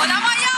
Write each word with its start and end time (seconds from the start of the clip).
¡Hola, 0.00 0.20
Miami! 0.20 0.48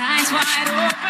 Eyes 0.00 0.32
wide 0.32 0.68
open, 0.68 1.07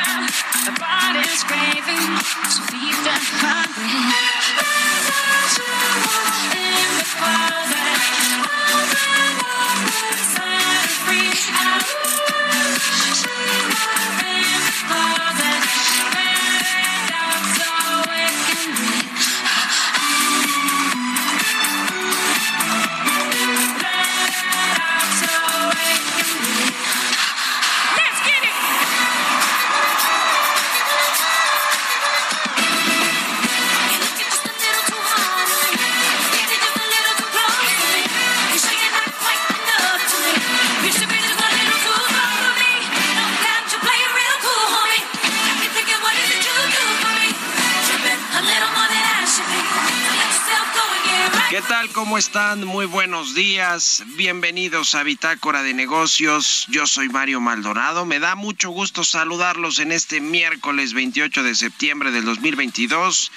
están? 52.28 52.66
Muy 52.66 52.84
buenos 52.84 53.34
días. 53.34 54.04
Bienvenidos 54.18 54.94
a 54.94 55.02
Bitácora 55.02 55.62
de 55.62 55.72
Negocios. 55.72 56.66
Yo 56.68 56.86
soy 56.86 57.08
Mario 57.08 57.40
Maldonado. 57.40 58.04
Me 58.04 58.18
da 58.18 58.34
mucho 58.34 58.68
gusto 58.68 59.02
saludarlos 59.02 59.78
en 59.78 59.92
este 59.92 60.20
miércoles 60.20 60.92
28 60.92 61.42
de 61.42 61.54
septiembre 61.54 62.10
del 62.10 62.26
2022. 62.26 63.32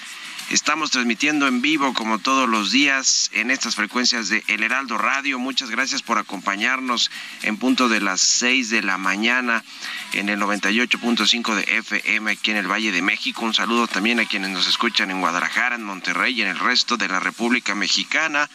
Estamos 0.49 0.91
transmitiendo 0.91 1.47
en 1.47 1.61
vivo 1.61 1.93
como 1.93 2.19
todos 2.19 2.49
los 2.49 2.73
días 2.73 3.29
en 3.31 3.49
estas 3.51 3.75
frecuencias 3.75 4.27
de 4.27 4.43
El 4.47 4.61
Heraldo 4.61 4.97
Radio. 4.97 5.39
Muchas 5.39 5.69
gracias 5.69 6.01
por 6.01 6.17
acompañarnos 6.17 7.09
en 7.43 7.55
punto 7.55 7.87
de 7.87 8.01
las 8.01 8.19
6 8.19 8.71
de 8.71 8.83
la 8.83 8.97
mañana 8.97 9.63
en 10.11 10.27
el 10.27 10.41
98.5 10.41 11.55
de 11.55 11.77
FM 11.77 12.31
aquí 12.31 12.51
en 12.51 12.57
el 12.57 12.69
Valle 12.69 12.91
de 12.91 13.01
México. 13.01 13.45
Un 13.45 13.53
saludo 13.53 13.87
también 13.87 14.19
a 14.19 14.25
quienes 14.25 14.49
nos 14.49 14.67
escuchan 14.67 15.11
en 15.11 15.21
Guadalajara, 15.21 15.75
en 15.75 15.83
Monterrey 15.83 16.37
y 16.37 16.41
en 16.41 16.49
el 16.49 16.59
resto 16.59 16.97
de 16.97 17.07
la 17.07 17.21
República 17.21 17.73
Mexicana. 17.73 18.49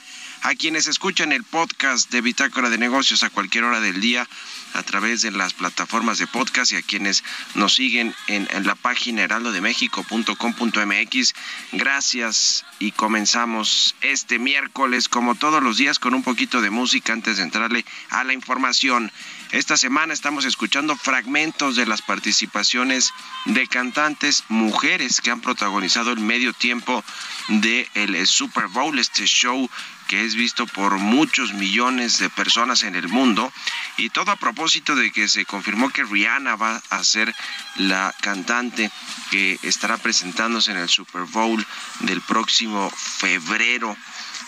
A 0.47 0.55
quienes 0.55 0.87
escuchan 0.87 1.33
el 1.33 1.43
podcast 1.43 2.13
de 2.13 2.21
Bitácora 2.21 2.71
de 2.71 2.79
Negocios 2.79 3.25
a 3.25 3.31
cualquier 3.31 3.65
hora 3.65 3.81
del 3.81 4.01
día 4.01 4.29
a 4.75 4.85
través 4.85 5.23
de 5.23 5.33
las 5.33 5.55
plataformas 5.55 6.19
de 6.19 6.29
podcast 6.29 6.71
y 6.71 6.77
a 6.77 6.83
quienes 6.83 7.25
nos 7.57 7.75
siguen 7.75 8.15
en, 8.29 8.47
la 8.65 8.77
página 8.77 9.23
heraldodemexico.com.mx. 9.23 11.35
Gracias 11.73 12.65
y 12.79 12.93
comenzamos 12.93 13.97
este 14.03 14.39
miércoles 14.39 15.09
como 15.09 15.35
todos 15.35 15.61
los 15.65 15.79
días 15.79 15.99
con 15.99 16.15
un 16.15 16.23
poquito 16.23 16.61
de 16.61 16.71
música 16.71 17.13
antes 17.13 17.39
de 17.39 17.43
entrarle 17.43 17.85
a 18.11 18.23
la 18.23 18.33
información. 18.33 19.11
Esta 19.53 19.77
semana 19.77 20.13
estamos 20.13 20.45
escuchando 20.45 20.97
fragmentos 20.97 21.77
de 21.77 21.87
las 21.87 22.03
participaciones 22.03 23.13
de 23.45 23.69
cantantes 23.69 24.43
mujeres 24.49 25.21
que 25.21 25.31
han 25.31 25.41
protagonizado 25.41 26.11
el 26.11 26.19
medio 26.19 26.53
tiempo 26.53 27.05
del 27.49 27.87
el 27.95 28.27
Super 28.27 28.67
Bowl, 28.67 28.99
este 28.99 29.25
show 29.25 29.71
que 30.09 30.25
es 30.25 30.35
visto 30.35 30.67
por 30.67 30.99
muchos 30.99 31.53
millones 31.53 32.19
de 32.19 32.31
personas 32.31 32.83
en 32.83 32.95
el 32.95 33.09
mundo 33.09 33.53
y 33.97 34.11
todo 34.11 34.31
a 34.31 34.37
propósito 34.37 34.95
de 34.95 35.11
que 35.11 35.29
se 35.29 35.45
confirmó 35.45 35.91
que 35.91 36.05
Rihanna 36.05 36.57
va 36.57 36.83
a 36.91 37.05
ser 37.05 37.35
la 37.77 38.15
cantante 38.21 38.91
que 39.31 39.59
estará 39.63 39.97
presentándose 39.99 40.71
en 40.71 40.79
el 40.79 40.89
Super 40.89 41.23
Bowl 41.23 41.65
del 42.01 42.21
próximo 42.21 42.91
febrero. 42.91 43.97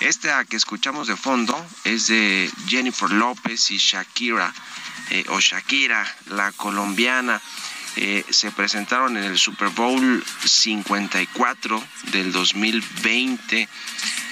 Esta 0.00 0.44
que 0.44 0.56
escuchamos 0.56 1.08
de 1.08 1.16
fondo 1.16 1.56
es 1.82 2.06
de 2.06 2.48
Jennifer 2.68 3.10
López 3.10 3.72
y 3.72 3.78
Shakira, 3.78 4.54
eh, 5.10 5.24
o 5.28 5.40
Shakira, 5.40 6.06
la 6.26 6.52
colombiana. 6.52 7.40
Eh, 7.96 8.24
se 8.30 8.52
presentaron 8.52 9.16
en 9.16 9.24
el 9.24 9.38
Super 9.38 9.70
Bowl 9.70 10.24
54 10.44 11.82
del 12.12 12.30
2020. 12.30 13.68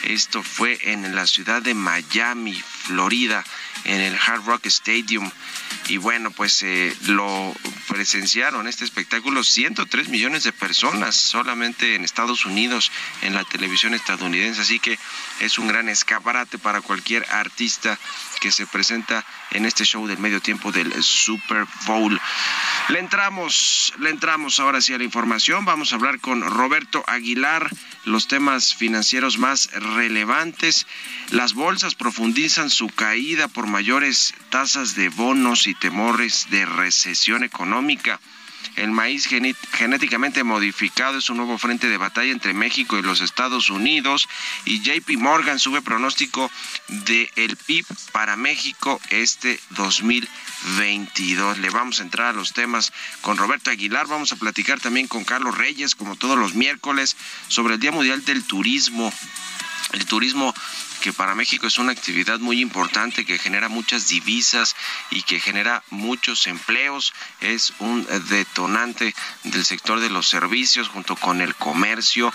Esto 0.04 0.40
fue 0.44 0.78
en 0.82 1.16
la 1.16 1.26
ciudad 1.26 1.62
de 1.62 1.74
Miami, 1.74 2.62
Florida, 2.86 3.44
en 3.84 4.00
el 4.00 4.14
Hard 4.14 4.44
Rock 4.44 4.66
Stadium. 4.66 5.30
Y 5.88 5.98
bueno, 5.98 6.30
pues 6.30 6.62
eh, 6.62 6.96
lo 7.06 7.54
presenciaron 7.88 8.66
este 8.66 8.84
espectáculo 8.84 9.44
103 9.44 10.08
millones 10.08 10.42
de 10.42 10.52
personas 10.52 11.14
solamente 11.14 11.94
en 11.94 12.04
Estados 12.04 12.44
Unidos, 12.44 12.90
en 13.22 13.34
la 13.34 13.44
televisión 13.44 13.94
estadounidense. 13.94 14.60
Así 14.60 14.80
que 14.80 14.98
es 15.40 15.58
un 15.58 15.68
gran 15.68 15.88
escaparate 15.88 16.58
para 16.58 16.80
cualquier 16.80 17.24
artista 17.30 17.98
que 18.40 18.50
se 18.50 18.66
presenta 18.66 19.24
en 19.52 19.64
este 19.64 19.84
show 19.84 20.06
del 20.06 20.18
medio 20.18 20.40
tiempo 20.40 20.72
del 20.72 21.02
Super 21.02 21.66
Bowl. 21.86 22.20
Le 22.88 22.98
entramos, 22.98 23.92
le 23.98 24.10
entramos 24.10 24.58
ahora 24.60 24.80
sí 24.80 24.92
a 24.92 24.98
la 24.98 25.04
información. 25.04 25.64
Vamos 25.64 25.92
a 25.92 25.96
hablar 25.96 26.20
con 26.20 26.42
Roberto 26.42 27.04
Aguilar, 27.06 27.70
los 28.04 28.28
temas 28.28 28.74
financieros 28.74 29.38
más 29.38 29.70
relevantes. 29.72 30.86
Las 31.30 31.54
bolsas 31.54 31.94
profundizan 31.94 32.70
su 32.76 32.88
caída 32.88 33.48
por 33.48 33.66
mayores 33.66 34.34
tasas 34.50 34.94
de 34.94 35.08
bonos 35.08 35.66
y 35.66 35.74
temores 35.74 36.48
de 36.50 36.66
recesión 36.66 37.42
económica. 37.42 38.20
El 38.76 38.90
maíz 38.90 39.26
genéticamente 39.72 40.44
modificado 40.44 41.16
es 41.16 41.30
un 41.30 41.38
nuevo 41.38 41.56
frente 41.56 41.88
de 41.88 41.96
batalla 41.96 42.32
entre 42.32 42.52
México 42.52 42.98
y 42.98 43.02
los 43.02 43.22
Estados 43.22 43.70
Unidos 43.70 44.28
y 44.66 44.82
JP 44.82 45.16
Morgan 45.16 45.58
sube 45.58 45.80
pronóstico 45.80 46.50
del 46.88 47.30
el 47.36 47.56
PIB 47.56 47.86
para 48.12 48.36
México 48.36 49.00
este 49.08 49.58
2022. 49.70 51.56
Le 51.56 51.70
vamos 51.70 52.00
a 52.00 52.02
entrar 52.02 52.26
a 52.26 52.32
los 52.34 52.52
temas 52.52 52.92
con 53.22 53.38
Roberto 53.38 53.70
Aguilar, 53.70 54.06
vamos 54.06 54.32
a 54.32 54.36
platicar 54.36 54.80
también 54.80 55.08
con 55.08 55.24
Carlos 55.24 55.56
Reyes 55.56 55.94
como 55.94 56.16
todos 56.16 56.36
los 56.36 56.54
miércoles 56.54 57.16
sobre 57.48 57.74
el 57.74 57.80
Día 57.80 57.92
Mundial 57.92 58.22
del 58.26 58.44
Turismo 58.44 59.10
el 59.92 60.06
turismo 60.06 60.54
que 61.00 61.12
para 61.12 61.34
México 61.34 61.66
es 61.66 61.78
una 61.78 61.92
actividad 61.92 62.38
muy 62.40 62.60
importante 62.60 63.24
que 63.24 63.38
genera 63.38 63.68
muchas 63.68 64.08
divisas 64.08 64.74
y 65.10 65.22
que 65.22 65.40
genera 65.40 65.82
muchos 65.90 66.46
empleos. 66.46 67.12
Es 67.40 67.72
un 67.78 68.06
detonante 68.28 69.14
del 69.44 69.64
sector 69.64 70.00
de 70.00 70.10
los 70.10 70.28
servicios 70.28 70.88
junto 70.88 71.16
con 71.16 71.40
el 71.40 71.54
comercio 71.54 72.32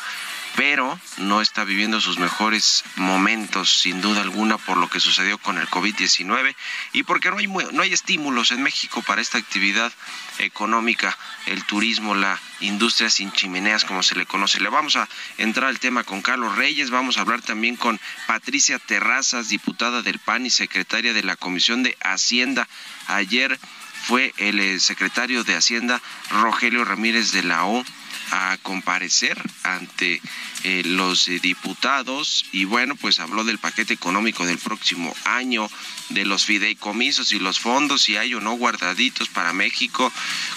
pero 0.56 1.00
no 1.18 1.42
está 1.42 1.64
viviendo 1.64 2.02
sus 2.02 2.18
mejores 2.18 2.84
momentos, 2.96 3.82
sin 3.82 4.02
duda 4.02 4.22
alguna, 4.22 4.58
por 4.58 4.78
lo 4.78 4.90
que 4.90 5.00
sucedió 5.00 5.38
con 5.38 5.58
el 5.58 5.68
COVID-19 5.68 6.56
y 6.94 7.04
porque 7.04 7.30
no 7.32 7.38
hay, 7.38 7.48
no 7.48 7.82
hay 7.82 7.94
estímulos 7.94 8.52
en 8.52 8.64
México 8.64 9.02
para 9.02 9.22
esta 9.22 9.38
actividad 9.38 9.92
económica, 10.40 11.18
el 11.46 11.64
turismo, 11.66 12.16
la 12.16 12.40
industria 12.60 13.10
sin 13.10 13.32
chimeneas, 13.32 13.86
como 13.86 14.04
se 14.04 14.16
le 14.16 14.26
conoce. 14.26 14.60
Le 14.60 14.70
vamos 14.70 14.96
a 14.96 15.08
entrar 15.38 15.70
al 15.70 15.80
tema 15.80 16.04
con 16.04 16.22
Carlos 16.22 16.56
Reyes, 16.56 16.90
vamos 16.90 17.18
a 17.18 17.22
hablar 17.22 17.42
también 17.42 17.76
con 17.76 18.00
Patricia 18.28 18.80
Terrazas, 18.80 19.50
diputada 19.50 20.02
del 20.02 20.20
PAN 20.20 20.46
y 20.46 20.50
secretaria 20.50 21.14
de 21.14 21.24
la 21.24 21.36
Comisión 21.36 21.84
de 21.84 21.98
Hacienda. 22.02 22.68
Ayer 23.08 23.60
fue 24.04 24.34
el 24.38 24.60
eh, 24.60 24.80
secretario 24.80 25.44
de 25.44 25.56
Hacienda, 25.56 26.02
Rogelio 26.30 26.84
Ramírez 26.84 27.32
de 27.32 27.44
la 27.44 27.66
O 27.66 27.86
a 28.32 28.58
comparecer 28.64 29.38
ante 29.64 30.22
eh, 30.64 30.84
los 30.86 31.26
diputados 31.42 32.46
y 32.52 32.66
bueno, 32.66 32.96
pues 32.96 33.20
habló 33.20 33.44
del 33.44 33.60
paquete 33.60 33.94
económico 33.94 34.46
del 34.46 34.58
próximo 34.58 35.14
año, 35.26 35.70
de 36.10 36.26
los 36.26 36.46
fideicomisos 36.46 37.34
y 37.34 37.40
los 37.40 37.60
fondos, 37.60 38.04
si 38.04 38.18
hay 38.18 38.34
o 38.34 38.42
no 38.42 38.54
guardaditos 38.54 39.30
para 39.30 39.54
México, 39.54 40.12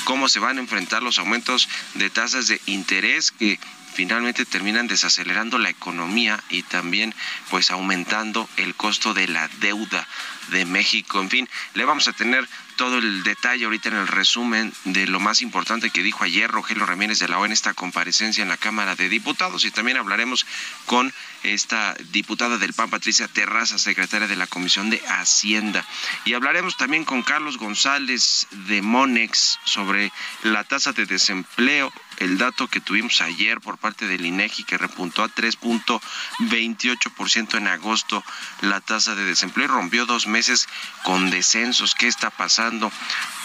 cómo 0.05 0.29
se 0.29 0.41
van 0.41 0.59
a 0.59 0.61
enfrentar 0.61 1.03
los 1.03 1.19
aumentos 1.19 1.69
de 1.95 2.11
tasas 2.11 2.47
de 2.47 2.61
interés 2.67 3.33
que 3.33 3.59
finalmente 3.95 4.45
terminan 4.45 4.89
desacelerando 4.89 5.59
la 5.59 5.71
economía 5.71 6.43
y 6.51 6.63
también 6.63 7.15
pues 7.51 7.71
aumentando 7.71 8.49
el 8.57 8.75
costo 8.75 9.15
de 9.15 9.29
la 9.29 9.49
deuda 9.61 10.07
de 10.51 10.65
México. 10.67 11.21
En 11.21 11.31
fin, 11.31 11.49
le 11.75 11.85
vamos 11.85 12.09
a 12.09 12.13
tener 12.13 12.47
todo 12.77 12.99
el 12.99 13.23
detalle 13.23 13.65
ahorita 13.65 13.89
en 13.89 13.97
el 13.97 14.07
resumen 14.09 14.73
de 14.85 15.07
lo 15.07 15.21
más 15.21 15.41
importante 15.43 15.91
que 15.91 16.03
dijo 16.03 16.25
ayer 16.25 16.51
Rogelio 16.51 16.87
Ramírez 16.87 17.21
de 17.21 17.29
la 17.29 17.39
O 17.39 17.47
en 17.47 17.53
esta 17.53 17.75
comparecencia 17.75 18.43
en 18.43 18.49
la 18.49 18.57
Cámara 18.57 18.97
de 18.97 19.09
Diputados 19.09 19.65
y 19.65 19.71
también 19.71 19.99
hablaremos 19.99 20.45
con 20.87 21.15
esta 21.43 21.95
diputada 22.11 22.59
del 22.59 22.73
PAN, 22.73 22.91
Patricia 22.91 23.29
Terraza, 23.29 23.79
secretaria 23.79 24.27
de 24.27 24.35
la 24.37 24.47
Comisión 24.47 24.89
de 24.91 25.03
Hacienda. 25.09 25.85
Y 26.25 26.35
hablaremos 26.35 26.77
también 26.77 27.05
con 27.05 27.23
Carlos 27.23 27.59
González 27.59 28.49
de 28.67 28.83
Monex 28.83 29.61
sobre 29.65 30.13
la 30.43 30.65
tasa 30.65 30.93
de 30.93 31.07
desempleo, 31.07 31.93
el 32.19 32.39
dato 32.39 32.67
que 32.69 32.81
tuvimos 32.81 33.21
ayer 33.21 33.61
por 33.61 33.79
parte 33.79 34.07
del 34.07 34.25
INEGI 34.25 34.63
que 34.65 34.79
repuntó 34.79 35.23
a 35.23 35.29
3.28% 35.29 37.59
en 37.59 37.69
agosto 37.69 38.25
la 38.63 38.81
tasa 38.81 39.15
de 39.15 39.25
desempleo 39.25 39.67
y 39.67 39.69
rompió 39.69 40.07
dos 40.07 40.27
meses 40.27 40.67
con 41.03 41.29
descensos. 41.31 41.95
¿Qué 41.95 42.07
está 42.07 42.31
pasando 42.31 42.64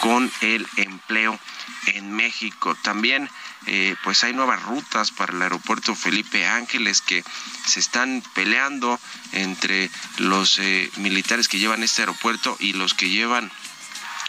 con 0.00 0.30
el 0.40 0.66
empleo 0.76 1.38
en 1.86 2.12
México? 2.12 2.76
También 2.82 3.28
eh, 3.66 3.94
pues 4.02 4.24
hay 4.24 4.32
nuevas 4.32 4.62
rutas 4.62 5.10
para 5.10 5.32
el 5.32 5.42
aeropuerto 5.42 5.94
Felipe 5.94 6.46
Ángeles 6.46 7.02
que 7.02 7.22
se 7.66 7.80
están 7.80 8.22
peleando 8.34 8.98
entre 9.32 9.90
los 10.18 10.58
eh, 10.58 10.90
militares 10.96 11.48
que 11.48 11.58
llevan 11.58 11.82
este 11.82 12.02
aeropuerto 12.02 12.56
y 12.58 12.72
los 12.72 12.94
que 12.94 13.10
llevan 13.10 13.50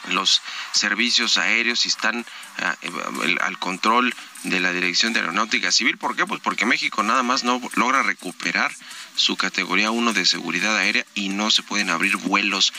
los 0.10 0.42
servicios 0.74 1.38
aéreos 1.38 1.86
y 1.86 1.90
están 1.90 2.26
al 3.42 3.60
control 3.60 4.14
de 4.44 4.60
la 4.60 4.72
Dirección 4.72 5.14
de 5.14 5.20
Aeronáutica 5.20 5.72
Civil. 5.72 5.98
¿Por 5.98 6.16
qué? 6.16 6.26
Pues 6.26 6.42
porque 6.42 6.66
México 6.66 7.04
nada 7.04 7.24
más 7.24 7.44
no 7.44 7.62
logra 7.76 8.04
recuperar 8.04 8.72
su 9.16 9.36
categoría 9.36 9.92
1 9.92 10.14
de 10.14 10.26
seguridad 10.26 10.76
aérea 10.78 11.06
y 11.14 11.30
no 11.30 11.52
se 11.52 11.64
pueden 11.64 11.90
abrir 11.90 12.18
vuelos 12.18 12.74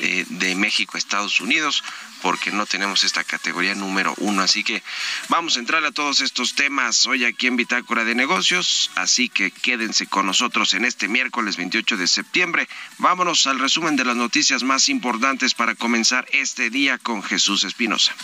eh, 0.00 0.24
de 0.28 0.56
México 0.56 0.92
a 0.94 0.98
Estados 0.98 1.40
Unidos 1.40 1.84
porque 2.20 2.50
no 2.50 2.66
tenemos 2.66 3.04
esta 3.04 3.22
categoría 3.22 3.74
número 3.74 4.14
uno. 4.16 4.42
Así 4.42 4.64
que 4.64 4.82
vamos 5.28 5.56
a 5.56 5.60
entrar 5.60 5.84
a 5.84 5.92
todos 5.92 6.20
estos 6.20 6.54
temas 6.54 7.06
hoy 7.06 7.24
aquí 7.24 7.46
en 7.46 7.56
Bitácora 7.56 8.02
de 8.02 8.14
Negocios. 8.14 8.90
Así 8.96 9.28
que 9.28 9.50
quédense 9.50 10.06
con 10.06 10.26
nosotros 10.26 10.74
en 10.74 10.84
este 10.84 11.06
miércoles 11.06 11.56
28 11.58 11.96
de 11.96 12.08
septiembre. 12.08 12.68
Vámonos 12.98 13.46
al 13.46 13.58
resumen 13.58 13.94
de 13.94 14.06
las 14.06 14.16
noticias 14.16 14.62
más 14.62 14.88
importantes 14.88 15.54
para 15.54 15.74
comenzar 15.74 16.26
este 16.32 16.70
día 16.70 16.98
con 16.98 17.22
Jesús 17.22 17.62
Espinosa. 17.62 18.14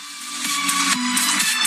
Thank 0.93 1.55
you. 1.55 1.60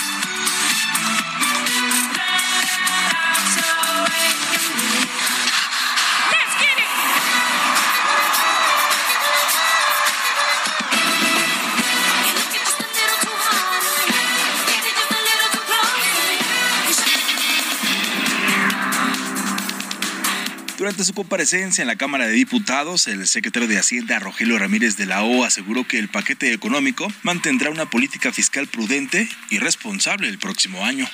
Durante 20.95 21.11
su 21.11 21.13
comparecencia 21.13 21.81
en 21.81 21.89
la 21.89 21.97
Cámara 21.97 22.25
de 22.25 22.31
Diputados, 22.31 23.07
el 23.07 23.27
secretario 23.27 23.67
de 23.67 23.77
Hacienda, 23.77 24.17
Rogelio 24.17 24.57
Ramírez 24.57 24.95
de 24.95 25.05
la 25.05 25.23
O, 25.23 25.43
aseguró 25.43 25.85
que 25.85 25.99
el 25.99 26.07
paquete 26.07 26.53
económico 26.53 27.11
mantendrá 27.21 27.69
una 27.69 27.89
política 27.89 28.31
fiscal 28.31 28.67
prudente 28.67 29.27
y 29.49 29.59
responsable 29.59 30.29
el 30.29 30.39
próximo 30.39 30.85
año. 30.85 31.05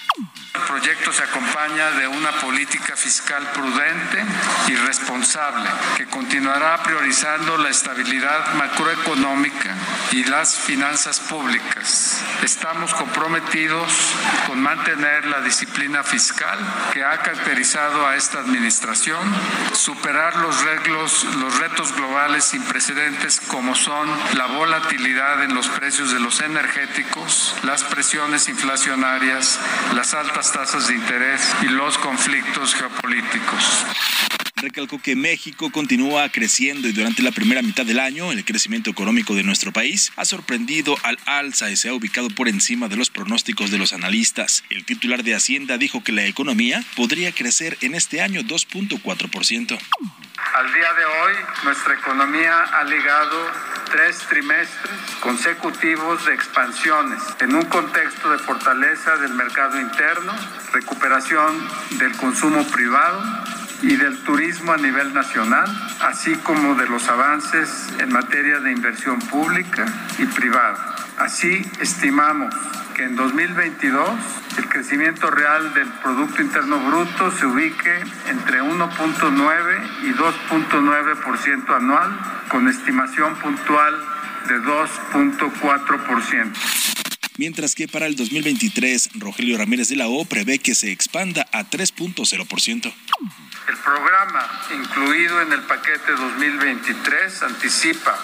El 0.54 0.62
proyecto 0.62 1.12
se 1.12 1.24
acompaña 1.24 1.92
de 1.92 2.08
una 2.08 2.32
política 2.42 2.96
fiscal 2.96 3.50
prudente 3.54 4.24
y 4.68 4.76
responsable 4.76 5.68
que 5.98 6.06
continuará 6.06 6.84
priorizando 6.84 7.58
la 7.58 7.70
estabilidad 7.70 8.54
macroeconómica 8.54 9.76
y 10.12 10.26
las 10.26 10.60
finanzas 10.60 11.20
públicas. 11.22 12.22
Estamos 12.44 12.94
comprometidos 12.94 13.92
con 14.46 14.62
mantener 14.62 15.26
la 15.26 15.42
disciplina 15.42 16.04
fiscal 16.04 16.60
que 16.94 17.04
ha 17.04 17.18
caracterizado 17.24 18.06
a 18.06 18.16
esta 18.16 18.40
administración 18.40 19.20
superar 19.74 20.38
los, 20.38 20.64
reglos, 20.64 21.24
los 21.40 21.60
retos 21.60 21.94
globales 21.96 22.46
sin 22.46 22.64
precedentes 22.64 23.40
como 23.40 23.76
son 23.76 24.10
la 24.36 24.48
volatilidad 24.48 25.44
en 25.44 25.54
los 25.54 25.68
precios 25.70 26.12
de 26.12 26.20
los 26.20 26.42
energéticos, 26.42 27.56
las 27.64 27.84
presiones 27.84 28.48
inflacionarias, 28.50 29.60
las 29.96 30.14
altas 30.14 30.52
tasas 30.52 30.88
de 30.88 30.96
interés 30.96 31.42
y 31.62 31.68
los 31.68 31.98
conflictos 31.98 32.76
geopolíticos. 32.76 33.86
Recalcó 34.62 35.02
que 35.02 35.16
México 35.16 35.72
continúa 35.72 36.30
creciendo 36.30 36.88
y 36.88 36.92
durante 36.92 37.24
la 37.24 37.32
primera 37.32 37.64
mitad 37.64 37.84
del 37.84 38.00
año 38.00 38.32
el 38.32 38.46
crecimiento 38.46 38.92
económico 38.92 39.34
de 39.34 39.42
nuestro 39.42 39.72
país 39.72 40.12
ha 40.18 40.26
sorprendido 40.26 40.96
al 41.02 41.18
alza 41.26 41.72
y 41.72 41.76
se 41.76 41.90
ha 41.90 41.96
ubicado 41.96 42.30
por 42.30 42.48
encima 42.48 42.88
de 42.88 42.96
los 42.96 43.10
pronósticos 43.10 43.72
de 43.72 43.80
los 43.80 43.92
analistas. 43.92 44.64
El 44.70 44.86
titular 44.86 45.24
de 45.24 45.34
Hacienda 45.34 45.80
dijo 45.80 46.04
que 46.04 46.12
la 46.12 46.26
economía 46.26 46.84
podría 46.96 47.32
crecer 47.32 47.76
en 47.82 47.96
este 47.96 48.22
año 48.22 48.42
2.4%. 48.42 49.80
Al 50.54 50.74
día 50.74 50.94
de 50.94 51.06
hoy, 51.06 51.34
nuestra 51.64 51.96
economía 51.96 52.62
ha 52.62 52.84
ligado 52.84 53.52
tres 53.92 54.20
trimestres 54.30 54.94
consecutivos 55.22 56.24
de 56.28 56.36
expansiones 56.36 57.20
en 57.40 57.56
un 57.56 57.64
contexto 57.66 58.30
de 58.30 58.38
fortaleza 58.38 59.18
del 59.18 59.34
mercado 59.34 59.82
interno, 59.82 60.34
recuperación 60.72 61.68
del 61.98 62.12
consumo 62.18 62.64
privado 62.68 63.61
y 63.82 63.96
del 63.96 64.18
turismo 64.24 64.74
a 64.74 64.78
nivel 64.78 65.14
nacional, 65.14 65.66
así 66.02 66.36
como 66.38 66.74
de 66.76 66.88
los 66.88 67.08
avances 67.08 67.70
en 68.00 68.12
materia 68.12 68.60
de 68.60 68.72
inversión 68.72 69.20
pública 69.20 69.86
y 70.20 70.26
privada. 70.26 70.96
Así 71.18 71.62
estimamos 71.80 72.54
que 72.96 73.04
en 73.04 73.16
2022 73.16 74.10
el 74.58 74.68
crecimiento 74.70 75.32
real 75.32 75.74
del 75.74 75.88
Producto 76.04 76.42
Interno 76.42 76.80
Bruto 76.80 77.32
se 77.32 77.46
ubique 77.46 78.04
entre 78.30 78.62
1.9 78.62 80.04
y 80.04 80.14
2.9% 80.14 81.76
anual, 81.76 82.20
con 82.50 82.68
estimación 82.68 83.36
puntual 83.36 83.96
de 84.48 84.60
2.4% 84.60 86.52
mientras 87.38 87.74
que 87.74 87.88
para 87.88 88.06
el 88.06 88.16
2023 88.16 89.10
Rogelio 89.16 89.58
Ramírez 89.58 89.90
de 89.90 89.96
la 89.96 90.08
O 90.08 90.26
prevé 90.26 90.60
que 90.60 90.76
se 90.76 90.92
expanda 90.92 91.48
a 91.52 91.68
3.0%. 91.68 92.94
Programa 93.84 94.48
incluido 94.74 95.42
en 95.42 95.54
el 95.54 95.62
paquete 95.64 96.12
2023 96.12 97.44
anticipa 97.44 98.18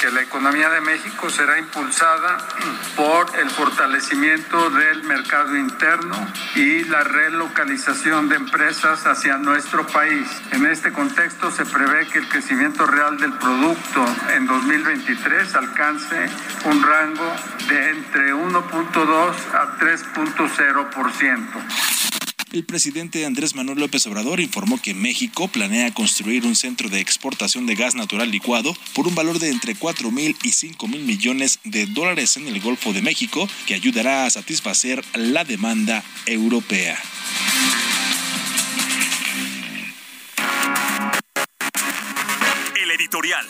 que 0.00 0.10
la 0.10 0.22
economía 0.22 0.70
de 0.70 0.80
México 0.80 1.28
será 1.28 1.58
impulsada 1.58 2.38
por 2.96 3.26
el 3.38 3.50
fortalecimiento 3.50 4.70
del 4.70 5.02
mercado 5.04 5.54
interno 5.56 6.16
y 6.54 6.84
la 6.84 7.02
relocalización 7.02 8.28
de 8.28 8.36
empresas 8.36 9.04
hacia 9.06 9.36
nuestro 9.38 9.84
país. 9.86 10.28
En 10.52 10.66
este 10.66 10.92
contexto 10.92 11.50
se 11.50 11.64
prevé 11.66 12.06
que 12.08 12.18
el 12.18 12.28
crecimiento 12.28 12.86
real 12.86 13.16
del 13.18 13.32
producto 13.34 14.04
en 14.34 14.46
2023 14.46 15.54
alcance 15.54 16.28
un 16.64 16.82
rango 16.82 17.36
de 17.68 17.90
entre 17.90 18.34
1.2 18.34 19.34
a 19.54 19.78
3.0%. 19.78 22.15
el 22.56 22.64
presidente 22.64 23.26
Andrés 23.26 23.54
Manuel 23.54 23.78
López 23.78 24.06
Obrador 24.06 24.40
informó 24.40 24.80
que 24.80 24.94
México 24.94 25.46
planea 25.46 25.92
construir 25.92 26.46
un 26.46 26.56
centro 26.56 26.88
de 26.88 27.00
exportación 27.00 27.66
de 27.66 27.74
gas 27.74 27.94
natural 27.94 28.30
licuado 28.30 28.74
por 28.94 29.06
un 29.06 29.14
valor 29.14 29.38
de 29.38 29.50
entre 29.50 29.74
4 29.74 30.10
mil 30.10 30.34
y 30.42 30.52
5 30.52 30.88
mil 30.88 31.02
millones 31.02 31.60
de 31.64 31.84
dólares 31.84 32.38
en 32.38 32.46
el 32.46 32.58
Golfo 32.60 32.94
de 32.94 33.02
México, 33.02 33.46
que 33.66 33.74
ayudará 33.74 34.24
a 34.24 34.30
satisfacer 34.30 35.04
la 35.14 35.44
demanda 35.44 36.02
europea. 36.24 36.98
El 42.82 42.90
editorial. 42.90 43.46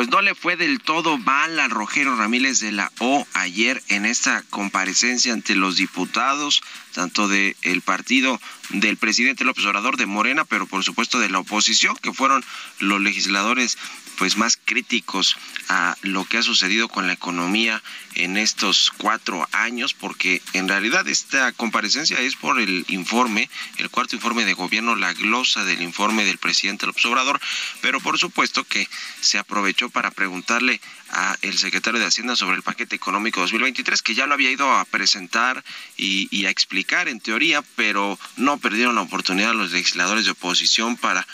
Pues 0.00 0.08
no 0.08 0.22
le 0.22 0.34
fue 0.34 0.56
del 0.56 0.80
todo 0.80 1.18
mal 1.18 1.60
a 1.60 1.68
Rogero 1.68 2.16
Ramírez 2.16 2.58
de 2.60 2.72
la 2.72 2.90
O 3.00 3.26
ayer 3.34 3.82
en 3.88 4.06
esta 4.06 4.42
comparecencia 4.48 5.34
ante 5.34 5.54
los 5.54 5.76
diputados, 5.76 6.62
tanto 6.94 7.28
del 7.28 7.82
partido 7.84 8.40
del 8.70 8.96
presidente 8.96 9.44
López 9.44 9.66
Obrador 9.66 9.98
de 9.98 10.06
Morena, 10.06 10.46
pero 10.46 10.64
por 10.64 10.84
supuesto 10.84 11.18
de 11.18 11.28
la 11.28 11.40
oposición, 11.40 11.94
que 12.00 12.14
fueron 12.14 12.42
los 12.78 12.98
legisladores 13.02 13.76
pues 14.20 14.36
más 14.36 14.58
críticos 14.62 15.34
a 15.70 15.96
lo 16.02 16.26
que 16.26 16.36
ha 16.36 16.42
sucedido 16.42 16.88
con 16.88 17.06
la 17.06 17.14
economía 17.14 17.82
en 18.16 18.36
estos 18.36 18.92
cuatro 18.98 19.48
años, 19.50 19.94
porque 19.94 20.42
en 20.52 20.68
realidad 20.68 21.08
esta 21.08 21.52
comparecencia 21.52 22.20
es 22.20 22.36
por 22.36 22.60
el 22.60 22.84
informe, 22.88 23.48
el 23.78 23.88
cuarto 23.88 24.16
informe 24.16 24.44
de 24.44 24.52
gobierno, 24.52 24.94
la 24.94 25.14
glosa 25.14 25.64
del 25.64 25.80
informe 25.80 26.26
del 26.26 26.36
presidente 26.36 26.84
López 26.84 27.02
Obrador, 27.06 27.40
pero 27.80 27.98
por 28.00 28.18
supuesto 28.18 28.62
que 28.64 28.86
se 29.22 29.38
aprovechó 29.38 29.88
para 29.88 30.10
preguntarle 30.10 30.82
a 31.12 31.38
el 31.40 31.56
secretario 31.56 31.98
de 31.98 32.04
Hacienda 32.04 32.36
sobre 32.36 32.56
el 32.56 32.62
paquete 32.62 32.96
económico 32.96 33.40
2023, 33.40 34.02
que 34.02 34.14
ya 34.14 34.26
lo 34.26 34.34
había 34.34 34.50
ido 34.50 34.70
a 34.70 34.84
presentar 34.84 35.64
y, 35.96 36.28
y 36.30 36.44
a 36.44 36.50
explicar 36.50 37.08
en 37.08 37.20
teoría, 37.20 37.62
pero 37.74 38.18
no 38.36 38.58
perdieron 38.58 38.96
la 38.96 39.00
oportunidad 39.00 39.54
los 39.54 39.72
legisladores 39.72 40.26
de 40.26 40.32
oposición 40.32 40.98
para 40.98 41.26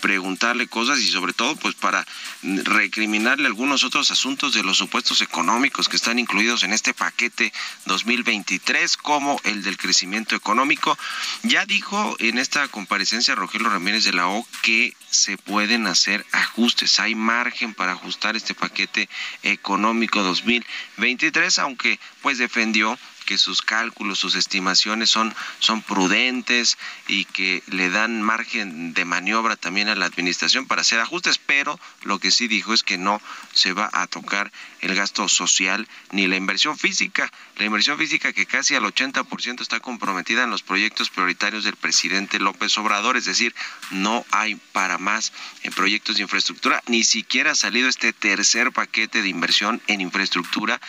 preguntarle 0.00 0.66
cosas 0.66 0.98
y 0.98 1.08
sobre 1.08 1.32
todo 1.32 1.56
pues 1.56 1.74
para 1.74 2.06
recriminarle 2.42 3.46
algunos 3.46 3.84
otros 3.84 4.10
asuntos 4.10 4.54
de 4.54 4.62
los 4.62 4.78
supuestos 4.78 5.20
económicos 5.20 5.88
que 5.88 5.96
están 5.96 6.18
incluidos 6.18 6.62
en 6.62 6.72
este 6.72 6.94
paquete 6.94 7.52
2023 7.86 8.96
como 8.96 9.40
el 9.44 9.62
del 9.62 9.76
crecimiento 9.76 10.34
económico. 10.36 10.96
Ya 11.42 11.66
dijo 11.66 12.16
en 12.18 12.38
esta 12.38 12.66
comparecencia 12.68 13.34
Rogelio 13.34 13.68
Ramírez 13.68 14.04
de 14.04 14.12
la 14.12 14.28
O 14.28 14.46
que 14.62 14.94
se 15.10 15.36
pueden 15.36 15.86
hacer 15.86 16.24
ajustes, 16.32 17.00
hay 17.00 17.14
margen 17.14 17.74
para 17.74 17.92
ajustar 17.92 18.36
este 18.36 18.54
paquete 18.54 19.08
económico 19.42 20.22
2023, 20.22 21.58
aunque 21.58 21.98
pues 22.22 22.38
defendió 22.38 22.98
que 23.30 23.38
sus 23.38 23.62
cálculos, 23.62 24.18
sus 24.18 24.34
estimaciones 24.34 25.08
son, 25.08 25.32
son 25.60 25.82
prudentes 25.82 26.78
y 27.06 27.26
que 27.26 27.62
le 27.68 27.88
dan 27.88 28.22
margen 28.22 28.92
de 28.92 29.04
maniobra 29.04 29.54
también 29.54 29.88
a 29.88 29.94
la 29.94 30.06
administración 30.06 30.66
para 30.66 30.80
hacer 30.80 30.98
ajustes, 30.98 31.38
pero 31.38 31.78
lo 32.02 32.18
que 32.18 32.32
sí 32.32 32.48
dijo 32.48 32.74
es 32.74 32.82
que 32.82 32.98
no 32.98 33.22
se 33.60 33.74
va 33.74 33.90
a 33.92 34.06
tocar 34.06 34.50
el 34.80 34.94
gasto 34.94 35.28
social 35.28 35.86
ni 36.12 36.26
la 36.26 36.36
inversión 36.36 36.78
física. 36.78 37.30
La 37.56 37.66
inversión 37.66 37.98
física 37.98 38.32
que 38.32 38.46
casi 38.46 38.74
al 38.74 38.84
80% 38.84 39.60
está 39.60 39.80
comprometida 39.80 40.44
en 40.44 40.50
los 40.50 40.62
proyectos 40.62 41.10
prioritarios 41.10 41.64
del 41.64 41.76
presidente 41.76 42.38
López 42.38 42.78
Obrador, 42.78 43.18
es 43.18 43.26
decir, 43.26 43.54
no 43.90 44.24
hay 44.30 44.54
para 44.72 44.96
más 44.96 45.32
en 45.62 45.72
proyectos 45.72 46.16
de 46.16 46.22
infraestructura, 46.22 46.82
ni 46.86 47.04
siquiera 47.04 47.50
ha 47.50 47.54
salido 47.54 47.88
este 47.88 48.14
tercer 48.14 48.72
paquete 48.72 49.20
de 49.20 49.28
inversión 49.28 49.82
en 49.88 50.00
infraestructura 50.00 50.80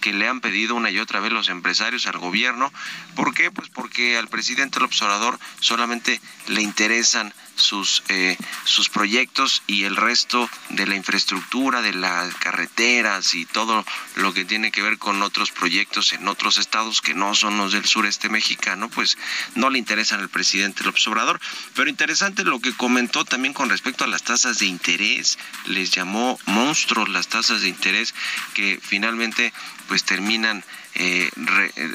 que 0.00 0.14
le 0.14 0.26
han 0.26 0.40
pedido 0.40 0.74
una 0.74 0.90
y 0.90 0.98
otra 0.98 1.20
vez 1.20 1.32
los 1.32 1.50
empresarios 1.50 2.06
al 2.06 2.18
gobierno. 2.18 2.72
¿Por 3.14 3.34
qué? 3.34 3.50
Pues 3.50 3.68
porque 3.68 4.16
al 4.16 4.28
presidente 4.28 4.78
el 4.78 4.84
observador 4.84 5.38
solamente 5.60 6.20
le 6.46 6.62
interesan 6.62 7.34
sus, 7.56 8.02
eh, 8.08 8.36
sus 8.64 8.88
proyectos 8.88 9.62
y 9.66 9.84
el 9.84 9.96
resto 9.96 10.48
de 10.70 10.86
la 10.86 10.96
infraestructura, 10.96 11.82
de 11.82 11.94
las 11.94 12.34
carreteras 12.36 13.34
y 13.34 13.46
todo 13.46 13.84
lo 14.16 14.32
que 14.32 14.44
tiene 14.44 14.72
que 14.72 14.82
ver 14.82 14.98
con 14.98 15.22
otros 15.22 15.50
proyectos 15.50 16.12
en 16.12 16.28
otros 16.28 16.58
estados 16.58 17.00
que 17.00 17.14
no 17.14 17.34
son 17.34 17.56
los 17.58 17.72
del 17.72 17.84
sureste 17.84 18.28
mexicano, 18.28 18.88
pues 18.88 19.16
no 19.54 19.70
le 19.70 19.78
interesan 19.78 20.20
al 20.20 20.28
presidente 20.28 20.82
el 20.82 20.88
observador. 20.88 21.40
Pero 21.74 21.90
interesante 21.90 22.44
lo 22.44 22.60
que 22.60 22.74
comentó 22.74 23.24
también 23.24 23.54
con 23.54 23.68
respecto 23.68 24.04
a 24.04 24.08
las 24.08 24.22
tasas 24.22 24.58
de 24.58 24.66
interés, 24.66 25.38
les 25.66 25.90
llamó 25.90 26.38
monstruos 26.46 27.08
las 27.08 27.28
tasas 27.28 27.62
de 27.62 27.68
interés 27.68 28.14
que 28.54 28.80
finalmente 28.82 29.52
pues 29.88 30.04
terminan 30.04 30.64
eh, 30.94 31.30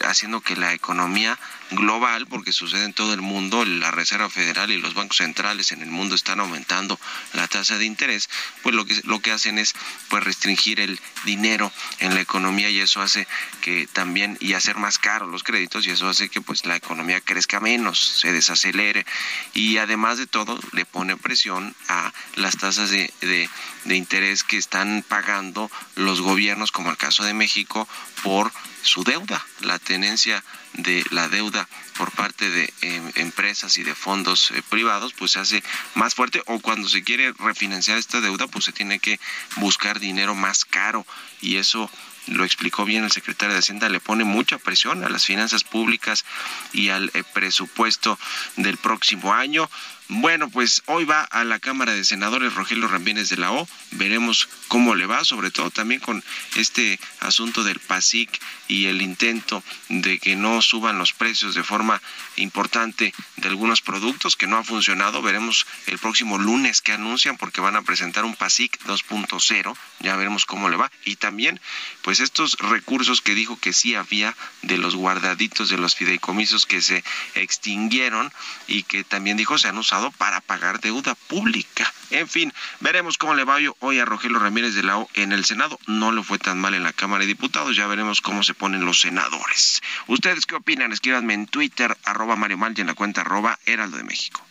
haciendo 0.04 0.42
que 0.42 0.56
la 0.56 0.74
economía 0.74 1.38
global, 1.72 2.26
porque 2.28 2.52
sucede 2.52 2.86
en 2.86 2.94
todo 2.94 3.14
el 3.14 3.22
mundo, 3.22 3.64
la 3.64 3.92
Reserva 3.92 4.30
Federal 4.30 4.72
y 4.72 4.82
los 4.82 4.94
bancos 4.94 5.18
centrales 5.18 5.72
en 5.72 5.82
el 5.82 5.90
mundo 5.90 6.16
están 6.16 6.40
aumentando 6.40 7.00
la 7.34 7.48
tasa 7.48 7.78
de 7.78 7.86
interés, 7.86 8.30
pues 8.64 8.76
lo 8.76 8.86
que 8.86 9.00
lo 9.04 9.20
que 9.20 9.32
hacen 9.32 9.60
es 9.60 9.76
pues 10.10 10.24
restringir 10.24 10.80
el 10.80 11.00
dinero 11.26 11.72
en 12.00 12.14
la 12.16 12.22
economía 12.22 12.70
y 12.70 12.80
eso 12.80 13.02
hace 13.02 13.28
que 13.62 13.88
también 13.88 14.38
y 14.40 14.54
hacer 14.54 14.78
más 14.78 14.98
caros 14.98 15.30
los 15.30 15.44
créditos 15.44 15.86
y 15.86 15.92
eso 15.92 16.10
hace 16.10 16.30
que 16.30 16.42
pues 16.42 16.66
la 16.66 16.76
economía 16.76 17.22
crezca 17.22 17.60
menos, 17.60 18.00
se 18.00 18.32
desacelere. 18.34 19.06
Y 19.54 19.78
además 19.78 20.18
de 20.18 20.28
todo 20.28 20.60
le 20.74 20.86
pone 20.86 21.18
presión 21.18 21.76
a 21.88 22.12
las 22.36 22.58
tasas 22.58 22.90
de, 22.90 23.14
de, 23.22 23.50
de 23.86 23.96
interés 23.96 24.44
que 24.44 24.58
están 24.58 25.04
pagando 25.08 25.70
los 25.96 26.22
gobiernos, 26.22 26.72
como 26.72 26.92
el 26.92 26.98
caso 26.98 27.24
de 27.24 27.34
México, 27.34 27.88
por 28.24 28.52
su 28.82 29.04
deuda, 29.04 29.46
la 29.62 29.80
tenencia 29.80 30.44
de 30.74 31.04
la 31.12 31.28
deuda 31.30 31.68
por 31.98 32.12
parte 32.12 32.50
de 32.50 32.74
em, 32.82 33.12
empresas 33.16 33.78
y 33.78 33.84
de 33.84 33.96
fondos 33.96 34.52
eh, 34.52 34.62
privados, 34.70 35.14
pues 35.14 35.32
se 35.32 35.40
hace 35.40 35.64
más 35.96 36.16
fuerte 36.16 36.42
o 36.46 36.60
cuando 36.60 36.88
se 36.88 37.04
quiere 37.04 37.34
refinanciar 37.40 37.98
esta 37.98 38.22
deuda, 38.22 38.48
pues 38.48 38.66
se 38.66 38.72
tiene 38.72 39.00
que 39.00 39.20
buscar 39.58 40.00
dinero 40.00 40.36
más 40.36 40.66
caro 40.66 41.06
y 41.42 41.58
eso 41.58 41.90
lo 42.28 42.46
explicó 42.46 42.86
bien 42.86 43.04
el 43.04 43.12
secretario 43.12 43.54
de 43.54 43.60
Hacienda, 43.60 43.90
le 43.90 44.00
pone 44.00 44.24
mucha 44.24 44.58
presión 44.58 45.04
a 45.04 45.10
las 45.10 45.26
finanzas 45.26 45.64
públicas 45.64 46.26
y 46.74 46.90
al 46.90 47.12
eh, 47.14 47.24
presupuesto 47.34 48.20
del 48.56 48.78
próximo 48.78 49.34
año. 49.34 49.70
Bueno, 50.12 50.50
pues 50.50 50.82
hoy 50.88 51.06
va 51.06 51.22
a 51.22 51.44
la 51.44 51.60
Cámara 51.60 51.94
de 51.94 52.04
Senadores 52.04 52.56
Rogelio 52.56 52.88
Ramírez 52.88 53.30
de 53.30 53.38
la 53.38 53.52
O. 53.52 53.68
Veremos 53.92 54.50
cómo 54.68 54.96
le 54.96 55.06
va, 55.06 55.24
sobre 55.24 55.52
todo 55.52 55.70
también 55.70 56.02
con 56.02 56.24
este 56.56 57.00
asunto 57.20 57.64
del 57.64 57.80
PASIC 57.80 58.28
y 58.68 58.88
el 58.88 59.04
intento 59.04 59.64
de 59.88 60.18
que 60.18 60.36
no 60.36 60.64
suban 60.64 60.98
los 60.98 61.14
precios 61.14 61.54
de 61.54 61.62
forma 61.62 62.02
importante 62.38 63.14
de 63.38 63.48
algunos 63.50 63.82
productos 63.84 64.36
que 64.36 64.48
no 64.48 64.58
ha 64.58 64.64
funcionado. 64.64 65.22
Veremos 65.22 65.68
el 65.86 66.00
próximo 66.00 66.40
lunes 66.40 66.82
que 66.82 66.94
anuncian 66.94 67.38
porque 67.38 67.62
van 67.62 67.76
a 67.76 67.84
presentar 67.84 68.26
un 68.26 68.36
PASIC 68.36 68.84
2.0. 68.86 69.78
Ya 70.00 70.16
veremos 70.16 70.48
cómo 70.48 70.70
le 70.70 70.78
va. 70.78 70.92
Y 71.06 71.18
también, 71.18 71.62
pues 72.02 72.20
estos 72.20 72.58
recursos 72.58 73.22
que 73.22 73.36
dijo 73.36 73.60
que 73.60 73.74
sí 73.74 73.94
había 73.94 74.36
de 74.64 74.80
los 74.80 74.96
guardaditos 74.96 75.70
de 75.70 75.78
los 75.78 75.94
fideicomisos 75.94 76.66
que 76.66 76.82
se 76.82 77.04
extinguieron 77.36 78.34
y 78.68 78.82
que 78.82 79.04
también 79.04 79.38
dijo 79.38 79.60
se 79.60 79.68
han 79.68 79.78
usado 79.78 79.99
para 80.18 80.42
pagar 80.42 80.80
deuda 80.80 81.16
pública. 81.16 81.94
En 82.10 82.28
fin, 82.28 82.54
veremos 82.80 83.18
cómo 83.18 83.36
le 83.36 83.44
va 83.44 83.58
hoy 83.80 84.00
a 84.00 84.06
Rogelio 84.06 84.40
Ramírez 84.40 84.74
de 84.74 84.84
la 84.84 84.98
O 84.98 85.10
en 85.14 85.32
el 85.32 85.46
Senado. 85.46 85.80
No 85.86 86.12
le 86.12 86.24
fue 86.24 86.40
tan 86.40 86.60
mal 86.60 86.74
en 86.74 86.84
la 86.84 86.94
Cámara 86.94 87.22
de 87.22 87.28
Diputados. 87.28 87.76
Ya 87.76 87.88
veremos 87.88 88.22
cómo 88.22 88.42
se 88.44 88.54
ponen 88.54 88.86
los 88.86 89.02
senadores. 89.02 89.82
¿Ustedes 90.08 90.46
qué 90.46 90.56
opinan? 90.56 90.92
Escríbanme 90.92 91.34
en 91.34 91.48
Twitter, 91.48 91.96
arroba 92.06 92.36
Mario 92.36 92.58
Mal 92.58 92.74
y 92.76 92.82
en 92.82 92.88
la 92.88 92.96
cuenta 92.96 93.22
arroba 93.22 93.60
Heraldo 93.66 93.98
de 93.98 94.04
México. 94.04 94.42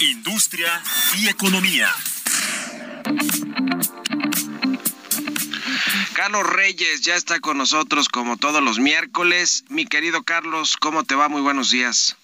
Industria 0.00 0.82
y 1.16 1.28
economía. 1.28 1.92
Carlos 6.14 6.46
Reyes 6.46 7.02
ya 7.02 7.14
está 7.14 7.40
con 7.40 7.58
nosotros 7.58 8.08
como 8.08 8.36
todos 8.36 8.62
los 8.62 8.78
miércoles. 8.78 9.64
Mi 9.68 9.86
querido 9.86 10.22
Carlos, 10.22 10.76
¿cómo 10.78 11.04
te 11.04 11.14
va? 11.14 11.28
Muy 11.28 11.42
buenos 11.42 11.70
días. 11.70 12.16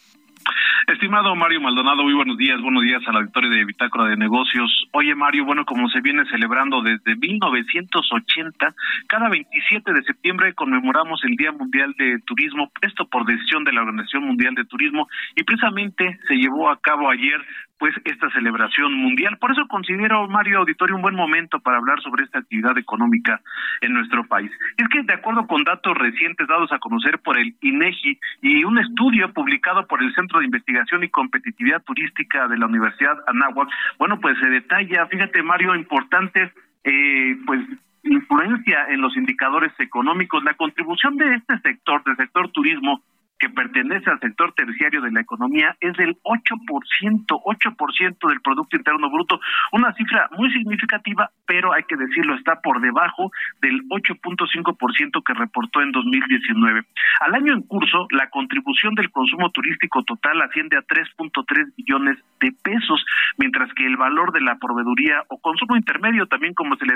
Estimado 0.92 1.34
Mario 1.34 1.62
Maldonado, 1.62 2.02
muy 2.02 2.12
buenos 2.12 2.36
días, 2.36 2.60
buenos 2.60 2.82
días 2.82 3.00
a 3.06 3.12
la 3.12 3.22
victoria 3.22 3.48
de 3.48 3.64
Bitácora 3.64 4.10
de 4.10 4.16
Negocios. 4.18 4.70
Oye 4.92 5.14
Mario, 5.14 5.46
bueno, 5.46 5.64
como 5.64 5.88
se 5.88 6.02
viene 6.02 6.22
celebrando 6.26 6.82
desde 6.82 7.16
1980, 7.16 8.74
cada 9.08 9.30
27 9.30 9.90
de 9.90 10.02
septiembre 10.02 10.52
conmemoramos 10.52 11.24
el 11.24 11.34
Día 11.36 11.50
Mundial 11.50 11.94
de 11.96 12.18
Turismo, 12.26 12.70
esto 12.82 13.06
por 13.06 13.24
decisión 13.24 13.64
de 13.64 13.72
la 13.72 13.80
Organización 13.80 14.24
Mundial 14.24 14.54
de 14.54 14.66
Turismo, 14.66 15.08
y 15.34 15.42
precisamente 15.44 16.18
se 16.28 16.34
llevó 16.34 16.68
a 16.68 16.78
cabo 16.78 17.10
ayer 17.10 17.40
pues 17.82 17.96
esta 18.04 18.30
celebración 18.30 18.94
mundial. 18.94 19.38
Por 19.38 19.50
eso 19.50 19.66
considero, 19.66 20.28
Mario 20.28 20.60
Auditorio, 20.60 20.94
un 20.94 21.02
buen 21.02 21.16
momento 21.16 21.58
para 21.58 21.78
hablar 21.78 22.00
sobre 22.00 22.22
esta 22.22 22.38
actividad 22.38 22.78
económica 22.78 23.40
en 23.80 23.92
nuestro 23.92 24.24
país. 24.24 24.52
Es 24.76 24.86
que 24.86 25.02
de 25.02 25.14
acuerdo 25.14 25.48
con 25.48 25.64
datos 25.64 25.98
recientes 25.98 26.46
dados 26.46 26.70
a 26.70 26.78
conocer 26.78 27.18
por 27.18 27.36
el 27.36 27.56
INEGI 27.60 28.20
y 28.40 28.62
un 28.62 28.78
estudio 28.78 29.32
publicado 29.32 29.84
por 29.88 30.00
el 30.00 30.14
Centro 30.14 30.38
de 30.38 30.44
Investigación 30.44 31.02
y 31.02 31.08
Competitividad 31.08 31.82
Turística 31.82 32.46
de 32.46 32.56
la 32.56 32.66
Universidad 32.66 33.18
Anáhuac, 33.26 33.68
bueno, 33.98 34.20
pues 34.20 34.38
se 34.38 34.48
detalla, 34.48 35.06
fíjate 35.06 35.42
Mario, 35.42 35.74
importantes 35.74 36.52
eh, 36.84 37.36
pues 37.44 37.66
influencia 38.04 38.86
en 38.90 39.00
los 39.00 39.16
indicadores 39.16 39.72
económicos, 39.80 40.44
la 40.44 40.54
contribución 40.54 41.16
de 41.16 41.34
este 41.34 41.58
sector, 41.58 42.04
del 42.04 42.14
sector 42.14 42.48
turismo, 42.52 43.02
que 43.42 43.50
pertenece 43.50 44.08
al 44.08 44.20
sector 44.20 44.54
terciario 44.54 45.00
de 45.00 45.10
la 45.10 45.20
economía 45.20 45.74
es 45.80 45.96
del 45.96 46.16
8%, 46.22 47.26
8% 47.26 48.28
del 48.28 48.40
Producto 48.40 48.76
Interno 48.76 49.10
Bruto, 49.10 49.40
una 49.72 49.92
cifra 49.94 50.28
muy 50.38 50.48
significativa, 50.52 51.28
pero 51.44 51.72
hay 51.72 51.82
que 51.82 51.96
decirlo, 51.96 52.36
está 52.36 52.60
por 52.60 52.80
debajo 52.80 53.32
del 53.60 53.82
8.5% 53.88 55.24
que 55.26 55.34
reportó 55.34 55.82
en 55.82 55.90
2019. 55.90 56.84
Al 57.18 57.34
año 57.34 57.54
en 57.54 57.62
curso, 57.62 58.06
la 58.12 58.30
contribución 58.30 58.94
del 58.94 59.10
consumo 59.10 59.50
turístico 59.50 60.04
total 60.04 60.40
asciende 60.42 60.76
a 60.76 60.82
3.3 60.82 61.74
billones 61.76 62.18
de 62.38 62.52
pesos, 62.62 63.04
mientras 63.38 63.74
que 63.74 63.86
el 63.86 63.96
valor 63.96 64.30
de 64.32 64.40
la 64.40 64.54
proveeduría 64.54 65.24
o 65.26 65.40
consumo 65.40 65.74
intermedio, 65.74 66.26
también 66.26 66.54
como 66.54 66.76
se 66.76 66.86
le 66.86 66.94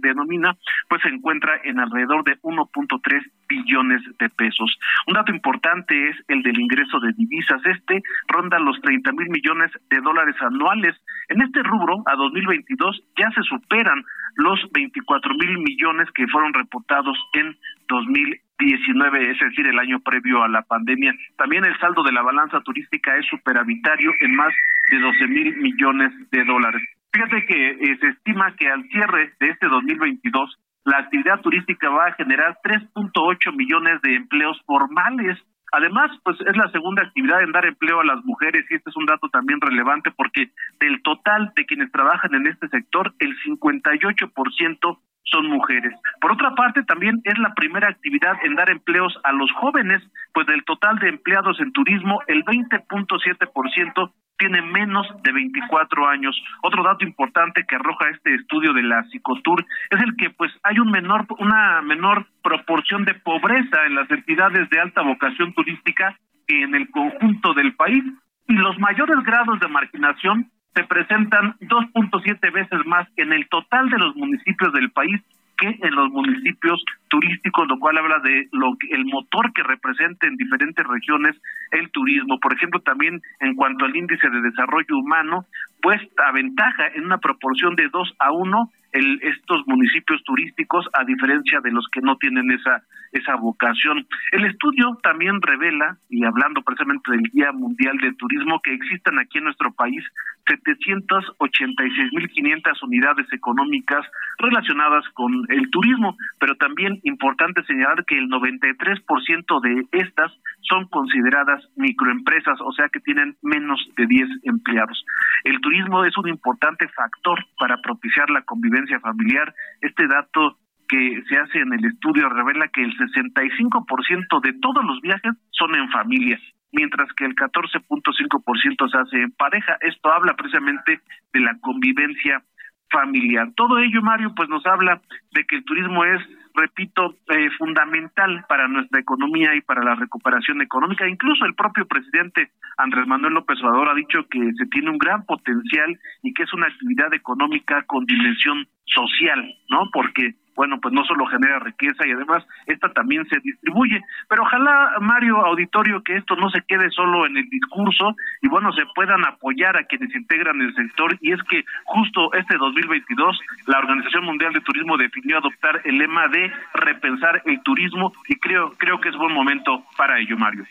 denomina, 0.00 0.54
pues 0.88 1.02
se 1.02 1.08
encuentra 1.08 1.60
en 1.64 1.80
alrededor 1.80 2.22
de 2.22 2.38
1.3 2.42 3.30
billones 3.48 4.00
de 4.20 4.28
pesos. 4.28 4.78
Un 5.08 5.14
dato 5.14 5.32
importante 5.32 5.71
es 5.88 6.16
el 6.28 6.42
del 6.42 6.60
ingreso 6.60 7.00
de 7.00 7.12
divisas. 7.12 7.60
Este 7.64 8.02
ronda 8.28 8.58
los 8.58 8.80
30 8.80 9.12
mil 9.12 9.28
millones 9.30 9.70
de 9.90 10.00
dólares 10.00 10.36
anuales. 10.40 10.96
En 11.28 11.42
este 11.42 11.62
rubro, 11.62 12.02
a 12.06 12.16
2022, 12.16 13.02
ya 13.16 13.30
se 13.30 13.42
superan 13.42 14.04
los 14.36 14.60
24 14.72 15.34
mil 15.34 15.58
millones 15.58 16.08
que 16.14 16.26
fueron 16.28 16.52
reportados 16.54 17.16
en 17.34 17.56
2019, 17.88 19.30
es 19.30 19.38
decir, 19.38 19.66
el 19.66 19.78
año 19.78 20.00
previo 20.00 20.42
a 20.42 20.48
la 20.48 20.62
pandemia. 20.62 21.12
También 21.36 21.64
el 21.64 21.78
saldo 21.78 22.02
de 22.02 22.12
la 22.12 22.22
balanza 22.22 22.60
turística 22.60 23.16
es 23.16 23.26
superavitario 23.26 24.12
en 24.20 24.34
más 24.34 24.52
de 24.90 24.98
12 24.98 25.26
mil 25.28 25.56
millones 25.56 26.12
de 26.30 26.44
dólares. 26.44 26.82
Fíjate 27.12 27.44
que 27.46 27.70
eh, 27.70 27.98
se 28.00 28.08
estima 28.08 28.54
que 28.56 28.68
al 28.68 28.84
cierre 28.88 29.32
de 29.38 29.50
este 29.50 29.68
2022 29.68 30.58
la 30.84 30.98
actividad 30.98 31.40
turística 31.40 31.90
va 31.90 32.06
a 32.06 32.14
generar 32.14 32.58
3.8 32.64 33.54
millones 33.54 34.00
de 34.02 34.16
empleos 34.16 34.60
formales 34.66 35.38
Además, 35.72 36.10
pues 36.22 36.36
es 36.42 36.56
la 36.56 36.70
segunda 36.70 37.02
actividad 37.02 37.42
en 37.42 37.52
dar 37.52 37.64
empleo 37.64 38.00
a 38.00 38.04
las 38.04 38.22
mujeres 38.24 38.66
y 38.70 38.74
este 38.74 38.90
es 38.90 38.96
un 38.96 39.06
dato 39.06 39.28
también 39.30 39.58
relevante 39.58 40.10
porque 40.10 40.50
del 40.78 41.02
total 41.02 41.52
de 41.56 41.64
quienes 41.64 41.90
trabajan 41.90 42.34
en 42.34 42.46
este 42.46 42.68
sector, 42.68 43.14
el 43.18 43.34
58% 43.38 44.98
son 45.24 45.46
mujeres. 45.46 45.94
Por 46.20 46.32
otra 46.32 46.54
parte, 46.54 46.82
también 46.82 47.22
es 47.24 47.38
la 47.38 47.54
primera 47.54 47.88
actividad 47.88 48.34
en 48.44 48.54
dar 48.54 48.68
empleos 48.68 49.18
a 49.24 49.32
los 49.32 49.50
jóvenes, 49.52 50.02
pues 50.34 50.46
del 50.46 50.62
total 50.64 50.98
de 50.98 51.08
empleados 51.08 51.58
en 51.58 51.72
turismo, 51.72 52.20
el 52.26 52.44
20.7% 52.44 54.12
tiene 54.38 54.62
menos 54.62 55.06
de 55.22 55.32
24 55.32 56.08
años. 56.08 56.36
Otro 56.62 56.82
dato 56.82 57.04
importante 57.04 57.64
que 57.66 57.76
arroja 57.76 58.08
este 58.10 58.34
estudio 58.34 58.72
de 58.72 58.82
la 58.82 59.02
Psicotur 59.04 59.64
es 59.90 60.00
el 60.02 60.16
que 60.16 60.30
pues 60.30 60.52
hay 60.62 60.78
un 60.78 60.90
menor 60.90 61.26
una 61.38 61.82
menor 61.82 62.26
proporción 62.42 63.04
de 63.04 63.14
pobreza 63.14 63.86
en 63.86 63.94
las 63.94 64.10
entidades 64.10 64.68
de 64.70 64.80
alta 64.80 65.02
vocación 65.02 65.52
turística 65.54 66.18
que 66.46 66.62
en 66.62 66.74
el 66.74 66.90
conjunto 66.90 67.54
del 67.54 67.74
país 67.74 68.02
y 68.48 68.54
los 68.54 68.78
mayores 68.78 69.16
grados 69.24 69.60
de 69.60 69.68
marginación 69.68 70.50
se 70.74 70.84
presentan 70.84 71.54
2.7 71.60 72.52
veces 72.52 72.86
más 72.86 73.06
en 73.16 73.32
el 73.32 73.48
total 73.48 73.90
de 73.90 73.98
los 73.98 74.16
municipios 74.16 74.72
del 74.72 74.90
país 74.90 75.20
que 75.62 75.86
en 75.86 75.94
los 75.94 76.10
municipios 76.10 76.84
turísticos, 77.08 77.68
lo 77.68 77.78
cual 77.78 77.98
habla 77.98 78.18
de 78.18 78.48
lo 78.52 78.76
que, 78.78 78.88
el 78.94 79.04
motor 79.04 79.52
que 79.52 79.62
representa 79.62 80.26
en 80.26 80.36
diferentes 80.36 80.84
regiones 80.86 81.36
el 81.70 81.90
turismo. 81.90 82.40
Por 82.40 82.52
ejemplo, 82.52 82.80
también 82.80 83.22
en 83.40 83.54
cuanto 83.54 83.84
al 83.84 83.94
índice 83.94 84.28
de 84.28 84.40
desarrollo 84.40 84.98
humano, 84.98 85.46
pues 85.80 86.00
aventaja 86.26 86.88
en 86.94 87.04
una 87.04 87.18
proporción 87.18 87.76
de 87.76 87.88
2 87.88 88.14
a 88.18 88.32
1 88.32 88.70
el, 88.92 89.20
estos 89.22 89.66
municipios 89.66 90.22
turísticos 90.24 90.86
a 90.92 91.04
diferencia 91.04 91.60
de 91.60 91.72
los 91.72 91.86
que 91.88 92.00
no 92.00 92.16
tienen 92.16 92.50
esa 92.50 92.82
esa 93.12 93.36
vocación. 93.36 94.04
El 94.32 94.46
estudio 94.46 94.98
también 95.02 95.40
revela, 95.42 95.98
y 96.08 96.24
hablando 96.24 96.62
precisamente 96.62 97.12
del 97.12 97.24
Día 97.24 97.52
Mundial 97.52 97.98
del 97.98 98.16
Turismo, 98.16 98.62
que 98.62 98.72
existen 98.72 99.18
aquí 99.18 99.36
en 99.38 99.44
nuestro 99.44 99.70
país 99.72 100.02
786.500 100.46 102.82
unidades 102.82 103.30
económicas 103.32 104.06
relacionadas 104.38 105.06
con 105.10 105.44
el 105.48 105.70
turismo, 105.70 106.16
pero 106.40 106.56
también 106.56 106.98
importante 107.04 107.62
señalar 107.64 108.04
que 108.06 108.18
el 108.18 108.28
93% 108.28 109.60
de 109.60 109.86
estas 109.92 110.32
son 110.62 110.88
consideradas 110.88 111.62
microempresas, 111.76 112.58
o 112.60 112.72
sea 112.72 112.88
que 112.88 112.98
tienen 113.00 113.36
menos 113.42 113.78
de 113.96 114.06
10 114.06 114.28
empleados. 114.44 115.04
El 115.44 115.60
turismo 115.60 116.04
es 116.04 116.16
un 116.16 116.28
importante 116.28 116.88
factor 116.88 117.44
para 117.58 117.76
propiciar 117.78 118.30
la 118.30 118.42
convivencia 118.42 118.81
familiar. 119.00 119.54
Este 119.80 120.06
dato 120.06 120.58
que 120.88 121.22
se 121.28 121.38
hace 121.38 121.58
en 121.58 121.72
el 121.72 121.84
estudio 121.84 122.28
revela 122.28 122.68
que 122.68 122.82
el 122.82 122.94
65% 122.96 124.40
de 124.42 124.52
todos 124.60 124.84
los 124.84 125.00
viajes 125.00 125.32
son 125.50 125.74
en 125.74 125.88
familia, 125.90 126.38
mientras 126.72 127.08
que 127.14 127.24
el 127.24 127.34
14.5% 127.34 128.90
se 128.90 128.98
hace 128.98 129.22
en 129.22 129.32
pareja. 129.32 129.76
Esto 129.80 130.12
habla 130.12 130.34
precisamente 130.34 131.00
de 131.32 131.40
la 131.40 131.56
convivencia 131.60 132.42
familiar. 132.90 133.48
Todo 133.56 133.78
ello, 133.78 134.02
Mario, 134.02 134.34
pues 134.36 134.48
nos 134.48 134.66
habla 134.66 135.00
de 135.32 135.44
que 135.44 135.56
el 135.56 135.64
turismo 135.64 136.04
es, 136.04 136.20
repito, 136.54 137.16
eh, 137.28 137.50
fundamental 137.58 138.44
para 138.48 138.68
nuestra 138.68 139.00
economía 139.00 139.54
y 139.54 139.60
para 139.60 139.82
la 139.82 139.94
recuperación 139.94 140.60
económica. 140.62 141.08
Incluso 141.08 141.44
el 141.44 141.54
propio 141.54 141.86
presidente 141.86 142.50
Andrés 142.76 143.06
Manuel 143.06 143.34
López 143.34 143.58
Obrador 143.62 143.90
ha 143.90 143.94
dicho 143.94 144.26
que 144.30 144.40
se 144.56 144.66
tiene 144.66 144.90
un 144.90 144.98
gran 144.98 145.24
potencial 145.24 145.98
y 146.22 146.32
que 146.34 146.42
es 146.44 146.52
una 146.52 146.66
actividad 146.66 147.12
económica 147.14 147.82
con 147.84 148.04
dimensión 148.04 148.66
social, 148.84 149.54
¿no? 149.68 149.90
Porque 149.92 150.34
bueno, 150.54 150.78
pues 150.80 150.92
no 150.92 151.04
solo 151.04 151.26
genera 151.26 151.58
riqueza 151.58 152.06
y 152.06 152.12
además 152.12 152.44
esta 152.66 152.92
también 152.92 153.26
se 153.28 153.40
distribuye. 153.40 154.00
Pero 154.28 154.42
ojalá, 154.42 154.96
Mario 155.00 155.44
Auditorio, 155.44 156.02
que 156.02 156.16
esto 156.16 156.36
no 156.36 156.50
se 156.50 156.62
quede 156.62 156.90
solo 156.90 157.26
en 157.26 157.36
el 157.36 157.48
discurso 157.48 158.16
y 158.40 158.48
bueno, 158.48 158.72
se 158.72 158.82
puedan 158.94 159.24
apoyar 159.24 159.76
a 159.76 159.84
quienes 159.84 160.14
integran 160.14 160.60
el 160.60 160.74
sector. 160.74 161.16
Y 161.20 161.32
es 161.32 161.42
que 161.44 161.64
justo 161.84 162.32
este 162.34 162.56
2022 162.56 163.40
la 163.66 163.78
Organización 163.78 164.24
Mundial 164.24 164.52
de 164.52 164.60
Turismo 164.60 164.96
definió 164.96 165.38
adoptar 165.38 165.80
el 165.84 165.98
lema 165.98 166.28
de 166.28 166.52
repensar 166.74 167.42
el 167.44 167.60
turismo 167.62 168.12
y 168.28 168.36
creo, 168.36 168.72
creo 168.76 169.00
que 169.00 169.08
es 169.08 169.16
buen 169.16 169.32
momento 169.32 169.84
para 169.96 170.18
ello, 170.18 170.36
Mario. 170.36 170.64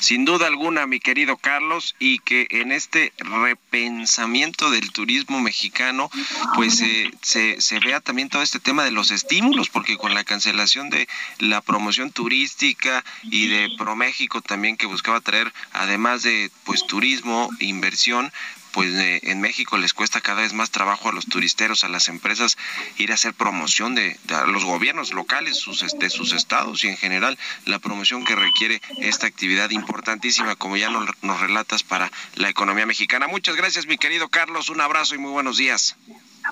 Sin 0.00 0.24
duda 0.24 0.46
alguna, 0.46 0.86
mi 0.86 0.98
querido 0.98 1.36
Carlos, 1.36 1.94
y 1.98 2.18
que 2.20 2.46
en 2.50 2.72
este 2.72 3.12
repensamiento 3.18 4.70
del 4.70 4.90
turismo 4.92 5.40
mexicano, 5.40 6.10
pues 6.54 6.80
eh, 6.80 7.10
se, 7.20 7.60
se 7.60 7.78
vea 7.80 8.00
también 8.00 8.30
todo 8.30 8.42
este 8.42 8.60
tema 8.60 8.82
de 8.82 8.92
los 8.92 9.10
estímulos, 9.10 9.68
porque 9.68 9.98
con 9.98 10.14
la 10.14 10.24
cancelación 10.24 10.88
de 10.90 11.06
la 11.38 11.60
promoción 11.60 12.10
turística 12.10 13.04
y 13.24 13.46
de 13.48 13.68
ProMéxico 13.76 14.40
también 14.40 14.76
que 14.76 14.86
buscaba 14.86 15.20
traer, 15.20 15.52
además 15.72 16.22
de 16.22 16.50
pues 16.64 16.86
turismo, 16.86 17.50
inversión, 17.60 18.32
pues 18.72 18.94
en 18.94 19.40
México 19.40 19.78
les 19.78 19.94
cuesta 19.94 20.20
cada 20.20 20.42
vez 20.42 20.52
más 20.52 20.70
trabajo 20.70 21.08
a 21.08 21.12
los 21.12 21.26
turisteros, 21.26 21.84
a 21.84 21.88
las 21.88 22.08
empresas, 22.08 22.56
ir 22.98 23.10
a 23.10 23.14
hacer 23.14 23.34
promoción 23.34 23.94
de, 23.94 24.18
los 24.48 24.64
gobiernos 24.64 25.12
locales 25.12 25.58
sus, 25.58 25.84
de 25.98 26.10
sus 26.10 26.32
estados 26.32 26.84
y 26.84 26.88
en 26.88 26.96
general 26.96 27.38
la 27.66 27.78
promoción 27.78 28.24
que 28.24 28.36
requiere 28.36 28.80
esta 28.98 29.26
actividad 29.26 29.70
importantísima, 29.70 30.56
como 30.56 30.76
ya 30.76 30.90
nos, 30.90 31.08
nos 31.22 31.40
relatas, 31.40 31.82
para 31.82 32.10
la 32.36 32.48
economía 32.48 32.86
mexicana. 32.86 33.26
Muchas 33.26 33.56
gracias, 33.56 33.86
mi 33.86 33.98
querido 33.98 34.28
Carlos. 34.28 34.68
Un 34.68 34.80
abrazo 34.80 35.14
y 35.14 35.18
muy 35.18 35.30
buenos 35.30 35.56
días. 35.56 35.96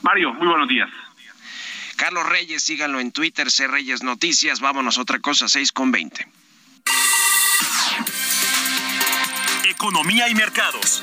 Mario, 0.03 0.33
muy 0.35 0.47
buenos 0.47 0.69
días. 0.69 0.89
Carlos 1.97 2.27
Reyes, 2.27 2.63
síganlo 2.63 3.01
en 3.01 3.11
Twitter, 3.11 3.51
C 3.51 3.67
Reyes 3.67 4.05
Noticias. 4.05 4.61
Vámonos 4.61 4.99
a 4.99 5.03
otra 5.03 5.19
cosa, 5.19 5.49
6 5.49 5.73
con 5.73 5.91
20. 5.91 6.29
Economía 9.65 10.29
y 10.29 10.35
mercados. 10.35 11.03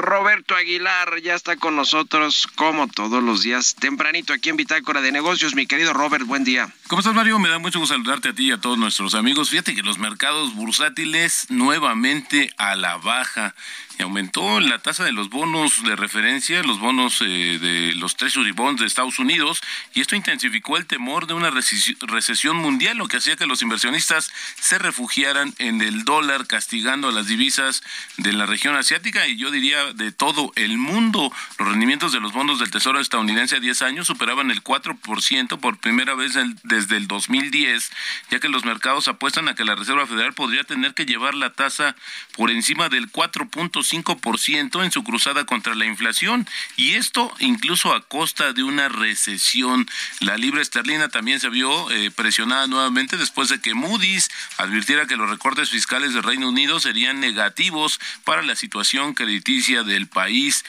Roberto 0.11 0.57
Aguilar 0.57 1.21
ya 1.21 1.35
está 1.35 1.55
con 1.55 1.77
nosotros 1.77 2.45
como 2.55 2.89
todos 2.89 3.23
los 3.23 3.43
días, 3.43 3.75
tempranito 3.75 4.33
aquí 4.33 4.49
en 4.49 4.57
Bitácora 4.57 4.99
de 4.99 5.09
Negocios. 5.09 5.55
Mi 5.55 5.67
querido 5.67 5.93
Robert, 5.93 6.25
buen 6.25 6.43
día. 6.43 6.69
¿Cómo 6.87 6.99
estás, 6.99 7.15
Mario? 7.15 7.39
Me 7.39 7.47
da 7.47 7.59
mucho 7.59 7.79
gusto 7.79 7.95
saludarte 7.95 8.27
a 8.27 8.33
ti 8.33 8.49
y 8.49 8.51
a 8.51 8.57
todos 8.57 8.77
nuestros 8.77 9.15
amigos. 9.15 9.51
Fíjate 9.51 9.73
que 9.73 9.83
los 9.83 9.99
mercados 9.99 10.53
bursátiles 10.53 11.45
nuevamente 11.49 12.53
a 12.57 12.75
la 12.75 12.97
baja 12.97 13.55
aumentó 14.01 14.59
la 14.59 14.79
tasa 14.79 15.03
de 15.03 15.11
los 15.11 15.29
bonos 15.29 15.83
de 15.83 15.95
referencia, 15.95 16.63
los 16.63 16.79
bonos 16.79 17.21
eh, 17.21 17.59
de 17.59 17.93
los 17.95 18.15
Treasury 18.15 18.51
Bonds 18.51 18.81
de 18.81 18.87
Estados 18.87 19.19
Unidos, 19.19 19.61
y 19.93 20.01
esto 20.01 20.15
intensificó 20.15 20.77
el 20.77 20.85
temor 20.85 21.27
de 21.27 21.33
una 21.33 21.51
recesión 21.51 22.57
mundial, 22.57 22.97
lo 22.97 23.07
que 23.07 23.17
hacía 23.17 23.35
que 23.35 23.45
los 23.45 23.61
inversionistas 23.61 24.31
se 24.59 24.77
refugiaran 24.77 25.53
en 25.59 25.81
el 25.81 26.03
dólar, 26.03 26.47
castigando 26.47 27.09
a 27.09 27.11
las 27.11 27.27
divisas 27.27 27.83
de 28.17 28.33
la 28.33 28.45
región 28.45 28.75
asiática 28.75 29.27
y 29.27 29.37
yo 29.37 29.51
diría 29.51 29.93
de 30.01 30.11
todo 30.11 30.51
el 30.55 30.77
mundo. 30.77 31.31
Los 31.57 31.67
rendimientos 31.67 32.11
de 32.11 32.19
los 32.19 32.33
bonos 32.33 32.59
del 32.59 32.71
Tesoro 32.71 32.99
estadounidense 32.99 33.55
a 33.55 33.59
10 33.59 33.81
años 33.83 34.07
superaban 34.07 34.51
el 34.51 34.63
4% 34.63 35.59
por 35.59 35.77
primera 35.77 36.15
vez 36.15 36.33
desde 36.63 36.97
el 36.97 37.07
2010, 37.07 37.91
ya 38.29 38.39
que 38.39 38.49
los 38.49 38.65
mercados 38.65 39.07
apuestan 39.07 39.47
a 39.47 39.55
que 39.55 39.63
la 39.63 39.75
Reserva 39.75 40.07
Federal 40.07 40.33
podría 40.33 40.63
tener 40.63 40.93
que 40.93 41.05
llevar 41.05 41.33
la 41.35 41.51
tasa 41.51 41.95
por 42.35 42.51
encima 42.51 42.89
del 42.89 43.11
4.5 43.11 44.01
5% 44.01 44.83
en 44.83 44.91
su 44.91 45.03
cruzada 45.03 45.45
contra 45.45 45.75
la 45.75 45.85
inflación 45.85 46.47
y 46.75 46.91
esto 46.91 47.33
incluso 47.39 47.93
a 47.93 48.01
costa 48.01 48.53
de 48.53 48.63
una 48.63 48.89
recesión. 48.89 49.87
La 50.19 50.37
libra 50.37 50.61
esterlina 50.61 51.09
también 51.09 51.39
se 51.39 51.49
vio 51.49 51.91
eh, 51.91 52.11
presionada 52.11 52.67
nuevamente 52.67 53.17
después 53.17 53.49
de 53.49 53.59
que 53.59 53.73
Moody's 53.73 54.29
advirtiera 54.57 55.07
que 55.07 55.17
los 55.17 55.29
recortes 55.29 55.69
fiscales 55.69 56.13
del 56.13 56.23
Reino 56.23 56.49
Unido 56.49 56.79
serían 56.79 57.19
negativos 57.19 57.99
para 58.23 58.41
la 58.41 58.55
situación 58.55 59.13
crediticia 59.13 59.83
del 59.91 60.07
país. 60.07 60.65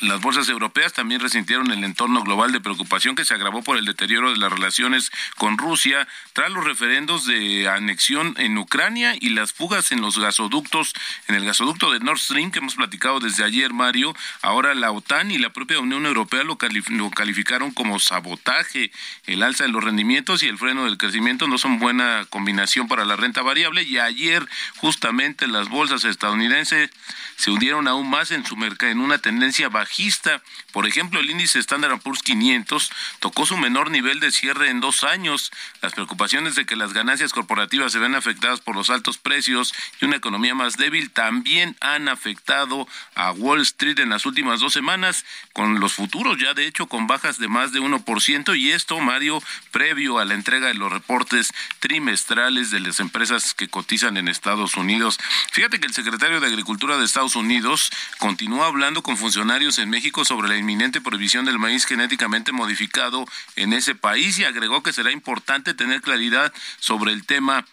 las 0.00 0.20
bolsas 0.20 0.48
europeas 0.48 0.92
también 0.92 1.20
resintieron 1.20 1.70
el 1.70 1.84
entorno 1.84 2.22
global 2.22 2.52
de 2.52 2.60
preocupación 2.60 3.14
que 3.14 3.24
se 3.24 3.34
agravó 3.34 3.62
por 3.62 3.76
el 3.76 3.84
deterioro 3.84 4.30
de 4.30 4.38
las 4.38 4.52
relaciones 4.52 5.12
con 5.36 5.58
Rusia 5.58 6.08
tras 6.32 6.50
los 6.50 6.64
referendos 6.64 7.26
de 7.26 7.68
anexión 7.68 8.34
en 8.38 8.58
Ucrania 8.58 9.14
y 9.20 9.30
las 9.30 9.52
fugas 9.52 9.92
en 9.92 10.00
los 10.00 10.18
gasoductos, 10.18 10.92
en 11.28 11.34
el 11.34 11.44
gasoducto 11.44 11.92
de 11.92 12.00
Nord 12.00 12.18
Stream 12.18 12.50
que 12.50 12.58
hemos 12.58 12.74
platicado 12.74 13.20
desde 13.20 13.44
ayer, 13.44 13.72
Mario, 13.72 14.14
ahora 14.42 14.74
la 14.74 14.90
OTAN 14.90 15.30
y 15.30 15.38
la 15.38 15.50
propia 15.50 15.78
Unión 15.78 16.06
Europea 16.06 16.42
lo, 16.44 16.56
calificaron 16.56 17.70
como 17.72 17.98
sabotaje. 17.98 18.90
El 19.26 19.42
alza 19.42 19.64
de 19.64 19.70
los 19.70 19.84
rendimientos 19.84 20.42
y 20.42 20.48
el 20.48 20.58
freno 20.58 20.84
del 20.84 20.98
crecimiento 20.98 21.46
no 21.46 21.58
son 21.58 21.78
buena 21.78 22.26
combinación 22.30 22.88
para 22.88 23.04
la 23.04 23.16
renta 23.16 23.42
variable 23.42 23.82
y 23.82 23.98
ayer 23.98 24.46
justamente 24.76 25.46
las 25.46 25.68
bolsas 25.68 26.04
estadounidenses 26.04 26.90
se 27.36 27.50
hundieron 27.50 27.88
aún 27.88 28.08
más 28.08 28.30
en 28.30 28.45
su 28.46 28.56
mercado 28.56 28.92
en 28.92 29.00
una 29.00 29.18
tendencia 29.18 29.68
bajista. 29.68 30.42
Por 30.72 30.86
ejemplo, 30.86 31.20
el 31.20 31.30
índice 31.30 31.58
Standard 31.58 32.00
Poor's 32.00 32.22
500 32.22 32.90
tocó 33.20 33.46
su 33.46 33.56
menor 33.56 33.90
nivel 33.90 34.20
de 34.20 34.30
cierre 34.30 34.70
en 34.70 34.80
dos 34.80 35.04
años. 35.04 35.52
Las 35.82 35.92
preocupaciones 35.92 36.54
de 36.54 36.66
que 36.66 36.76
las 36.76 36.92
ganancias 36.92 37.32
corporativas 37.32 37.92
se 37.92 37.98
ven 37.98 38.14
afectadas 38.14 38.60
por 38.60 38.76
los 38.76 38.90
altos 38.90 39.18
precios 39.18 39.74
y 40.00 40.04
una 40.04 40.16
economía 40.16 40.54
más 40.54 40.76
débil 40.76 41.10
también 41.10 41.76
han 41.80 42.08
afectado 42.08 42.88
a 43.14 43.32
Wall 43.32 43.60
Street 43.62 43.98
en 43.98 44.10
las 44.10 44.26
últimas 44.26 44.60
dos 44.60 44.72
semanas, 44.72 45.24
con 45.52 45.80
los 45.80 45.94
futuros 45.94 46.38
ya 46.38 46.54
de 46.54 46.66
hecho 46.66 46.86
con 46.86 47.06
bajas 47.06 47.38
de 47.38 47.48
más 47.48 47.72
de 47.72 47.80
1%, 47.80 48.58
y 48.58 48.70
esto, 48.72 49.00
Mario, 49.00 49.42
previo 49.70 50.18
a 50.18 50.24
la 50.24 50.34
entrega 50.34 50.68
de 50.68 50.74
los 50.74 50.92
reportes 50.92 51.52
trimestrales 51.80 52.70
de 52.70 52.80
las 52.80 53.00
empresas 53.00 53.54
que 53.54 53.68
cotizan 53.68 54.16
en 54.16 54.28
Estados 54.28 54.76
Unidos. 54.76 55.18
Fíjate 55.52 55.80
que 55.80 55.86
el 55.86 55.94
secretario 55.94 56.40
de 56.40 56.46
Agricultura 56.46 56.96
de 56.96 57.04
Estados 57.04 57.36
Unidos 57.36 57.90
continúa 58.36 58.66
hablando 58.66 59.02
con 59.02 59.16
funcionarios 59.16 59.78
en 59.78 59.88
México 59.88 60.22
sobre 60.26 60.46
la 60.46 60.58
inminente 60.58 61.00
prohibición 61.00 61.46
del 61.46 61.58
maíz 61.58 61.86
genéticamente 61.86 62.52
modificado 62.52 63.24
en 63.54 63.72
ese 63.72 63.94
país 63.94 64.38
y 64.38 64.44
agregó 64.44 64.82
que 64.82 64.92
será 64.92 65.10
importante 65.10 65.72
tener 65.72 66.02
claridad 66.02 66.52
sobre 66.78 67.14
el 67.14 67.24
tema 67.24 67.64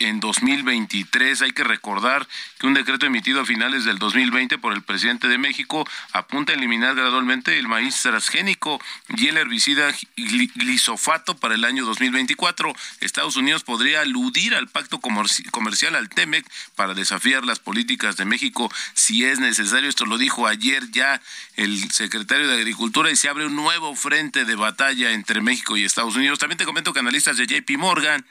en 0.00 0.18
2023. 0.18 1.42
Hay 1.42 1.52
que 1.52 1.62
recordar 1.62 2.26
que 2.58 2.66
un 2.66 2.74
decreto 2.74 3.06
emitido 3.06 3.40
a 3.40 3.46
finales 3.46 3.84
del 3.84 4.00
2020 4.00 4.58
por 4.58 4.72
el 4.72 4.82
presidente 4.82 5.28
de 5.28 5.38
México 5.38 5.88
apunta 6.10 6.50
a 6.50 6.56
eliminar 6.56 6.96
gradualmente 6.96 7.56
el 7.56 7.68
maíz 7.68 8.02
transgénico 8.02 8.80
y 9.16 9.28
el 9.28 9.36
herbicida 9.36 9.94
glisofato 10.16 11.36
para 11.36 11.54
el 11.54 11.64
año 11.64 11.84
2024. 11.84 12.74
Estados 12.98 13.36
Unidos 13.36 13.62
podría 13.62 14.00
aludir 14.00 14.56
al 14.56 14.66
pacto 14.66 14.98
comercial 14.98 15.94
al 15.94 16.08
TEMEC 16.08 16.44
para 16.74 16.94
desafiar 16.94 17.44
las 17.44 17.60
políticas 17.60 18.16
de 18.16 18.24
México 18.24 18.68
si 18.94 19.24
es 19.24 19.38
necesario. 19.38 19.88
Esto 19.88 20.07
lo 20.08 20.18
dijo 20.18 20.46
ayer 20.46 20.90
ya 20.90 21.20
el 21.56 21.90
secretario 21.90 22.48
de 22.48 22.54
Agricultura 22.54 23.10
y 23.10 23.16
se 23.16 23.28
abre 23.28 23.46
un 23.46 23.56
nuevo 23.56 23.94
frente 23.94 24.44
de 24.44 24.54
batalla 24.54 25.12
entre 25.12 25.40
México 25.40 25.76
y 25.76 25.84
Estados 25.84 26.16
Unidos. 26.16 26.38
También 26.38 26.58
te 26.58 26.64
comento 26.64 26.92
que 26.92 27.00
analistas 27.00 27.36
de 27.36 27.46
JP 27.46 27.78
Morgan 27.78 28.24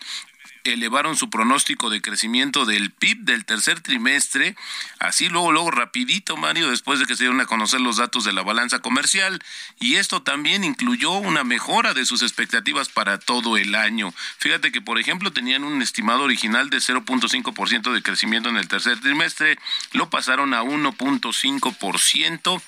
elevaron 0.73 1.15
su 1.15 1.30
pronóstico 1.30 1.89
de 1.89 2.01
crecimiento 2.01 2.65
del 2.65 2.91
PIB 2.91 3.19
del 3.19 3.45
tercer 3.45 3.82
trimestre, 3.82 4.56
así 4.99 5.30
luego, 5.30 5.51
luego 5.51 5.71
rapidito, 5.71 6.38
Mario, 6.38 6.69
después 6.69 6.99
de 6.99 7.06
que 7.06 7.15
se 7.15 7.23
dieron 7.23 7.41
a 7.41 7.45
conocer 7.45 7.82
los 7.82 7.97
datos 7.97 8.23
de 8.23 8.34
la 8.34 8.43
balanza 8.43 8.80
comercial, 8.80 9.41
y 9.80 9.95
esto 9.95 10.21
también 10.21 10.63
incluyó 10.63 11.12
una 11.12 11.43
mejora 11.43 11.93
de 11.93 12.06
sus 12.06 12.21
expectativas 12.21 12.89
para 12.89 13.17
todo 13.19 13.58
el 13.58 13.75
año. 13.75 14.13
Fíjate 14.38 14.71
que, 14.71 14.82
por 14.82 14.99
ejemplo, 14.99 15.32
tenían 15.32 15.63
un 15.63 15.82
estimado 15.82 16.23
original 16.23 16.69
de 16.69 16.77
0.5% 16.77 17.93
de 17.93 18.01
crecimiento 18.01 18.49
en 18.49 18.58
el 18.58 18.67
tercer 18.67 18.99
trimestre, 18.99 19.58
lo 19.93 20.10
pasaron 20.10 20.53
a 20.53 20.63
1.5% 20.63 22.62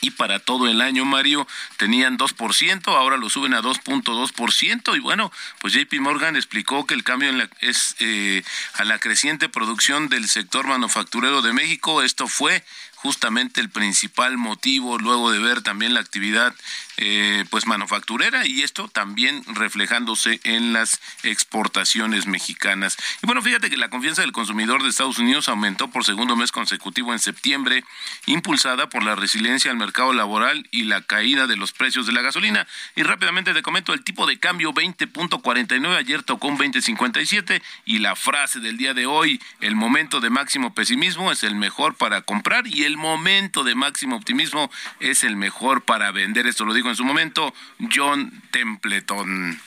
y 0.00 0.10
para 0.10 0.38
todo 0.38 0.68
el 0.68 0.80
año, 0.80 1.04
Mario, 1.04 1.46
tenían 1.76 2.18
2%, 2.18 2.86
ahora 2.88 3.16
lo 3.16 3.30
suben 3.30 3.54
a 3.54 3.62
2.2%. 3.62 4.96
Y 4.96 5.00
bueno, 5.00 5.32
pues 5.60 5.74
JP 5.74 6.00
Morgan 6.00 6.36
explicó 6.36 6.86
que 6.86 6.94
el 6.94 7.04
cambio 7.04 7.28
en 7.28 7.38
la, 7.38 7.48
es 7.60 7.96
eh, 7.98 8.42
a 8.74 8.84
la 8.84 8.98
creciente 8.98 9.48
producción 9.48 10.08
del 10.08 10.28
sector 10.28 10.66
manufacturero 10.66 11.42
de 11.42 11.52
México. 11.52 12.02
Esto 12.02 12.28
fue 12.28 12.64
justamente 12.94 13.60
el 13.60 13.70
principal 13.70 14.38
motivo 14.38 14.98
luego 14.98 15.30
de 15.30 15.38
ver 15.38 15.62
también 15.62 15.94
la 15.94 16.00
actividad 16.00 16.54
eh, 17.00 17.44
pues 17.50 17.66
manufacturera 17.66 18.44
y 18.44 18.62
esto 18.62 18.88
también 18.88 19.42
reflejándose 19.46 20.40
en 20.42 20.72
las 20.72 21.00
exportaciones 21.22 22.26
mexicanas. 22.26 22.96
Y 23.22 23.26
bueno, 23.26 23.40
fíjate 23.40 23.70
que 23.70 23.76
la 23.76 23.88
confianza 23.88 24.22
del 24.22 24.32
consumidor 24.32 24.82
de 24.82 24.88
Estados 24.88 25.18
Unidos 25.18 25.48
aumentó 25.48 25.88
por 25.88 26.04
segundo 26.04 26.34
mes 26.34 26.50
consecutivo 26.50 27.12
en 27.12 27.20
septiembre, 27.20 27.84
impulsada 28.26 28.88
por 28.88 29.04
la 29.04 29.14
resiliencia 29.14 29.70
al 29.70 29.76
mercado 29.76 30.12
laboral 30.12 30.66
y 30.72 30.84
la 30.84 31.02
caída 31.02 31.46
de 31.46 31.56
los 31.56 31.72
precios 31.72 32.04
de 32.06 32.12
la 32.12 32.22
gasolina. 32.22 32.66
Y 32.96 33.04
rápidamente 33.04 33.54
te 33.54 33.62
comento 33.62 33.94
el 33.94 34.02
tipo 34.02 34.26
de 34.26 34.40
cambio 34.40 34.74
20.49, 34.74 35.96
ayer 35.96 36.24
tocó 36.24 36.48
un 36.48 36.58
20.57 36.58 37.62
y 37.84 37.98
la 37.98 38.16
frase 38.16 38.58
del 38.58 38.76
día 38.76 38.92
de 38.92 39.06
hoy, 39.06 39.40
el 39.60 39.76
momento 39.76 40.20
de 40.20 40.30
máximo 40.30 40.74
pesimismo 40.74 41.30
es 41.30 41.44
el 41.44 41.54
mejor 41.54 41.94
para 41.94 42.22
comprar 42.22 42.66
y 42.66 42.82
el 42.82 42.96
momento 42.96 43.62
de 43.62 43.76
máximo 43.76 44.16
optimismo 44.16 44.68
es 44.98 45.22
el 45.22 45.36
mejor 45.36 45.82
para 45.82 46.10
vender. 46.10 46.48
Esto 46.48 46.64
lo 46.64 46.74
digo 46.74 46.87
en 46.88 46.96
su 46.96 47.04
momento 47.04 47.54
John 47.94 48.42
Templeton. 48.50 49.60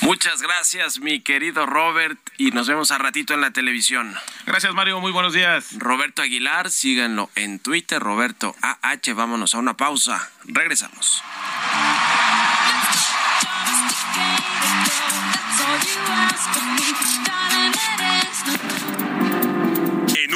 Muchas 0.00 0.40
gracias, 0.40 1.00
mi 1.00 1.20
querido 1.20 1.66
Robert, 1.66 2.18
y 2.38 2.50
nos 2.50 2.68
vemos 2.68 2.90
a 2.92 2.98
ratito 2.98 3.34
en 3.34 3.40
la 3.40 3.50
televisión. 3.50 4.14
Gracias, 4.46 4.72
Mario, 4.72 5.00
muy 5.00 5.12
buenos 5.12 5.32
días. 5.32 5.78
Roberto 5.78 6.22
Aguilar, 6.22 6.70
síganlo 6.70 7.30
en 7.34 7.58
Twitter, 7.58 8.00
Roberto 8.00 8.54
AH. 8.62 9.14
Vámonos 9.14 9.54
a 9.54 9.58
una 9.58 9.76
pausa. 9.76 10.30
Regresamos. 10.44 11.22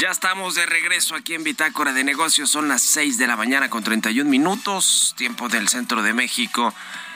clouds. 0.00 0.10
estamos 0.10 0.54
de 0.54 0.66
regreso 0.66 1.14
aquí 1.14 1.34
en 1.34 1.44
Bitácora 1.44 1.92
de 1.92 2.02
Negocios. 2.04 2.50
Son 2.50 2.68
las 2.68 2.82
6 2.82 3.18
de 3.18 3.26
la 3.26 3.36
mañana 3.36 3.70
con 3.70 3.82
31 3.82 4.28
minutos, 4.28 5.14
tiempo 5.16 5.48
del 5.48 5.68
centro 5.68 6.02
de 6.02 6.12
México. 6.12 6.74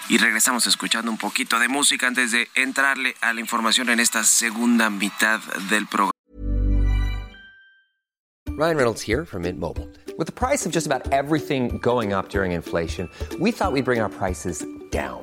Y 0.09 0.19
regresamos 0.19 0.67
escuchando 0.67 1.11
un 1.11 1.19
poquito 1.19 1.59
de 1.59 1.69
música 1.69 2.07
antes 2.07 2.31
de 2.31 2.49
entrarle 2.55 3.15
a 3.21 3.33
la 3.33 3.41
información 3.41 3.89
en 3.89 4.01
esta 4.01 4.23
segunda 4.25 4.91
mitad 4.91 5.41
del 5.71 5.87
programa. 5.87 6.13
Ryan 8.57 8.77
Reynolds 8.77 9.03
here 9.03 9.25
from 9.25 9.43
Mint 9.43 9.59
Mobile. 9.59 9.89
With 10.17 10.27
the 10.27 10.33
price 10.33 10.65
of 10.65 10.73
just 10.73 10.87
about 10.87 11.13
everything 11.13 11.79
going 11.83 12.13
up 12.13 12.29
during 12.29 12.53
inflation, 12.53 13.09
we 13.41 13.51
thought 13.51 13.73
we'd 13.73 13.85
bring 13.85 14.01
our 14.01 14.11
prices 14.11 14.65
down. 14.91 15.23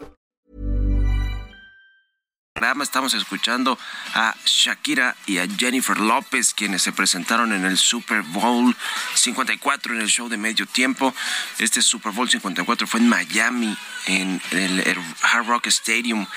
Estamos 2.61 3.15
escuchando 3.15 3.77
a 4.13 4.35
Shakira 4.45 5.15
y 5.25 5.39
a 5.39 5.47
Jennifer 5.47 5.97
López, 5.99 6.53
quienes 6.53 6.83
se 6.83 6.91
presentaron 6.91 7.53
en 7.53 7.65
el 7.65 7.75
Super 7.75 8.21
Bowl 8.21 8.75
54 9.15 9.95
en 9.95 10.01
el 10.01 10.07
show 10.07 10.29
de 10.29 10.37
medio 10.37 10.67
tiempo. 10.67 11.11
Este 11.57 11.81
Super 11.81 12.11
Bowl 12.11 12.29
54 12.29 12.85
fue 12.85 12.99
en 12.99 13.09
Miami, 13.09 13.75
en 14.05 14.39
el, 14.51 14.95
Hard 15.23 15.47
Rock 15.47 15.67
Stadium 15.67 16.27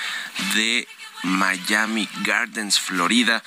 de 0.55 0.87
Miami 1.21 2.09
Gardens, 2.23 2.79
Florida 2.79 3.43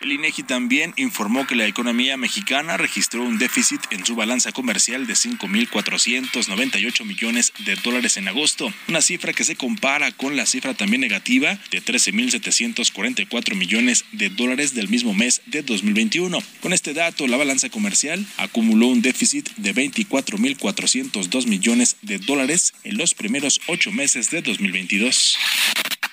El 0.00 0.12
INEGI 0.12 0.44
también 0.44 0.94
informó 0.96 1.44
que 1.44 1.56
la 1.56 1.66
economía 1.66 2.16
mexicana 2.16 2.76
registró 2.76 3.24
un 3.24 3.36
déficit 3.38 3.80
en 3.90 4.06
su 4.06 4.14
balanza 4.14 4.52
comercial 4.52 5.08
de 5.08 5.14
5.498 5.14 7.04
millones 7.04 7.52
de 7.64 7.74
dólares 7.74 8.16
en 8.16 8.28
agosto, 8.28 8.72
una 8.86 9.02
cifra 9.02 9.32
que 9.32 9.42
se 9.42 9.56
compara 9.56 10.12
con 10.12 10.36
la 10.36 10.46
cifra 10.46 10.74
también 10.74 11.00
negativa 11.00 11.58
de 11.72 11.82
13.744 11.82 13.56
millones 13.56 14.04
de 14.12 14.28
dólares 14.30 14.72
del 14.72 14.88
mismo 14.88 15.14
mes 15.14 15.42
de 15.46 15.62
2021. 15.62 16.38
Con 16.60 16.72
este 16.72 16.94
dato, 16.94 17.26
la 17.26 17.36
balanza 17.36 17.68
comercial 17.68 18.24
acumuló 18.36 18.86
un 18.86 19.02
déficit 19.02 19.50
de 19.56 19.74
24.402 19.74 21.46
millones 21.46 21.96
de 22.02 22.18
dólares 22.18 22.72
en 22.84 22.98
los 22.98 23.14
primeros 23.14 23.60
ocho 23.66 23.90
meses 23.90 24.30
de 24.30 24.42
2022. 24.42 25.36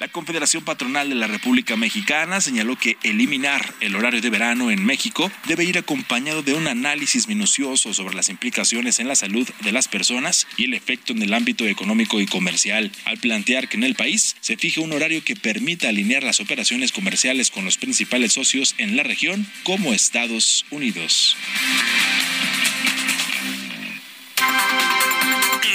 La 0.05 0.11
Confederación 0.11 0.63
Patronal 0.63 1.09
de 1.09 1.15
la 1.15 1.25
República 1.25 1.75
Mexicana 1.75 2.39
señaló 2.39 2.75
que 2.75 2.95
eliminar 3.01 3.73
el 3.79 3.95
horario 3.95 4.21
de 4.21 4.29
verano 4.29 4.69
en 4.69 4.85
México 4.85 5.31
debe 5.47 5.63
ir 5.63 5.79
acompañado 5.79 6.43
de 6.43 6.53
un 6.53 6.67
análisis 6.67 7.27
minucioso 7.27 7.91
sobre 7.91 8.13
las 8.13 8.29
implicaciones 8.29 8.99
en 8.99 9.07
la 9.07 9.15
salud 9.15 9.49
de 9.61 9.71
las 9.71 9.87
personas 9.87 10.45
y 10.57 10.65
el 10.65 10.75
efecto 10.75 11.11
en 11.11 11.23
el 11.23 11.33
ámbito 11.33 11.65
económico 11.65 12.21
y 12.21 12.27
comercial, 12.27 12.91
al 13.05 13.17
plantear 13.17 13.67
que 13.67 13.77
en 13.77 13.83
el 13.83 13.95
país 13.95 14.35
se 14.41 14.57
fije 14.57 14.79
un 14.79 14.93
horario 14.93 15.23
que 15.23 15.35
permita 15.35 15.89
alinear 15.89 16.21
las 16.21 16.39
operaciones 16.39 16.91
comerciales 16.91 17.49
con 17.49 17.65
los 17.65 17.77
principales 17.77 18.33
socios 18.33 18.75
en 18.77 18.95
la 18.95 19.01
región 19.01 19.47
como 19.63 19.91
Estados 19.91 20.67
Unidos. 20.69 21.35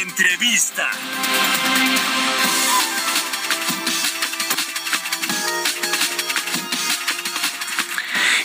Entrevista. 0.00 0.88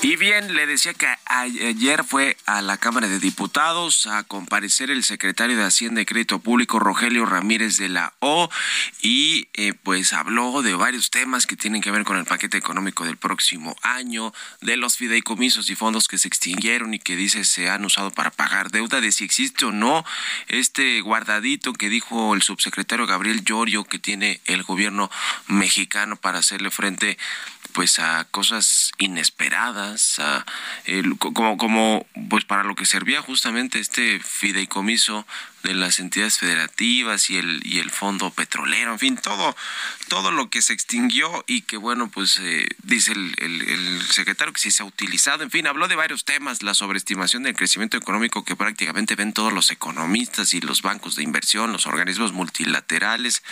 Y 0.05 0.17
bien, 0.17 0.53
le 0.53 0.67
decía 0.67 0.93
que 0.93 1.07
ayer 1.25 2.03
fue 2.03 2.37
a 2.45 2.61
la 2.61 2.77
Cámara 2.77 3.07
de 3.07 3.17
Diputados 3.17 4.05
a 4.05 4.21
comparecer 4.21 4.91
el 4.91 5.03
secretario 5.03 5.57
de 5.57 5.63
Hacienda 5.63 5.99
y 5.99 6.05
Crédito 6.05 6.37
Público, 6.37 6.77
Rogelio 6.77 7.25
Ramírez 7.25 7.79
de 7.79 7.89
la 7.89 8.13
O, 8.19 8.47
y 9.01 9.47
eh, 9.55 9.73
pues 9.73 10.13
habló 10.13 10.61
de 10.61 10.75
varios 10.75 11.09
temas 11.09 11.47
que 11.47 11.55
tienen 11.55 11.81
que 11.81 11.89
ver 11.89 12.03
con 12.03 12.17
el 12.17 12.25
paquete 12.25 12.55
económico 12.55 13.03
del 13.03 13.17
próximo 13.17 13.75
año, 13.81 14.31
de 14.61 14.77
los 14.77 14.95
fideicomisos 14.95 15.71
y 15.71 15.75
fondos 15.75 16.07
que 16.07 16.19
se 16.19 16.27
extinguieron 16.27 16.93
y 16.93 16.99
que 16.99 17.15
dice 17.15 17.43
se 17.43 17.71
han 17.71 17.83
usado 17.83 18.11
para 18.11 18.29
pagar 18.29 18.69
deuda, 18.69 19.01
de 19.01 19.11
si 19.11 19.23
existe 19.23 19.65
o 19.65 19.71
no 19.71 20.05
este 20.49 21.01
guardadito 21.01 21.73
que 21.73 21.89
dijo 21.89 22.35
el 22.35 22.43
subsecretario 22.43 23.07
Gabriel 23.07 23.43
Llorio 23.43 23.85
que 23.85 23.97
tiene 23.97 24.39
el 24.45 24.61
gobierno 24.61 25.09
mexicano 25.47 26.15
para 26.15 26.37
hacerle 26.37 26.69
frente 26.69 27.17
pues 27.75 27.99
a 27.99 28.23
cosas 28.31 28.93
inesperadas, 28.99 30.19
a, 30.19 30.45
como, 31.19 31.57
como 31.57 32.07
pues 32.29 32.45
para 32.45 32.63
lo 32.63 32.73
que 32.73 32.85
servía 32.85 33.21
justamente 33.21 33.79
este 33.79 34.21
fideicomiso 34.21 35.27
de 35.65 35.73
las 35.73 35.99
entidades 35.99 36.37
federativas 36.37 37.29
y 37.29 37.37
el 37.37 37.61
y 37.65 37.79
el 37.79 37.91
fondo 37.91 38.31
petrolero, 38.31 38.93
en 38.93 38.99
fin, 38.99 39.17
todo 39.17 39.55
todo 40.07 40.31
lo 40.31 40.49
que 40.49 40.61
se 40.61 40.73
extinguió 40.73 41.43
y 41.47 41.61
que 41.61 41.77
bueno, 41.77 42.09
pues 42.09 42.37
eh, 42.39 42.67
dice 42.83 43.11
el, 43.11 43.33
el, 43.39 43.61
el, 43.61 44.01
secretario 44.03 44.53
que 44.53 44.61
sí 44.61 44.71
se 44.71 44.83
ha 44.83 44.85
utilizado, 44.85 45.43
en 45.43 45.51
fin, 45.51 45.67
habló 45.67 45.87
de 45.87 45.95
varios 45.95 46.25
temas, 46.25 46.61
la 46.63 46.73
sobreestimación 46.73 47.43
del 47.43 47.55
crecimiento 47.55 47.97
económico 47.97 48.45
que 48.45 48.55
prácticamente 48.55 49.15
ven 49.15 49.33
todos 49.33 49.51
los 49.51 49.71
economistas 49.71 50.53
y 50.53 50.61
los 50.61 50.81
bancos 50.81 51.15
de 51.15 51.23
inversión, 51.23 51.71
los 51.71 51.87
organismos 51.87 52.33
multilaterales. 52.33 53.43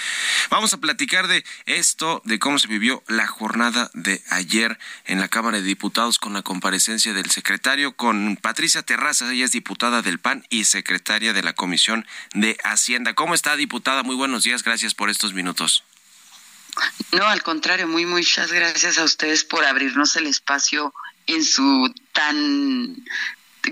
Vamos 0.49 0.73
a 0.73 0.77
platicar 0.77 1.27
de 1.27 1.43
esto, 1.65 2.21
de 2.25 2.39
cómo 2.39 2.59
se 2.59 2.67
vivió 2.67 3.03
la 3.07 3.27
jornada 3.27 3.89
de 3.93 4.21
ayer 4.29 4.77
en 5.05 5.19
la 5.19 5.27
Cámara 5.27 5.57
de 5.57 5.63
Diputados 5.63 6.19
con 6.19 6.33
la 6.33 6.43
comparecencia 6.43 7.13
del 7.13 7.31
secretario, 7.31 7.95
con 7.95 8.37
Patricia 8.37 8.83
Terrazas, 8.83 9.31
ella 9.31 9.45
es 9.45 9.51
diputada 9.51 10.01
del 10.01 10.19
PAN 10.19 10.45
y 10.49 10.65
secretaria 10.65 11.33
de 11.33 11.43
la 11.43 11.53
Comisión 11.53 12.02
de 12.33 12.57
Hacienda. 12.63 13.13
¿Cómo 13.13 13.33
está, 13.33 13.55
diputada? 13.55 14.03
Muy 14.03 14.15
buenos 14.15 14.43
días, 14.43 14.63
gracias 14.63 14.93
por 14.93 15.09
estos 15.09 15.33
minutos. 15.33 15.83
No, 17.11 17.25
al 17.27 17.43
contrario, 17.43 17.87
muy 17.87 18.05
muchas 18.05 18.51
gracias 18.51 18.97
a 18.97 19.03
ustedes 19.03 19.43
por 19.43 19.63
abrirnos 19.63 20.15
el 20.15 20.27
espacio 20.27 20.93
en 21.27 21.43
su 21.43 21.93
tan 22.11 23.03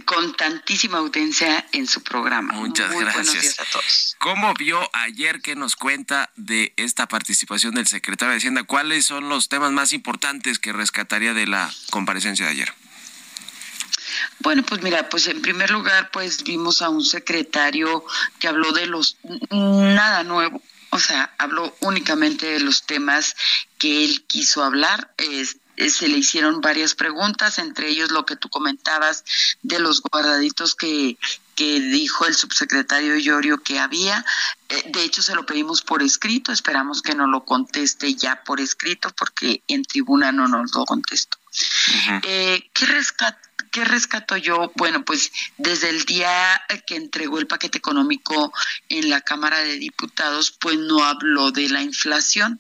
con 0.06 0.34
tantísima 0.36 1.00
audiencia 1.00 1.66
en 1.74 1.86
su 1.86 2.02
programa. 2.02 2.54
Muchas 2.54 2.92
Muy 2.94 3.04
gracias. 3.04 3.26
Buenos 3.26 3.42
días 3.42 3.60
a 3.60 3.66
todos. 3.66 4.16
¿Cómo 4.20 4.54
vio 4.54 4.90
ayer 4.94 5.42
que 5.42 5.56
nos 5.56 5.76
cuenta 5.76 6.32
de 6.38 6.74
esta 6.78 7.08
participación 7.08 7.74
del 7.74 7.88
secretario 7.88 8.32
de 8.32 8.38
Hacienda? 8.38 8.64
¿Cuáles 8.64 9.06
son 9.06 9.28
los 9.28 9.50
temas 9.50 9.72
más 9.72 9.92
importantes 9.92 10.60
que 10.60 10.72
rescataría 10.72 11.34
de 11.34 11.46
la 11.46 11.70
comparecencia 11.90 12.46
de 12.46 12.52
ayer? 12.52 12.74
Bueno, 14.40 14.64
pues 14.64 14.82
mira, 14.82 15.10
pues 15.10 15.28
en 15.28 15.42
primer 15.42 15.70
lugar, 15.72 16.12
pues 16.12 16.44
vimos 16.44 16.82
a 16.82 16.90
un 16.90 17.04
secretario 17.04 18.04
que 18.40 18.48
habló 18.48 18.72
de 18.72 18.88
los 18.88 19.18
nada 19.50 20.24
nuevo, 20.24 20.62
o 20.92 21.00
sea, 21.00 21.34
habló 21.38 21.76
únicamente 21.82 22.46
de 22.46 22.60
los 22.60 22.84
temas 22.84 23.36
que 23.78 24.04
él 24.04 24.24
quiso 24.28 24.64
hablar. 24.64 25.14
Se 25.18 26.08
le 26.08 26.18
hicieron 26.18 26.62
varias 26.62 26.94
preguntas, 26.94 27.58
entre 27.58 27.90
ellos 27.90 28.12
lo 28.12 28.26
que 28.26 28.36
tú 28.36 28.50
comentabas 28.50 29.24
de 29.64 29.80
los 29.80 30.02
guardaditos 30.02 30.76
que, 30.76 31.18
que 31.56 31.80
dijo 31.80 32.26
el 32.26 32.36
subsecretario 32.36 33.18
Llorio 33.18 33.64
que 33.64 33.80
había. 33.80 34.26
Eh, 34.70 34.84
de 34.88 35.04
hecho, 35.04 35.22
se 35.22 35.36
lo 35.36 35.46
pedimos 35.46 35.82
por 35.82 36.04
escrito, 36.04 36.52
esperamos 36.52 37.02
que 37.02 37.16
nos 37.16 37.30
lo 37.30 37.46
conteste 37.46 38.14
ya 38.16 38.44
por 38.44 38.60
escrito, 38.60 39.12
porque 39.18 39.64
en 39.68 39.84
tribuna 39.84 40.32
no 40.32 40.48
nos 40.48 40.74
lo 40.76 40.86
contestó. 40.86 41.38
eh, 42.24 42.70
¿Qué 42.74 42.86
rescata? 42.86 43.40
¿Qué 43.72 43.86
rescato 43.86 44.36
yo? 44.36 44.74
Bueno, 44.76 45.06
pues 45.06 45.32
desde 45.58 45.90
el 45.90 46.04
día 46.04 46.62
que 46.86 46.98
entregó 46.98 47.40
el 47.40 47.48
paquete 47.48 47.78
económico 47.78 48.54
en 48.90 49.10
la 49.10 49.22
Cámara 49.22 49.60
de 49.60 49.78
Diputados, 49.78 50.52
pues 50.52 50.78
no 50.78 51.06
habló 51.06 51.52
de 51.52 51.70
la 51.70 51.82
inflación, 51.82 52.60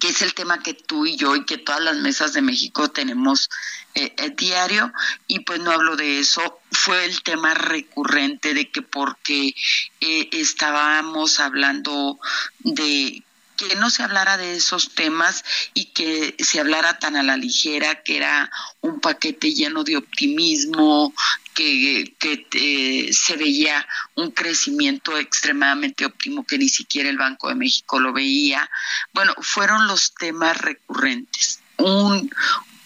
que 0.00 0.08
es 0.08 0.22
el 0.22 0.32
tema 0.32 0.62
que 0.62 0.72
tú 0.72 1.04
y 1.04 1.16
yo 1.16 1.36
y 1.36 1.44
que 1.44 1.58
todas 1.58 1.82
las 1.82 1.96
mesas 1.98 2.32
de 2.32 2.40
México 2.40 2.90
tenemos 2.90 3.50
eh, 3.94 4.14
eh, 4.16 4.30
diario, 4.30 4.92
y 5.26 5.40
pues 5.40 5.60
no 5.60 5.72
habló 5.72 5.94
de 5.94 6.20
eso. 6.20 6.58
Fue 6.72 7.04
el 7.04 7.22
tema 7.22 7.52
recurrente 7.52 8.54
de 8.54 8.70
que 8.70 8.80
porque 8.80 9.54
eh, 10.00 10.28
estábamos 10.32 11.38
hablando 11.38 12.18
de 12.60 13.22
que 13.58 13.74
no 13.74 13.90
se 13.90 14.04
hablara 14.04 14.36
de 14.36 14.54
esos 14.54 14.94
temas 14.94 15.44
y 15.74 15.86
que 15.86 16.36
se 16.38 16.60
hablara 16.60 16.98
tan 16.98 17.16
a 17.16 17.24
la 17.24 17.36
ligera, 17.36 18.02
que 18.02 18.16
era 18.16 18.50
un 18.80 19.00
paquete 19.00 19.52
lleno 19.52 19.82
de 19.82 19.96
optimismo, 19.96 21.12
que, 21.54 22.14
que 22.20 22.46
eh, 22.52 23.12
se 23.12 23.36
veía 23.36 23.86
un 24.14 24.30
crecimiento 24.30 25.18
extremadamente 25.18 26.06
óptimo 26.06 26.46
que 26.46 26.56
ni 26.56 26.68
siquiera 26.68 27.10
el 27.10 27.18
Banco 27.18 27.48
de 27.48 27.56
México 27.56 27.98
lo 27.98 28.12
veía. 28.12 28.70
Bueno, 29.12 29.34
fueron 29.40 29.88
los 29.88 30.14
temas 30.14 30.56
recurrentes. 30.56 31.60
Un, 31.78 32.30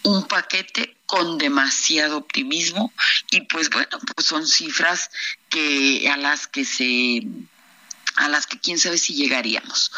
un 0.04 0.26
paquete 0.26 0.96
con 1.04 1.36
demasiado 1.36 2.16
optimismo 2.16 2.94
y 3.30 3.42
pues 3.42 3.68
bueno, 3.68 3.98
pues 4.14 4.26
son 4.26 4.46
cifras 4.46 5.10
que 5.50 6.08
a 6.10 6.16
las 6.16 6.46
que 6.46 6.64
se 6.64 7.22
a 8.16 8.28
las 8.28 8.46
que 8.46 8.58
quién 8.58 8.78
sabe 8.78 8.98
si 8.98 9.14
llegaríamos 9.14 9.90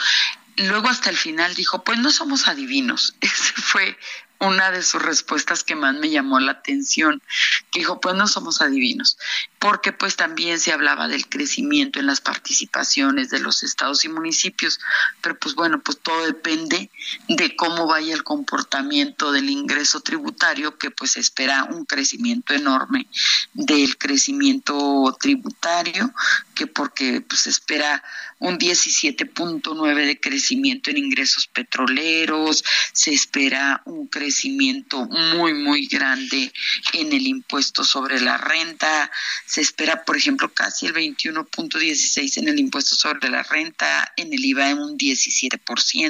luego 0.56 0.88
hasta 0.88 1.10
el 1.10 1.16
final 1.16 1.54
dijo, 1.54 1.84
pues 1.84 1.98
no 1.98 2.10
somos 2.10 2.48
adivinos. 2.48 3.14
Ese 3.20 3.52
fue 3.54 3.96
una 4.40 4.70
de 4.70 4.82
sus 4.82 5.02
respuestas 5.02 5.64
que 5.64 5.74
más 5.74 5.94
me 5.94 6.10
llamó 6.10 6.38
la 6.40 6.52
atención, 6.52 7.22
que 7.70 7.80
dijo, 7.80 8.00
pues 8.00 8.14
no 8.14 8.26
somos 8.26 8.60
adivinos, 8.60 9.16
porque 9.64 9.92
pues 9.92 10.14
también 10.14 10.60
se 10.60 10.72
hablaba 10.72 11.08
del 11.08 11.26
crecimiento 11.26 11.98
en 11.98 12.04
las 12.04 12.20
participaciones 12.20 13.30
de 13.30 13.38
los 13.38 13.62
estados 13.62 14.04
y 14.04 14.10
municipios, 14.10 14.78
pero 15.22 15.38
pues 15.38 15.54
bueno, 15.54 15.80
pues 15.80 16.00
todo 16.02 16.26
depende 16.26 16.90
de 17.28 17.56
cómo 17.56 17.86
vaya 17.86 18.12
el 18.12 18.24
comportamiento 18.24 19.32
del 19.32 19.48
ingreso 19.48 20.00
tributario, 20.00 20.76
que 20.76 20.90
pues 20.90 21.16
espera 21.16 21.64
un 21.64 21.86
crecimiento 21.86 22.52
enorme 22.52 23.06
del 23.54 23.96
crecimiento 23.96 25.16
tributario, 25.18 26.12
que 26.54 26.66
porque 26.66 27.22
pues 27.22 27.46
espera 27.46 28.04
un 28.40 28.58
17.9 28.58 30.06
de 30.06 30.20
crecimiento 30.20 30.90
en 30.90 30.98
ingresos 30.98 31.46
petroleros, 31.46 32.62
se 32.92 33.14
espera 33.14 33.80
un 33.86 34.08
crecimiento 34.08 35.06
muy, 35.06 35.54
muy 35.54 35.86
grande 35.86 36.52
en 36.92 37.12
el 37.14 37.26
impuesto 37.26 37.84
sobre 37.84 38.20
la 38.20 38.36
renta, 38.36 39.10
se 39.54 39.60
espera, 39.60 40.04
por 40.04 40.16
ejemplo, 40.16 40.52
casi 40.52 40.86
el 40.86 40.94
21.16 40.94 42.38
en 42.38 42.48
el 42.48 42.58
impuesto 42.58 42.96
sobre 42.96 43.28
la 43.28 43.44
renta, 43.44 44.12
en 44.16 44.32
el 44.32 44.44
IVA 44.44 44.70
en 44.70 44.80
un 44.80 44.98
17%. 44.98 45.60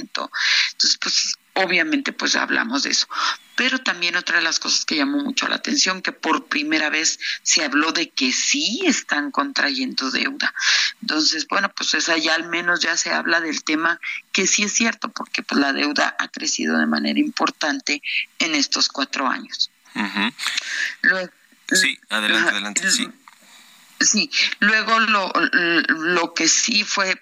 Entonces, 0.00 0.98
pues 0.98 1.34
obviamente 1.52 2.14
pues 2.14 2.36
hablamos 2.36 2.84
de 2.84 2.92
eso. 2.92 3.06
Pero 3.54 3.80
también 3.80 4.16
otra 4.16 4.38
de 4.38 4.42
las 4.42 4.58
cosas 4.58 4.86
que 4.86 4.96
llamó 4.96 5.18
mucho 5.18 5.46
la 5.46 5.56
atención, 5.56 6.00
que 6.00 6.12
por 6.12 6.46
primera 6.46 6.88
vez 6.88 7.18
se 7.42 7.62
habló 7.62 7.92
de 7.92 8.08
que 8.08 8.32
sí 8.32 8.80
están 8.86 9.30
contrayendo 9.30 10.10
deuda. 10.10 10.54
Entonces, 11.02 11.46
bueno, 11.46 11.70
pues 11.76 11.92
esa 11.92 12.16
ya 12.16 12.36
al 12.36 12.48
menos 12.48 12.80
ya 12.80 12.96
se 12.96 13.12
habla 13.12 13.42
del 13.42 13.62
tema 13.62 14.00
que 14.32 14.46
sí 14.46 14.62
es 14.62 14.72
cierto, 14.72 15.10
porque 15.10 15.42
pues 15.42 15.60
la 15.60 15.74
deuda 15.74 16.16
ha 16.18 16.28
crecido 16.28 16.78
de 16.78 16.86
manera 16.86 17.20
importante 17.20 18.00
en 18.38 18.54
estos 18.54 18.88
cuatro 18.88 19.28
años. 19.28 19.70
Uh 19.94 20.00
-huh. 20.00 20.34
Luego, 21.02 21.30
sí, 21.70 21.98
adelante, 22.08 22.50
adelante, 22.50 22.90
sí. 22.90 23.06
Sí, 24.00 24.30
luego 24.60 24.98
lo, 25.00 25.32
lo 25.88 26.34
que 26.34 26.48
sí 26.48 26.84
fue 26.84 27.20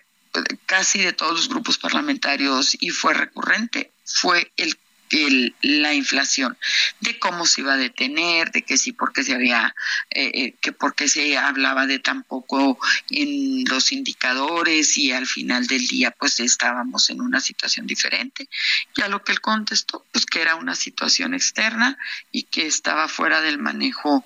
casi 0.67 1.03
de 1.03 1.13
todos 1.13 1.33
los 1.33 1.49
grupos 1.49 1.79
parlamentarios 1.79 2.77
y 2.81 2.91
fue 2.91 3.15
recurrente 3.15 3.93
fue 4.05 4.53
el, 4.57 4.77
el, 5.13 5.55
la 5.61 5.95
inflación, 5.95 6.57
de 7.01 7.19
cómo 7.19 7.47
se 7.47 7.61
iba 7.61 7.75
a 7.75 7.77
detener, 7.77 8.51
de 8.51 8.63
que 8.63 8.77
sí, 8.77 8.93
porque 8.93 9.23
se 9.23 9.35
había, 9.35 9.75
eh, 10.11 10.55
que 10.61 10.73
porque 10.73 11.09
se 11.09 11.37
hablaba 11.37 11.87
de 11.87 11.99
tampoco 11.99 12.79
en 13.11 13.65
los 13.65 13.93
indicadores 13.93 14.97
y 14.99 15.13
al 15.13 15.27
final 15.27 15.67
del 15.67 15.87
día 15.87 16.11
pues 16.11 16.41
estábamos 16.41 17.11
en 17.11 17.21
una 17.21 17.41
situación 17.41 17.87
diferente. 17.87 18.49
Ya 18.97 19.09
lo 19.09 19.23
que 19.23 19.33
él 19.33 19.41
contestó, 19.41 20.05
pues 20.13 20.27
que 20.27 20.41
era 20.41 20.57
una 20.57 20.75
situación 20.75 21.35
externa 21.35 21.99
y 22.31 22.45
que 22.45 22.67
estaba 22.67 23.09
fuera 23.09 23.41
del 23.41 23.59
manejo 23.59 24.25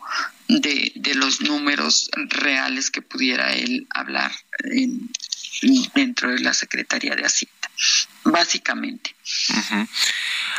de, 0.49 0.93
de 0.95 1.15
los 1.15 1.41
números 1.41 2.11
reales 2.15 2.91
que 2.91 3.03
pudiera 3.03 3.55
él 3.55 3.87
hablar 3.91 4.33
en, 4.65 5.11
dentro 5.95 6.31
de 6.31 6.41
la 6.41 6.55
Secretaría 6.55 7.15
de 7.15 7.25
Hacienda, 7.25 7.56
básicamente. 8.25 9.15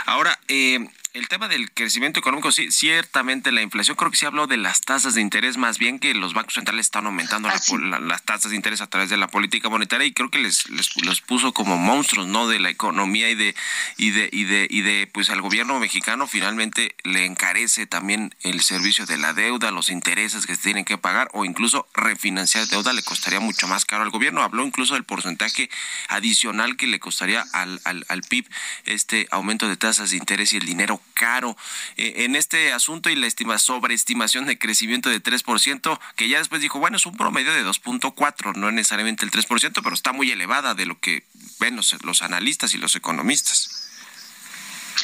Ahora, 0.05 0.37
eh, 0.47 0.79
el 1.17 1.27
tema 1.27 1.47
del 1.47 1.71
crecimiento 1.71 2.19
económico, 2.19 2.51
sí, 2.51 2.71
ciertamente 2.71 3.51
la 3.51 3.63
inflación, 3.63 3.97
creo 3.97 4.11
que 4.11 4.17
se 4.17 4.27
habló 4.27 4.45
de 4.45 4.57
las 4.57 4.81
tasas 4.81 5.15
de 5.15 5.21
interés, 5.21 5.57
más 5.57 5.79
bien 5.79 5.97
que 5.97 6.13
los 6.13 6.33
bancos 6.33 6.53
centrales 6.53 6.85
están 6.85 7.07
aumentando 7.07 7.49
ah, 7.49 7.59
la, 7.79 7.87
la, 7.87 7.99
las 7.99 8.23
tasas 8.23 8.51
de 8.51 8.55
interés 8.55 8.81
a 8.81 8.87
través 8.87 9.09
de 9.09 9.17
la 9.17 9.27
política 9.27 9.67
monetaria 9.67 10.05
y 10.05 10.13
creo 10.13 10.29
que 10.29 10.37
les, 10.37 10.69
les 10.69 10.95
los 11.03 11.21
puso 11.21 11.53
como 11.53 11.77
monstruos, 11.77 12.27
¿no? 12.27 12.47
De 12.47 12.59
la 12.59 12.69
economía 12.69 13.29
y 13.31 13.35
de, 13.35 13.55
y 13.97 14.11
de, 14.11 14.29
y 14.31 14.43
de, 14.43 14.67
y 14.69 14.81
de, 14.81 15.09
pues 15.11 15.29
al 15.31 15.41
gobierno 15.41 15.79
mexicano 15.79 16.27
finalmente 16.27 16.95
le 17.03 17.25
encarece 17.25 17.87
también 17.87 18.35
el 18.41 18.61
servicio 18.61 19.05
de 19.07 19.17
la 19.17 19.33
deuda, 19.33 19.71
los 19.71 19.89
intereses 19.89 20.45
que 20.45 20.55
se 20.55 20.61
tienen 20.61 20.85
que 20.85 20.99
pagar 20.99 21.29
o 21.33 21.45
incluso 21.45 21.87
refinanciar 21.95 22.67
deuda 22.67 22.93
le 22.93 23.01
costaría 23.01 23.39
mucho 23.39 23.67
más 23.67 23.85
caro 23.85 24.03
al 24.03 24.11
gobierno. 24.11 24.43
Habló 24.43 24.63
incluso 24.63 24.93
del 24.93 25.03
porcentaje 25.03 25.69
adicional 26.09 26.77
que 26.77 26.85
le 26.85 26.99
costaría 26.99 27.43
al, 27.53 27.81
al, 27.85 28.05
al 28.07 28.21
PIB 28.21 28.47
este 28.85 29.27
aumento 29.31 29.67
de 29.67 29.77
tasas 29.77 30.11
de 30.11 30.17
interés 30.17 30.53
y 30.53 30.57
el 30.57 30.65
dinero 30.65 31.01
caro. 31.13 31.57
Eh, 31.95 32.25
en 32.25 32.35
este 32.35 32.73
asunto 32.73 33.09
y 33.09 33.15
la 33.15 33.27
estima, 33.27 33.57
sobreestimación 33.57 34.45
de 34.45 34.57
crecimiento 34.57 35.09
de 35.09 35.21
3%, 35.21 35.99
que 36.15 36.29
ya 36.29 36.37
después 36.39 36.61
dijo, 36.61 36.79
bueno, 36.79 36.97
es 36.97 37.05
un 37.05 37.17
promedio 37.17 37.53
de 37.53 37.65
2.4, 37.65 38.55
no 38.55 38.71
necesariamente 38.71 39.25
el 39.25 39.31
3%, 39.31 39.81
pero 39.83 39.93
está 39.93 40.11
muy 40.11 40.31
elevada 40.31 40.73
de 40.73 40.85
lo 40.85 40.99
que 40.99 41.23
ven 41.59 41.75
los, 41.75 41.95
los 42.03 42.21
analistas 42.21 42.73
y 42.73 42.77
los 42.77 42.95
economistas. 42.95 43.87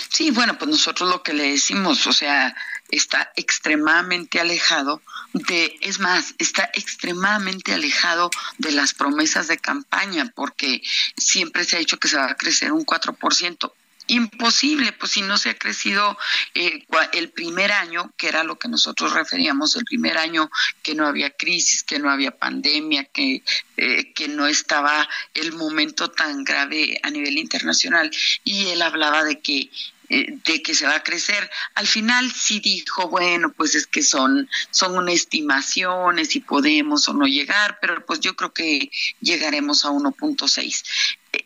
Sí, 0.09 0.31
bueno, 0.31 0.57
pues 0.57 0.69
nosotros 0.69 1.09
lo 1.09 1.23
que 1.23 1.33
le 1.33 1.51
decimos, 1.51 2.05
o 2.07 2.13
sea, 2.13 2.55
está 2.89 3.31
extremadamente 3.35 4.39
alejado 4.39 5.01
de, 5.33 5.75
es 5.81 5.99
más, 5.99 6.35
está 6.37 6.69
extremadamente 6.73 7.73
alejado 7.73 8.29
de 8.59 8.71
las 8.71 8.93
promesas 8.93 9.47
de 9.47 9.57
campaña, 9.57 10.31
porque 10.35 10.83
siempre 11.17 11.63
se 11.63 11.75
ha 11.75 11.79
dicho 11.79 11.97
que 11.97 12.07
se 12.07 12.17
va 12.17 12.29
a 12.29 12.35
crecer 12.35 12.71
un 12.71 12.85
4%. 12.85 13.71
Imposible, 14.07 14.91
pues 14.93 15.13
si 15.13 15.21
no 15.21 15.37
se 15.37 15.51
ha 15.51 15.57
crecido 15.57 16.17
eh, 16.53 16.85
el 17.13 17.29
primer 17.29 17.71
año, 17.71 18.11
que 18.17 18.27
era 18.27 18.43
lo 18.43 18.59
que 18.59 18.67
nosotros 18.67 19.13
referíamos, 19.13 19.75
el 19.75 19.85
primer 19.85 20.17
año 20.17 20.49
que 20.81 20.93
no 20.93 21.07
había 21.07 21.29
crisis, 21.31 21.83
que 21.83 21.99
no 21.99 22.09
había 22.09 22.37
pandemia, 22.37 23.05
que, 23.05 23.43
eh, 23.77 24.13
que 24.13 24.27
no 24.27 24.47
estaba 24.47 25.07
el 25.33 25.53
momento 25.53 26.09
tan 26.11 26.43
grave 26.43 26.99
a 27.01 27.09
nivel 27.09 27.37
internacional. 27.37 28.11
Y 28.43 28.67
él 28.67 28.81
hablaba 28.81 29.23
de 29.23 29.39
que 29.39 29.69
de 30.09 30.61
que 30.61 30.75
se 30.75 30.85
va 30.85 30.95
a 30.95 31.03
crecer. 31.03 31.49
Al 31.75 31.87
final 31.87 32.31
sí 32.31 32.59
dijo, 32.59 33.09
bueno, 33.09 33.51
pues 33.51 33.75
es 33.75 33.87
que 33.87 34.03
son, 34.03 34.49
son 34.69 35.09
estimaciones 35.09 36.35
y 36.35 36.39
podemos 36.39 37.07
o 37.07 37.13
no 37.13 37.25
llegar, 37.25 37.79
pero 37.81 38.05
pues 38.05 38.19
yo 38.19 38.35
creo 38.35 38.53
que 38.53 38.91
llegaremos 39.21 39.85
a 39.85 39.89
1.6 39.89 40.83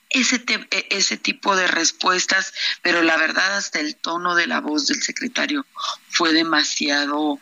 ese, 0.10 0.40
te, 0.40 0.68
ese 0.96 1.18
tipo 1.18 1.56
de 1.56 1.68
respuestas, 1.68 2.54
pero 2.82 3.02
la 3.02 3.18
verdad 3.18 3.58
hasta 3.58 3.80
el 3.80 3.96
tono 3.96 4.36
de 4.36 4.48
la 4.48 4.60
voz 4.60 4.88
del 4.88 5.02
secretario 5.02 5.66
fue 6.10 6.34
demasiado 6.34 7.40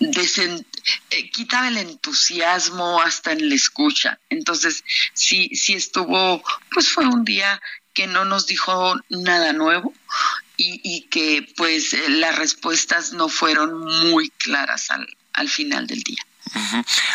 eh, 0.00 1.30
quitaba 1.30 1.68
el 1.68 1.78
entusiasmo 1.78 3.00
hasta 3.00 3.32
en 3.32 3.48
la 3.48 3.54
escucha. 3.54 4.18
Entonces, 4.28 4.84
sí, 5.12 5.50
sí 5.54 5.74
estuvo, 5.74 6.42
pues 6.72 6.90
fue 6.90 7.06
un 7.06 7.24
día 7.24 7.60
que 7.92 8.06
no 8.06 8.24
nos 8.24 8.46
dijo 8.46 8.94
nada 9.08 9.52
nuevo 9.52 9.94
y, 10.56 10.80
y 10.82 11.02
que 11.08 11.46
pues 11.56 11.94
eh, 11.94 12.08
las 12.08 12.36
respuestas 12.36 13.12
no 13.12 13.28
fueron 13.28 13.84
muy 14.10 14.30
claras 14.30 14.90
al, 14.90 15.06
al 15.32 15.48
final 15.48 15.86
del 15.86 16.02
día. 16.02 16.22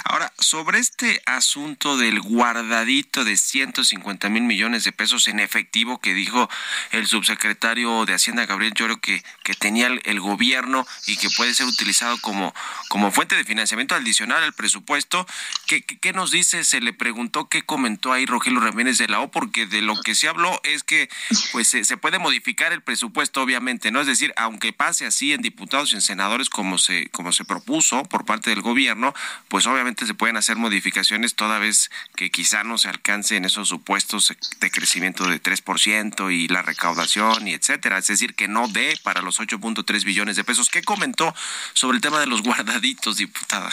Ahora, 0.05 0.31
sobre 0.39 0.79
este 0.79 1.21
asunto 1.25 1.97
del 1.97 2.19
guardadito 2.21 3.23
de 3.23 3.37
150 3.37 4.29
mil 4.29 4.43
millones 4.43 4.83
de 4.83 4.91
pesos 4.91 5.27
en 5.27 5.39
efectivo 5.39 5.99
que 5.99 6.13
dijo 6.13 6.49
el 6.91 7.07
subsecretario 7.07 8.05
de 8.05 8.13
Hacienda, 8.13 8.45
Gabriel 8.45 8.73
Lloro, 8.73 8.99
que, 8.99 9.23
que 9.43 9.53
tenía 9.53 9.87
el, 9.87 10.19
gobierno 10.19 10.85
y 11.07 11.15
que 11.15 11.29
puede 11.29 11.53
ser 11.53 11.65
utilizado 11.65 12.17
como, 12.19 12.53
como 12.89 13.11
fuente 13.11 13.35
de 13.35 13.43
financiamiento 13.43 13.95
adicional 13.95 14.43
al 14.43 14.53
presupuesto, 14.53 15.25
¿qué, 15.65 15.81
qué, 15.81 16.13
nos 16.13 16.31
dice? 16.31 16.63
Se 16.63 16.81
le 16.81 16.91
preguntó 16.91 17.47
qué 17.47 17.61
comentó 17.61 18.11
ahí 18.11 18.25
Rogelio 18.25 18.59
Ramírez 18.59 18.97
de 18.97 19.07
la 19.07 19.21
O, 19.21 19.31
porque 19.31 19.65
de 19.65 19.81
lo 19.81 19.99
que 20.01 20.15
se 20.15 20.27
habló 20.27 20.59
es 20.63 20.83
que 20.83 21.09
pues 21.51 21.69
se, 21.69 21.85
se 21.85 21.97
puede 21.97 22.19
modificar 22.19 22.73
el 22.73 22.81
presupuesto, 22.81 23.41
obviamente, 23.41 23.91
¿no? 23.91 24.01
Es 24.01 24.07
decir, 24.07 24.33
aunque 24.35 24.73
pase 24.73 25.05
así 25.05 25.33
en 25.33 25.41
diputados 25.41 25.91
y 25.91 25.95
en 25.95 26.01
senadores 26.01 26.49
como 26.49 26.77
se, 26.77 27.09
como 27.09 27.31
se 27.31 27.45
propuso 27.45 28.03
por 28.03 28.25
parte 28.25 28.49
del 28.49 28.61
gobierno, 28.61 29.13
pues 29.47 29.65
obviamente 29.67 30.05
se 30.05 30.13
pueden 30.13 30.37
hacer 30.37 30.55
modificaciones 30.55 31.35
toda 31.35 31.59
vez 31.59 31.89
que 32.15 32.31
quizá 32.31 32.63
no 32.63 32.77
se 32.77 32.89
alcancen 32.89 33.45
esos 33.45 33.69
supuestos 33.69 34.33
de 34.59 34.71
crecimiento 34.71 35.27
de 35.27 35.41
3% 35.41 36.33
y 36.33 36.47
la 36.47 36.61
recaudación 36.61 37.47
y 37.47 37.53
etcétera, 37.53 37.97
es 37.97 38.07
decir, 38.07 38.35
que 38.35 38.47
no 38.47 38.67
dé 38.67 38.99
para 39.03 39.21
los 39.21 39.39
8.3 39.39 40.03
billones 40.03 40.35
de 40.35 40.43
pesos. 40.43 40.69
¿Qué 40.69 40.81
comentó 40.81 41.33
sobre 41.73 41.97
el 41.97 42.01
tema 42.01 42.19
de 42.19 42.27
los 42.27 42.41
guardaditos, 42.41 43.17
diputada? 43.17 43.71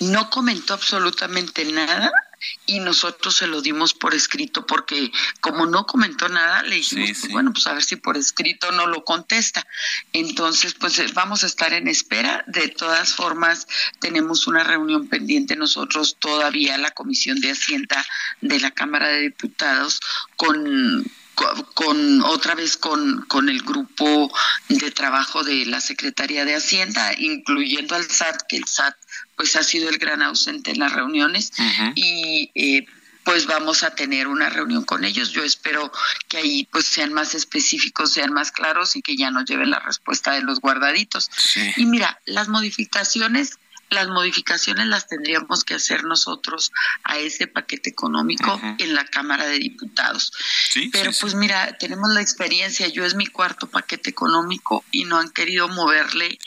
No 0.00 0.30
comentó 0.30 0.74
absolutamente 0.74 1.64
nada 1.64 2.12
y 2.66 2.80
nosotros 2.80 3.36
se 3.36 3.46
lo 3.46 3.60
dimos 3.60 3.94
por 3.94 4.14
escrito 4.14 4.66
porque 4.66 5.12
como 5.40 5.66
no 5.66 5.86
comentó 5.86 6.28
nada, 6.28 6.62
le 6.62 6.76
dijimos, 6.76 7.18
pues, 7.20 7.32
bueno, 7.32 7.52
pues 7.52 7.66
a 7.66 7.74
ver 7.74 7.82
si 7.82 7.96
por 7.96 8.16
escrito 8.16 8.72
no 8.72 8.86
lo 8.86 9.04
contesta. 9.04 9.66
Entonces, 10.12 10.74
pues 10.74 10.98
eh, 10.98 11.06
vamos 11.14 11.44
a 11.44 11.46
estar 11.46 11.72
en 11.72 11.88
espera. 11.88 12.44
De 12.46 12.68
todas 12.68 13.14
formas, 13.14 13.66
tenemos 14.00 14.46
una 14.46 14.64
reunión 14.64 15.08
pendiente 15.08 15.56
nosotros 15.56 16.16
todavía, 16.18 16.78
la 16.78 16.90
Comisión 16.90 17.40
de 17.40 17.52
Hacienda 17.52 18.04
de 18.40 18.60
la 18.60 18.70
Cámara 18.70 19.08
de 19.08 19.20
Diputados, 19.20 20.00
con 20.36 21.04
con, 21.74 22.22
otra 22.22 22.54
vez 22.54 22.76
con, 22.76 23.22
con 23.22 23.48
el 23.48 23.62
grupo 23.62 24.32
de 24.68 24.90
trabajo 24.90 25.42
de 25.42 25.66
la 25.66 25.80
Secretaría 25.80 26.44
de 26.44 26.54
Hacienda, 26.54 27.12
incluyendo 27.18 27.94
al 27.94 28.08
SAT, 28.08 28.42
que 28.48 28.56
el 28.56 28.66
SAT 28.66 28.94
pues 29.36 29.56
ha 29.56 29.62
sido 29.62 29.88
el 29.88 29.98
gran 29.98 30.22
ausente 30.22 30.70
en 30.70 30.78
las 30.78 30.92
reuniones 30.92 31.52
y 31.94 32.50
eh, 32.54 32.86
pues 33.24 33.46
vamos 33.46 33.82
a 33.82 33.94
tener 33.94 34.28
una 34.28 34.50
reunión 34.50 34.84
con 34.84 35.04
ellos. 35.04 35.32
Yo 35.32 35.42
espero 35.42 35.90
que 36.28 36.36
ahí 36.36 36.68
pues 36.70 36.86
sean 36.86 37.12
más 37.12 37.34
específicos, 37.34 38.12
sean 38.12 38.32
más 38.32 38.52
claros 38.52 38.96
y 38.96 39.02
que 39.02 39.16
ya 39.16 39.30
nos 39.30 39.46
lleven 39.46 39.70
la 39.70 39.80
respuesta 39.80 40.32
de 40.32 40.42
los 40.42 40.60
guardaditos. 40.60 41.30
Y 41.76 41.86
mira, 41.86 42.20
las 42.26 42.48
modificaciones 42.48 43.58
las 43.90 44.08
modificaciones 44.08 44.86
las 44.86 45.06
tendríamos 45.06 45.64
que 45.64 45.74
hacer 45.74 46.04
nosotros 46.04 46.72
a 47.04 47.18
ese 47.18 47.46
paquete 47.46 47.90
económico 47.90 48.60
en 48.78 48.94
la 48.94 49.04
Cámara 49.04 49.46
de 49.46 49.58
Diputados. 49.58 50.32
Pero 50.92 51.12
pues 51.20 51.34
mira, 51.34 51.76
tenemos 51.78 52.12
la 52.12 52.20
experiencia, 52.20 52.88
yo 52.88 53.04
es 53.04 53.14
mi 53.14 53.26
cuarto 53.26 53.68
paquete 53.68 54.10
económico 54.10 54.84
y 54.90 55.04
no 55.04 55.18
han 55.18 55.30
querido 55.30 55.68
moverle 55.68 56.38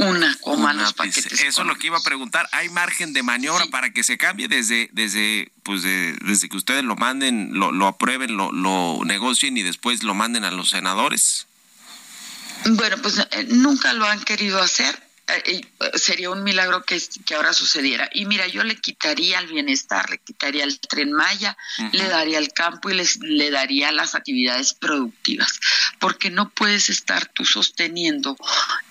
una 0.00 0.36
coma 0.40 0.72
los 0.72 0.92
paquetes. 0.92 1.40
Eso 1.42 1.62
es 1.62 1.66
lo 1.66 1.76
que 1.76 1.88
iba 1.88 1.98
a 1.98 2.02
preguntar. 2.02 2.48
¿Hay 2.52 2.68
margen 2.68 3.12
de 3.12 3.22
maniobra 3.22 3.66
para 3.66 3.92
que 3.92 4.02
se 4.02 4.18
cambie 4.18 4.48
desde, 4.48 4.88
desde, 4.92 5.52
pues 5.62 5.82
desde 5.82 6.48
que 6.48 6.56
ustedes 6.56 6.84
lo 6.84 6.96
manden, 6.96 7.50
lo, 7.52 7.72
lo 7.72 7.86
aprueben, 7.86 8.36
lo, 8.36 8.52
lo 8.52 9.00
negocien 9.04 9.56
y 9.56 9.62
después 9.62 10.02
lo 10.02 10.14
manden 10.14 10.44
a 10.44 10.50
los 10.50 10.70
senadores? 10.70 11.46
Bueno, 12.66 12.96
pues 13.02 13.18
eh, 13.18 13.46
nunca 13.48 13.92
lo 13.92 14.06
han 14.06 14.22
querido 14.22 14.60
hacer 14.60 15.09
sería 15.94 16.30
un 16.30 16.42
milagro 16.42 16.84
que, 16.84 17.00
que, 17.24 17.34
ahora 17.34 17.52
sucediera. 17.52 18.08
Y 18.12 18.26
mira, 18.26 18.46
yo 18.46 18.64
le 18.64 18.76
quitaría 18.76 19.38
el 19.38 19.46
bienestar, 19.46 20.08
le 20.10 20.18
quitaría 20.18 20.64
el 20.64 20.78
tren 20.80 21.12
Maya, 21.12 21.56
le 21.92 22.08
daría 22.08 22.38
el 22.38 22.52
campo 22.52 22.90
y 22.90 22.94
les, 22.94 23.18
le 23.20 23.50
daría 23.50 23.92
las 23.92 24.14
actividades 24.14 24.74
productivas, 24.74 25.60
porque 25.98 26.30
no 26.30 26.50
puedes 26.50 26.90
estar 26.90 27.26
tú 27.26 27.44
sosteniendo 27.44 28.36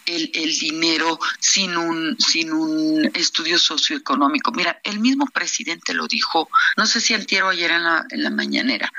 el, 0.05 0.31
el, 0.33 0.57
dinero 0.57 1.19
sin 1.39 1.77
un, 1.77 2.17
sin 2.19 2.51
un 2.51 3.11
estudio 3.13 3.59
socioeconómico. 3.59 4.51
Mira, 4.51 4.79
el 4.83 4.99
mismo 4.99 5.27
presidente 5.27 5.93
lo 5.93 6.07
dijo, 6.07 6.49
no 6.77 6.85
sé 6.85 6.99
si 7.01 7.13
antier 7.13 7.43
o 7.43 7.49
ayer 7.49 7.71
en 7.71 7.83
la, 7.83 8.05
en 8.09 8.23
la 8.23 8.29
mañanera, 8.29 8.91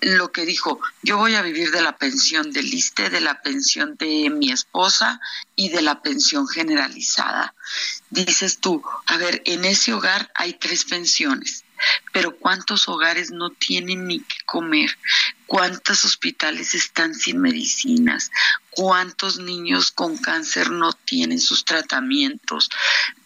lo 0.00 0.32
que 0.32 0.46
dijo, 0.46 0.80
yo 1.02 1.18
voy 1.18 1.34
a 1.34 1.42
vivir 1.42 1.70
de 1.70 1.82
la 1.82 1.96
pensión 1.96 2.52
del 2.52 2.72
ISTE, 2.72 3.10
de 3.10 3.20
la 3.20 3.42
pensión 3.42 3.96
de 3.96 4.30
mi 4.30 4.50
esposa 4.50 5.20
y 5.56 5.68
de 5.68 5.82
la 5.82 6.02
pensión 6.02 6.48
generalizada. 6.48 7.54
Dices 8.10 8.58
tú, 8.58 8.82
a 9.06 9.16
ver, 9.16 9.42
en 9.44 9.64
ese 9.64 9.92
hogar 9.92 10.30
hay 10.34 10.54
tres 10.54 10.84
pensiones, 10.84 11.64
pero 12.12 12.36
¿cuántos 12.36 12.88
hogares 12.88 13.30
no 13.30 13.50
tienen 13.50 14.06
ni 14.06 14.20
qué 14.20 14.36
comer? 14.46 14.96
¿Cuántos 15.46 16.04
hospitales 16.04 16.74
están 16.74 17.14
sin 17.14 17.40
medicinas? 17.40 18.30
cuántos 18.74 19.38
niños 19.38 19.92
con 19.92 20.16
cáncer 20.18 20.70
no 20.70 20.92
tienen 20.92 21.40
sus 21.40 21.64
tratamientos. 21.64 22.68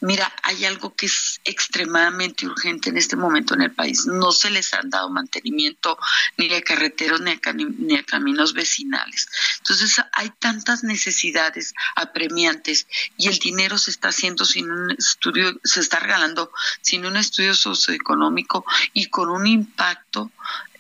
Mira, 0.01 0.33
hay 0.43 0.65
algo 0.65 0.95
que 0.95 1.07
es 1.07 1.41
extremadamente 1.45 2.47
urgente 2.47 2.91
en 2.91 2.99
este 2.99 3.17
momento 3.17 3.55
en 3.55 3.63
el 3.63 3.73
país. 3.73 4.07
No 4.07 4.31
se 4.33 4.51
les 4.51 4.73
han 4.75 4.91
dado 4.91 5.11
mantenimiento 5.11 5.99
ni 6.37 6.53
a 6.53 6.63
carreteros 6.63 7.21
ni 7.21 7.33
a, 7.33 8.03
caminos 8.05 8.53
vecinales. 8.53 9.29
Entonces 9.59 9.97
hay 10.13 10.31
tantas 10.39 10.85
necesidades 10.85 11.75
apremiantes 11.97 12.87
y 13.17 13.29
el 13.29 13.39
dinero 13.39 13.79
se 13.79 13.91
está 13.91 14.09
haciendo 14.09 14.45
sin 14.45 14.71
un 14.71 14.91
estudio, 14.93 15.59
se 15.65 15.81
está 15.81 15.99
regalando 15.99 16.53
sin 16.83 17.07
un 17.07 17.17
estudio 17.17 17.55
socioeconómico 17.55 18.65
y 18.93 19.07
con 19.07 19.31
un 19.31 19.47
impacto 19.47 20.31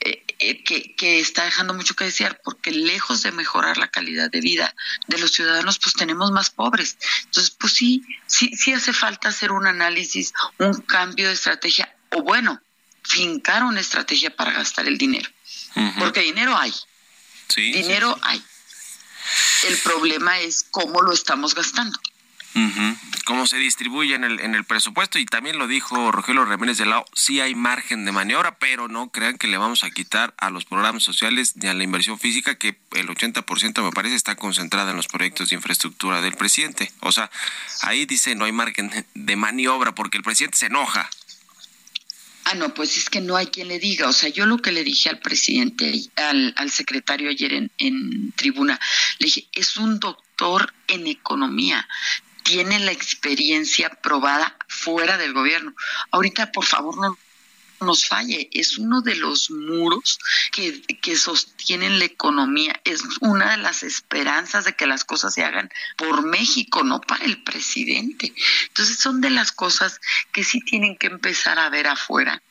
eh, 0.01 0.24
eh, 0.39 0.62
que, 0.62 0.95
que, 0.95 1.20
está 1.20 1.45
dejando 1.45 1.74
mucho 1.74 1.95
que 1.95 2.05
desear 2.05 2.41
porque 2.45 2.70
lejos 2.70 3.22
de 3.22 3.32
mejorar 3.32 3.76
la 3.76 3.89
calidad 3.89 4.30
de 4.30 4.41
vida 4.41 4.74
de 5.07 5.18
los 5.18 5.32
ciudadanos, 5.32 5.78
pues 5.78 5.95
tenemos 5.95 6.30
más 6.30 6.51
pobres. 6.51 6.97
Entonces, 7.24 7.51
pues 7.59 7.72
sí, 7.72 8.03
sí, 8.26 8.53
sí 8.57 8.72
hace 8.72 8.93
falta 8.93 9.28
hacer 9.28 9.53
un 9.53 9.66
análisis, 9.66 10.32
un 10.59 10.80
cambio 10.82 11.28
de 11.28 11.34
estrategia, 11.34 11.95
o 12.11 12.22
bueno, 12.22 12.61
fincar 13.03 13.64
una 13.64 13.80
estrategia 13.80 14.34
para 14.34 14.53
gastar 14.53 14.86
el 14.86 14.99
dinero. 14.99 15.28
Porque 15.99 16.20
dinero 16.20 16.57
hay. 16.57 16.74
dinero 17.57 18.18
hay. 18.22 18.43
El 19.66 19.78
problema 19.78 20.39
es 20.41 20.64
cómo 20.70 21.03
lo 21.03 21.12
estamos 21.12 21.55
gastando. 21.55 21.99
Cómo 23.25 23.47
se 23.47 23.59
distribuye 23.59 24.15
en 24.15 24.25
el, 24.25 24.41
en 24.41 24.55
el 24.55 24.65
presupuesto 24.65 25.19
y 25.19 25.27
también 25.27 25.59
lo 25.59 25.67
dijo 25.67 26.11
Rogelio 26.11 26.47
Ramírez 26.47 26.79
de 26.79 26.87
Lao, 26.87 27.05
sí 27.13 27.41
hay 27.41 27.55
margen 27.55 28.07
de 28.07 28.13
maniobra, 28.13 28.59
pero 28.59 28.89
no 28.89 29.11
crean 29.11 29.37
que 29.37 29.49
le 29.49 29.59
vamos 29.59 29.85
a 29.85 29.91
quitar 29.91 30.33
a 30.39 30.49
los 30.49 30.65
programas 30.65 31.03
sociales 31.03 31.57
ni 31.57 31.69
a 31.69 31.75
la 31.75 31.85
inversión 31.85 32.19
física, 32.19 32.57
que 32.57 32.79
el 32.93 33.09
80% 33.09 33.83
me 33.83 33.93
parece 33.93 34.15
está 34.15 34.35
concentrada 34.37 34.93
en 34.93 34.97
los 34.97 35.09
proyectos 35.09 35.51
de 35.51 35.57
infraestructura 35.57 36.23
del 36.23 36.37
presidente. 36.37 36.91
O 37.01 37.13
sea, 37.13 37.31
ahí 37.83 38.07
dice 38.07 38.35
no 38.35 38.47
hay 38.47 38.53
margen 38.53 38.91
de 39.15 39.37
maniobra 39.37 39.95
porque 39.95 40.17
el 40.17 40.25
presidente 40.25 40.57
se 40.57 40.67
enoja. 40.67 41.11
Ah, 42.45 42.55
no, 42.55 42.73
pues 42.73 42.97
es 42.97 43.11
que 43.11 43.21
no 43.21 43.37
hay 43.37 43.49
quien 43.49 43.69
le 43.69 43.79
diga. 43.79 44.09
O 44.09 44.13
sea, 44.15 44.31
yo 44.31 44.47
lo 44.47 44.57
que 44.57 44.73
le 44.73 44.83
dije 44.83 45.11
al 45.11 45.19
presidente, 45.19 45.93
al, 46.17 46.55
al 46.57 46.71
secretario 46.71 47.29
ayer 47.29 47.53
en, 47.53 47.71
en 47.77 48.33
tribuna, 48.33 48.81
le 49.19 49.27
dije, 49.27 49.49
es 49.53 49.77
un 49.77 50.01
doctor 50.01 50.73
en 50.87 51.07
economía 51.09 51.87
tiene 52.49 52.79
la 52.79 52.93
experiencia 52.93 53.91
probada 53.91 54.57
fuera 54.69 55.19
del 55.19 55.35
gobierno. 55.35 55.75
Ahorita, 56.11 56.51
por 56.51 56.65
favor, 56.65 56.97
no 56.97 57.19
nos 57.81 58.09
falle, 58.09 58.49
es 58.53 58.79
uno 58.79 59.03
de 59.03 59.17
los 59.17 59.51
muros 59.51 60.19
que, 60.51 60.81
que, 61.03 61.17
sostienen 61.17 61.99
la 61.99 62.07
economía, 62.07 62.81
es 62.85 63.05
una 63.21 63.51
de 63.53 63.59
las 63.59 63.83
esperanzas 63.83 64.65
de 64.65 64.75
que 64.75 64.87
las 64.87 65.05
cosas 65.05 65.35
se 65.35 65.45
hagan 65.45 65.71
por 65.97 66.27
México, 66.27 66.83
no 66.83 67.03
para 67.03 67.27
el 67.27 67.45
presidente. 67.45 68.33
Entonces 68.69 68.99
son 68.99 69.21
de 69.21 69.31
las 69.31 69.53
cosas 69.53 70.01
que 70.33 70.43
sí 70.43 70.61
tienen 70.61 70.97
que 70.97 71.09
empezar 71.09 71.59
a 71.59 71.69
ver 71.69 71.87
afuera. 71.87 72.43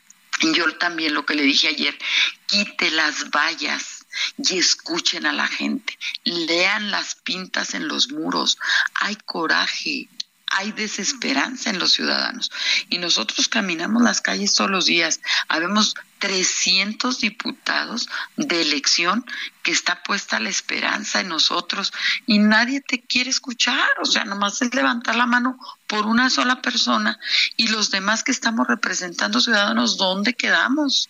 Yo 0.53 0.77
también 0.77 1.15
lo 1.15 1.25
que 1.25 1.33
le 1.33 1.41
dije 1.41 1.69
ayer, 1.69 1.97
quite 2.45 2.91
las 2.91 3.31
vallas 3.31 3.96
y 4.37 4.57
escuchen 4.57 5.25
a 5.25 5.33
la 5.33 5.47
gente, 5.47 5.97
lean 6.23 6.91
las 6.91 7.15
pintas 7.15 7.73
en 7.73 7.87
los 7.87 8.11
muros, 8.11 8.57
hay 8.95 9.15
coraje, 9.15 10.09
hay 10.49 10.71
desesperanza 10.71 11.69
en 11.69 11.79
los 11.79 11.93
ciudadanos. 11.93 12.51
Y 12.89 12.97
nosotros 12.97 13.47
caminamos 13.47 14.01
las 14.01 14.21
calles 14.21 14.53
todos 14.53 14.69
los 14.69 14.85
días. 14.85 15.19
Habemos 15.47 15.95
300 16.19 17.19
diputados 17.19 18.07
de 18.37 18.61
elección 18.61 19.25
que 19.61 19.71
está 19.71 20.01
puesta 20.03 20.39
la 20.39 20.49
esperanza 20.49 21.19
en 21.19 21.27
nosotros 21.27 21.93
y 22.25 22.39
nadie 22.39 22.81
te 22.81 23.01
quiere 23.01 23.29
escuchar. 23.29 23.87
O 24.01 24.05
sea, 24.05 24.25
nomás 24.25 24.61
es 24.61 24.73
levantar 24.73 25.15
la 25.15 25.25
mano 25.25 25.59
por 25.85 26.05
una 26.05 26.29
sola 26.29 26.61
persona 26.61 27.19
y 27.55 27.67
los 27.67 27.91
demás 27.91 28.23
que 28.23 28.31
estamos 28.31 28.67
representando 28.67 29.41
ciudadanos, 29.41 29.97
¿dónde 29.97 30.33
quedamos? 30.33 31.09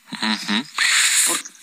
porque, 1.28 1.57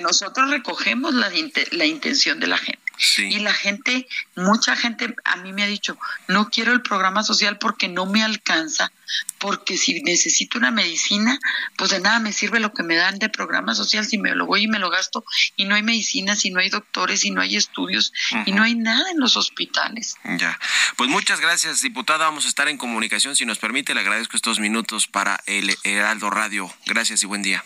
nosotros 0.00 0.50
recogemos 0.50 1.14
la, 1.14 1.30
la 1.72 1.86
intención 1.86 2.40
de 2.40 2.46
la 2.46 2.58
gente. 2.58 2.88
Y 3.18 3.38
la 3.38 3.52
gente, 3.52 4.08
mucha 4.34 4.74
gente 4.74 5.14
a 5.24 5.36
mí 5.36 5.52
me 5.52 5.62
ha 5.62 5.66
dicho, 5.66 5.96
no 6.26 6.50
quiero 6.50 6.72
el 6.72 6.82
programa 6.82 7.22
social 7.22 7.56
porque 7.58 7.86
no 7.86 8.06
me 8.06 8.24
alcanza, 8.24 8.90
porque 9.38 9.78
si 9.78 10.02
necesito 10.02 10.58
una 10.58 10.72
medicina, 10.72 11.38
pues 11.76 11.92
de 11.92 12.00
nada 12.00 12.18
me 12.18 12.32
sirve 12.32 12.58
lo 12.58 12.72
que 12.72 12.82
me 12.82 12.96
dan 12.96 13.20
de 13.20 13.28
programa 13.28 13.76
social 13.76 14.04
si 14.04 14.18
me 14.18 14.34
lo 14.34 14.46
voy 14.46 14.64
y 14.64 14.68
me 14.68 14.80
lo 14.80 14.90
gasto 14.90 15.24
y 15.54 15.66
no 15.66 15.76
hay 15.76 15.84
medicinas 15.84 16.44
y 16.44 16.50
no 16.50 16.58
hay 16.58 16.70
doctores 16.70 17.24
y 17.24 17.30
no 17.30 17.40
hay 17.40 17.54
estudios 17.54 18.12
y 18.46 18.50
no 18.50 18.64
hay 18.64 18.74
nada 18.74 19.10
en 19.12 19.20
los 19.20 19.36
hospitales. 19.36 20.16
Ya, 20.36 20.58
pues 20.96 21.08
muchas 21.08 21.40
gracias 21.40 21.82
diputada, 21.82 22.24
vamos 22.24 22.46
a 22.46 22.48
estar 22.48 22.66
en 22.66 22.78
comunicación, 22.78 23.36
si 23.36 23.46
nos 23.46 23.58
permite, 23.58 23.94
le 23.94 24.00
agradezco 24.00 24.36
estos 24.36 24.58
minutos 24.58 25.06
para 25.06 25.40
el 25.46 25.76
Heraldo 25.84 26.30
Radio. 26.30 26.68
Gracias 26.86 27.22
y 27.22 27.26
buen 27.26 27.42
día. 27.42 27.64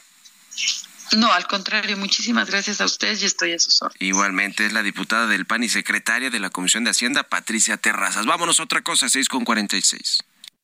No, 1.16 1.32
al 1.32 1.46
contrario, 1.46 1.96
muchísimas 1.96 2.48
gracias 2.48 2.80
a 2.80 2.86
ustedes 2.86 3.22
y 3.22 3.26
estoy 3.26 3.52
a 3.52 3.58
sus 3.58 3.82
órdenes. 3.82 4.00
Igualmente 4.00 4.66
es 4.66 4.72
la 4.72 4.82
diputada 4.82 5.26
del 5.26 5.46
PAN 5.46 5.62
y 5.62 5.68
secretaria 5.68 6.30
de 6.30 6.40
la 6.40 6.50
Comisión 6.50 6.84
de 6.84 6.90
Hacienda, 6.90 7.24
Patricia 7.24 7.76
Terrazas. 7.76 8.26
Vámonos 8.26 8.60
a 8.60 8.62
otra 8.62 8.82
cosa, 8.82 9.08
6 9.08 9.28
con 9.28 9.44
46. 9.44 10.24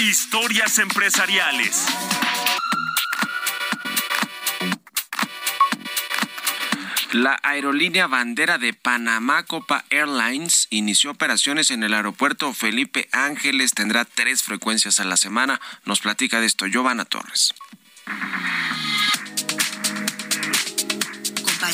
Historias 0.00 0.78
empresariales. 0.78 1.84
La 7.10 7.36
aerolínea 7.42 8.06
bandera 8.06 8.58
de 8.58 8.74
Panamá 8.74 9.42
Copa 9.42 9.84
Airlines 9.90 10.68
inició 10.70 11.10
operaciones 11.10 11.72
en 11.72 11.82
el 11.82 11.94
aeropuerto 11.94 12.54
Felipe 12.54 13.08
Ángeles. 13.10 13.72
Tendrá 13.72 14.04
tres 14.04 14.44
frecuencias 14.44 15.00
a 15.00 15.04
la 15.04 15.16
semana. 15.16 15.60
Nos 15.84 15.98
platica 15.98 16.38
de 16.38 16.46
esto 16.46 16.66
Giovanna 16.66 17.04
Torres. 17.04 17.52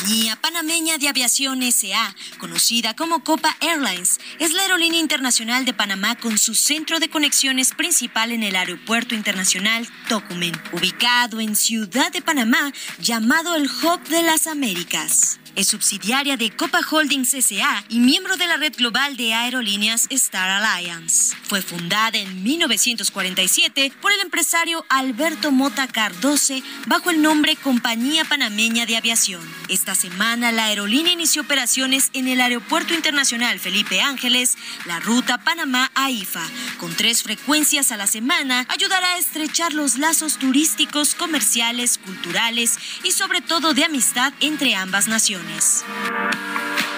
Compañía 0.05 0.37
panameña 0.37 0.99
de 0.99 1.09
aviación 1.09 1.63
SA, 1.63 2.15
conocida 2.39 2.95
como 2.95 3.25
Copa 3.25 3.57
Airlines, 3.61 4.21
es 4.39 4.53
la 4.53 4.61
aerolínea 4.61 5.01
internacional 5.01 5.65
de 5.65 5.73
Panamá 5.73 6.15
con 6.17 6.37
su 6.37 6.55
centro 6.55 7.01
de 7.01 7.09
conexiones 7.09 7.73
principal 7.73 8.31
en 8.31 8.43
el 8.43 8.55
Aeropuerto 8.55 9.15
Internacional 9.15 9.89
Tocumen, 10.11 10.53
ubicado 10.73 11.41
en 11.41 11.57
Ciudad 11.57 12.13
de 12.13 12.21
Panamá, 12.21 12.71
llamado 13.01 13.55
el 13.55 13.65
Hub 13.65 14.03
de 14.09 14.23
las 14.23 14.47
Américas. 14.47 15.39
Es 15.57 15.69
subsidiaria 15.69 16.37
de 16.37 16.51
Copa 16.51 16.81
Holdings 16.91 17.31
SA 17.31 17.85
y 17.89 18.01
miembro 18.01 18.37
de 18.37 18.49
la 18.49 18.57
red 18.57 18.75
global 18.77 19.17
de 19.17 19.35
aerolíneas 19.35 20.09
Star 20.11 20.51
Alliance. 20.51 21.37
Fue 21.45 21.63
fundada 21.63 22.19
en 22.19 22.43
1947 22.43 23.93
por 24.03 24.11
el 24.11 24.19
empresario 24.19 24.85
Alberto 24.89 25.53
Mota 25.53 25.87
Cardoce 25.87 26.65
bajo 26.87 27.11
el 27.11 27.23
nombre 27.23 27.55
Compañía 27.55 28.25
Panameña 28.25 28.85
de 28.85 28.97
Aviación. 28.97 29.43
Esta 29.69 29.95
semana 29.95 30.51
la 30.51 30.65
aerolínea 30.65 31.13
inició 31.13 31.43
operaciones 31.43 32.11
en 32.15 32.27
el 32.27 32.41
Aeropuerto 32.41 32.93
Internacional 32.93 33.61
Felipe 33.61 34.01
Ángeles, 34.01 34.59
la 34.87 34.99
ruta 34.99 35.39
Panamá 35.45 35.93
a 35.95 36.11
IFA. 36.11 36.43
Con 36.79 36.93
tres 36.97 37.23
frecuencias 37.23 37.93
a 37.93 37.97
la 37.97 38.09
semana, 38.09 38.67
ayudará 38.71 39.13
a 39.13 39.19
estrechar 39.19 39.73
los 39.73 39.99
lazos 39.99 40.37
turísticos, 40.37 41.15
comerciales, 41.15 41.99
culturales 41.99 42.77
y 43.05 43.13
sobre 43.13 43.41
todo 43.41 43.73
de 43.73 43.85
amistad 43.85 44.33
entre 44.41 44.75
ambas 44.75 45.07
naciones. 45.07 45.44
Goonies. 45.45 46.94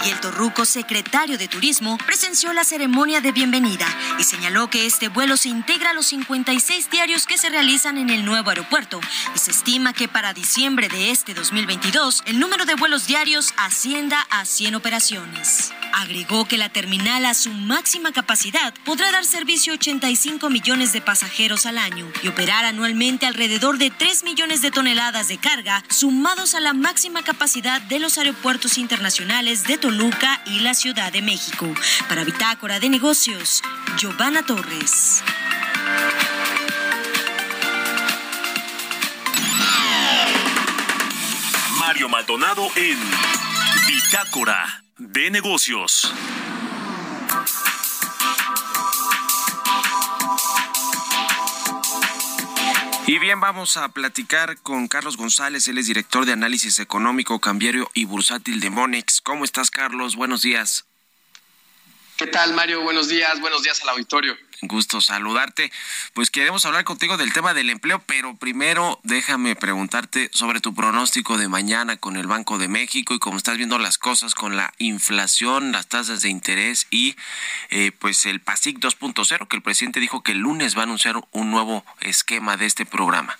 Miguel 0.00 0.20
Torruco, 0.20 0.66
secretario 0.66 1.38
de 1.38 1.48
Turismo, 1.48 1.96
presenció 2.04 2.52
la 2.52 2.64
ceremonia 2.64 3.22
de 3.22 3.32
bienvenida 3.32 3.86
y 4.18 4.24
señaló 4.24 4.68
que 4.68 4.84
este 4.84 5.08
vuelo 5.08 5.38
se 5.38 5.48
integra 5.48 5.90
a 5.90 5.94
los 5.94 6.06
56 6.08 6.90
diarios 6.90 7.26
que 7.26 7.38
se 7.38 7.48
realizan 7.48 7.96
en 7.96 8.10
el 8.10 8.26
nuevo 8.26 8.50
aeropuerto 8.50 9.00
y 9.34 9.38
se 9.38 9.52
estima 9.52 9.94
que 9.94 10.06
para 10.06 10.34
diciembre 10.34 10.88
de 10.88 11.10
este 11.12 11.32
2022 11.32 12.24
el 12.26 12.38
número 12.38 12.66
de 12.66 12.74
vuelos 12.74 13.06
diarios 13.06 13.54
ascienda 13.56 14.26
a 14.28 14.44
100 14.44 14.74
operaciones. 14.74 15.72
Agregó 15.94 16.44
que 16.44 16.58
la 16.58 16.68
terminal 16.68 17.24
a 17.24 17.32
su 17.32 17.50
máxima 17.50 18.12
capacidad 18.12 18.74
podrá 18.84 19.10
dar 19.12 19.24
servicio 19.24 19.72
a 19.72 19.76
85 19.76 20.50
millones 20.50 20.92
de 20.92 21.00
pasajeros 21.00 21.64
al 21.64 21.78
año 21.78 22.06
y 22.22 22.28
operar 22.28 22.66
anualmente 22.66 23.24
alrededor 23.24 23.78
de 23.78 23.90
3 23.90 24.24
millones 24.24 24.60
de 24.60 24.70
toneladas 24.70 25.28
de 25.28 25.38
carga, 25.38 25.82
sumados 25.88 26.54
a 26.54 26.60
la 26.60 26.74
máxima 26.74 27.22
capacidad 27.22 27.80
de 27.80 27.98
los 27.98 28.18
aeropuertos 28.18 28.76
internacionales 28.76 29.64
de 29.64 29.78
Toluca 29.86 30.40
y 30.46 30.58
la 30.58 30.74
Ciudad 30.74 31.12
de 31.12 31.22
México. 31.22 31.72
Para 32.08 32.24
Bitácora 32.24 32.80
de 32.80 32.88
Negocios, 32.88 33.62
Giovanna 33.96 34.44
Torres. 34.44 35.22
Mario 41.78 42.08
Maldonado 42.08 42.66
en 42.74 42.98
Bitácora 43.86 44.82
de 44.98 45.30
negocios. 45.30 46.12
Y 53.08 53.20
bien, 53.20 53.38
vamos 53.38 53.76
a 53.76 53.88
platicar 53.90 54.58
con 54.62 54.88
Carlos 54.88 55.16
González, 55.16 55.68
él 55.68 55.78
es 55.78 55.86
director 55.86 56.26
de 56.26 56.32
análisis 56.32 56.80
económico, 56.80 57.38
cambiario 57.38 57.88
y 57.94 58.04
bursátil 58.04 58.58
de 58.58 58.68
Monex. 58.68 59.20
¿Cómo 59.20 59.44
estás, 59.44 59.70
Carlos? 59.70 60.16
Buenos 60.16 60.42
días. 60.42 60.88
¿Qué 62.16 62.26
tal, 62.26 62.54
Mario? 62.54 62.80
Buenos 62.80 63.08
días, 63.08 63.40
buenos 63.40 63.62
días 63.62 63.82
al 63.82 63.90
auditorio. 63.90 64.34
Gusto 64.62 65.02
saludarte. 65.02 65.70
Pues 66.14 66.30
queremos 66.30 66.64
hablar 66.64 66.84
contigo 66.84 67.18
del 67.18 67.34
tema 67.34 67.52
del 67.52 67.68
empleo, 67.68 68.02
pero 68.06 68.34
primero 68.36 68.98
déjame 69.02 69.54
preguntarte 69.54 70.30
sobre 70.32 70.60
tu 70.60 70.74
pronóstico 70.74 71.36
de 71.36 71.48
mañana 71.48 71.98
con 71.98 72.16
el 72.16 72.26
Banco 72.26 72.56
de 72.56 72.68
México 72.68 73.12
y 73.12 73.18
cómo 73.18 73.36
estás 73.36 73.58
viendo 73.58 73.78
las 73.78 73.98
cosas 73.98 74.34
con 74.34 74.56
la 74.56 74.72
inflación, 74.78 75.72
las 75.72 75.88
tasas 75.88 76.22
de 76.22 76.30
interés 76.30 76.86
y 76.90 77.16
eh, 77.68 77.92
pues 77.98 78.24
el 78.24 78.40
PASIC 78.40 78.78
2.0, 78.78 79.46
que 79.46 79.56
el 79.56 79.62
presidente 79.62 80.00
dijo 80.00 80.22
que 80.22 80.32
el 80.32 80.38
lunes 80.38 80.74
va 80.74 80.80
a 80.80 80.84
anunciar 80.84 81.16
un 81.32 81.50
nuevo 81.50 81.84
esquema 82.00 82.56
de 82.56 82.64
este 82.64 82.86
programa. 82.86 83.38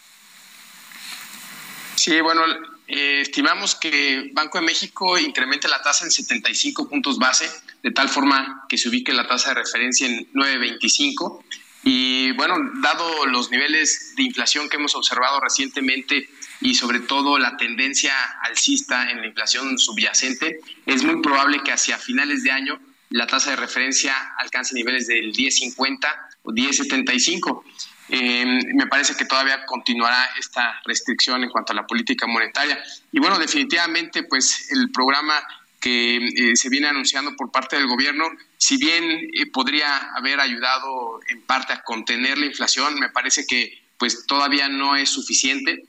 Sí, 1.95 2.21
bueno, 2.21 2.43
eh, 2.89 3.21
estimamos 3.21 3.75
que 3.75 4.31
Banco 4.33 4.59
de 4.59 4.65
México 4.65 5.19
incremente 5.19 5.69
la 5.69 5.83
tasa 5.83 6.05
en 6.05 6.11
75 6.11 6.89
puntos 6.89 7.19
base, 7.19 7.51
de 7.83 7.91
tal 7.91 8.09
forma 8.09 8.65
que 8.69 8.79
se 8.79 8.89
ubique 8.89 9.13
la 9.13 9.27
tasa 9.27 9.51
de 9.51 9.63
referencia 9.63 10.07
en 10.07 10.33
9.25. 10.33 11.43
Y 11.83 12.33
bueno, 12.33 12.57
dado 12.83 13.27
los 13.27 13.51
niveles 13.51 14.15
de 14.17 14.25
inflación 14.25 14.69
que 14.69 14.77
hemos 14.77 14.95
observado 14.95 15.41
recientemente 15.41 16.29
y 16.61 16.75
sobre 16.75 17.01
todo 17.01 17.39
la 17.39 17.57
tendencia 17.57 18.13
alcista 18.43 19.11
en 19.11 19.21
la 19.21 19.27
inflación 19.27 19.79
subyacente, 19.79 20.61
es 20.85 21.05
muy 21.05 21.23
probable 21.23 21.63
que 21.63 21.73
hacia 21.73 21.99
finales 21.99 22.43
de 22.43 22.51
año 22.51 22.81
la 23.11 23.27
tasa 23.27 23.51
de 23.51 23.57
referencia 23.57 24.15
alcance 24.39 24.75
niveles 24.75 25.07
del 25.07 25.33
10.50 25.33 25.99
o 26.43 26.53
10.75. 26.53 27.63
Eh, 28.09 28.45
me 28.75 28.87
parece 28.87 29.17
que 29.17 29.25
todavía 29.25 29.65
continuará 29.67 30.31
esta 30.39 30.81
restricción 30.85 31.43
en 31.43 31.51
cuanto 31.51 31.73
a 31.73 31.77
la 31.77 31.87
política 31.87 32.27
monetaria. 32.27 32.83
Y 33.13 33.19
bueno, 33.19 33.39
definitivamente, 33.39 34.23
pues 34.23 34.71
el 34.71 34.91
programa 34.93 35.35
que 35.81 36.17
eh, 36.17 36.57
se 36.57 36.69
viene 36.69 36.89
anunciando 36.89 37.35
por 37.37 37.51
parte 37.51 37.77
del 37.77 37.87
gobierno, 37.87 38.25
si 38.57 38.77
bien 38.77 39.05
eh, 39.05 39.47
podría 39.53 40.15
haber 40.17 40.41
ayudado 40.41 41.21
en 41.29 41.43
parte 41.43 41.73
a 41.73 41.83
contener 41.83 42.39
la 42.39 42.47
inflación, 42.47 42.99
me 42.99 43.11
parece 43.11 43.47
que 43.47 43.83
pues 43.99 44.27
todavía 44.27 44.69
no 44.69 44.97
es 44.97 45.11
suficiente. 45.11 45.85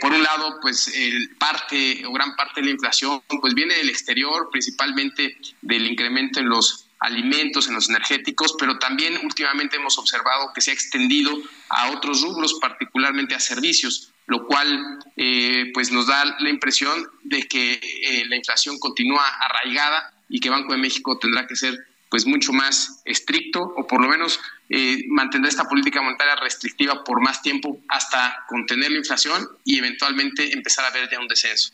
por 0.00 0.12
un 0.12 0.22
lado, 0.22 0.58
pues 0.60 0.88
el 0.88 1.36
parte 1.38 2.04
o 2.06 2.12
gran 2.12 2.34
parte 2.36 2.60
de 2.60 2.66
la 2.66 2.72
inflación 2.72 3.22
pues 3.40 3.54
viene 3.54 3.74
del 3.74 3.88
exterior, 3.88 4.48
principalmente 4.50 5.36
del 5.62 5.86
incremento 5.86 6.40
en 6.40 6.48
los 6.48 6.86
alimentos, 7.02 7.68
en 7.68 7.74
los 7.74 7.88
energéticos, 7.88 8.54
pero 8.58 8.78
también 8.78 9.18
últimamente 9.24 9.76
hemos 9.76 9.98
observado 9.98 10.52
que 10.54 10.60
se 10.60 10.70
ha 10.70 10.74
extendido 10.74 11.32
a 11.68 11.90
otros 11.90 12.22
rubros, 12.22 12.58
particularmente 12.60 13.34
a 13.34 13.40
servicios, 13.40 14.12
lo 14.26 14.46
cual 14.46 14.98
eh, 15.16 15.70
pues 15.74 15.90
nos 15.90 16.06
da 16.06 16.24
la 16.24 16.48
impresión 16.48 17.06
de 17.24 17.42
que 17.42 17.74
eh, 17.74 18.24
la 18.26 18.36
inflación 18.36 18.78
continúa 18.78 19.26
arraigada 19.26 20.12
y 20.28 20.40
que 20.40 20.48
Banco 20.48 20.72
de 20.72 20.78
México 20.78 21.18
tendrá 21.18 21.46
que 21.46 21.56
ser 21.56 21.76
pues 22.08 22.26
mucho 22.26 22.52
más 22.52 23.00
estricto 23.06 23.60
o 23.60 23.86
por 23.86 24.02
lo 24.02 24.08
menos 24.08 24.38
eh, 24.68 25.04
mantendrá 25.08 25.48
esta 25.48 25.64
política 25.64 26.02
monetaria 26.02 26.36
restrictiva 26.36 27.02
por 27.04 27.22
más 27.22 27.40
tiempo 27.40 27.80
hasta 27.88 28.44
contener 28.48 28.90
la 28.90 28.98
inflación 28.98 29.48
y 29.64 29.78
eventualmente 29.78 30.52
empezar 30.52 30.84
a 30.84 30.90
ver 30.90 31.08
ya 31.10 31.18
un 31.18 31.26
descenso. 31.26 31.72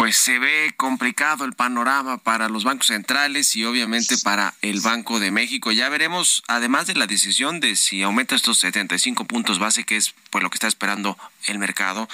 Pues 0.00 0.16
se 0.16 0.38
ve 0.38 0.72
complicado 0.78 1.44
el 1.44 1.52
panorama 1.52 2.16
para 2.16 2.48
los 2.48 2.64
bancos 2.64 2.86
centrales 2.86 3.54
y 3.54 3.66
obviamente 3.66 4.16
para 4.16 4.54
el 4.62 4.80
Banco 4.80 5.20
de 5.20 5.30
México. 5.30 5.72
Ya 5.72 5.90
veremos, 5.90 6.42
además 6.48 6.86
de 6.86 6.94
la 6.94 7.06
decisión 7.06 7.60
de 7.60 7.76
si 7.76 8.02
aumenta 8.02 8.34
estos 8.34 8.56
75 8.60 9.26
puntos 9.26 9.58
base, 9.58 9.84
que 9.84 9.98
es 9.98 10.14
pues 10.30 10.42
lo 10.42 10.48
que 10.48 10.56
está 10.56 10.68
esperando 10.68 11.18
el 11.46 11.58
mercado, 11.58 12.08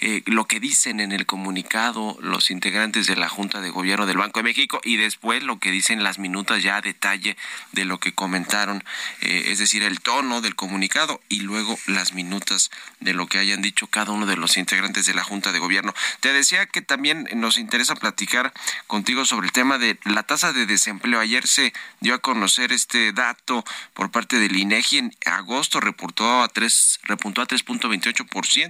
eh, 0.00 0.22
lo 0.26 0.46
que 0.46 0.60
dicen 0.60 1.00
en 1.00 1.12
el 1.12 1.26
comunicado 1.26 2.16
los 2.20 2.50
integrantes 2.50 3.06
de 3.06 3.16
la 3.16 3.28
Junta 3.28 3.60
de 3.60 3.70
Gobierno 3.70 4.06
del 4.06 4.16
Banco 4.16 4.40
de 4.40 4.44
México 4.44 4.80
y 4.84 4.96
después 4.96 5.42
lo 5.42 5.58
que 5.58 5.70
dicen 5.70 6.02
las 6.02 6.18
minutas 6.18 6.62
ya 6.62 6.76
a 6.76 6.80
detalle 6.80 7.36
de 7.72 7.84
lo 7.84 7.98
que 7.98 8.12
comentaron, 8.12 8.84
eh, 9.20 9.44
es 9.48 9.58
decir, 9.58 9.82
el 9.82 10.00
tono 10.00 10.40
del 10.40 10.56
comunicado 10.56 11.20
y 11.28 11.40
luego 11.40 11.78
las 11.86 12.12
minutas 12.12 12.70
de 13.00 13.14
lo 13.14 13.26
que 13.26 13.38
hayan 13.38 13.62
dicho 13.62 13.86
cada 13.86 14.12
uno 14.12 14.26
de 14.26 14.36
los 14.36 14.56
integrantes 14.56 15.06
de 15.06 15.14
la 15.14 15.24
Junta 15.24 15.52
de 15.52 15.58
Gobierno. 15.58 15.94
Te 16.20 16.32
decía 16.32 16.66
que 16.66 16.82
también 16.82 17.28
nos 17.34 17.58
interesa 17.58 17.94
platicar 17.94 18.52
contigo 18.86 19.24
sobre 19.24 19.46
el 19.46 19.52
tema 19.52 19.78
de 19.78 19.98
la 20.04 20.22
tasa 20.22 20.52
de 20.52 20.66
desempleo. 20.66 21.20
Ayer 21.20 21.46
se 21.46 21.72
dio 22.00 22.14
a 22.14 22.18
conocer 22.18 22.72
este 22.72 23.12
dato 23.12 23.64
por 23.92 24.10
parte 24.10 24.38
del 24.38 24.56
INEGI 24.56 24.98
en 24.98 25.16
agosto 25.26 25.80
reportó 25.80 26.42
a 26.42 26.48
tres, 26.48 27.00
repuntó 27.04 27.42
a 27.42 27.46
3.28% 27.46 28.63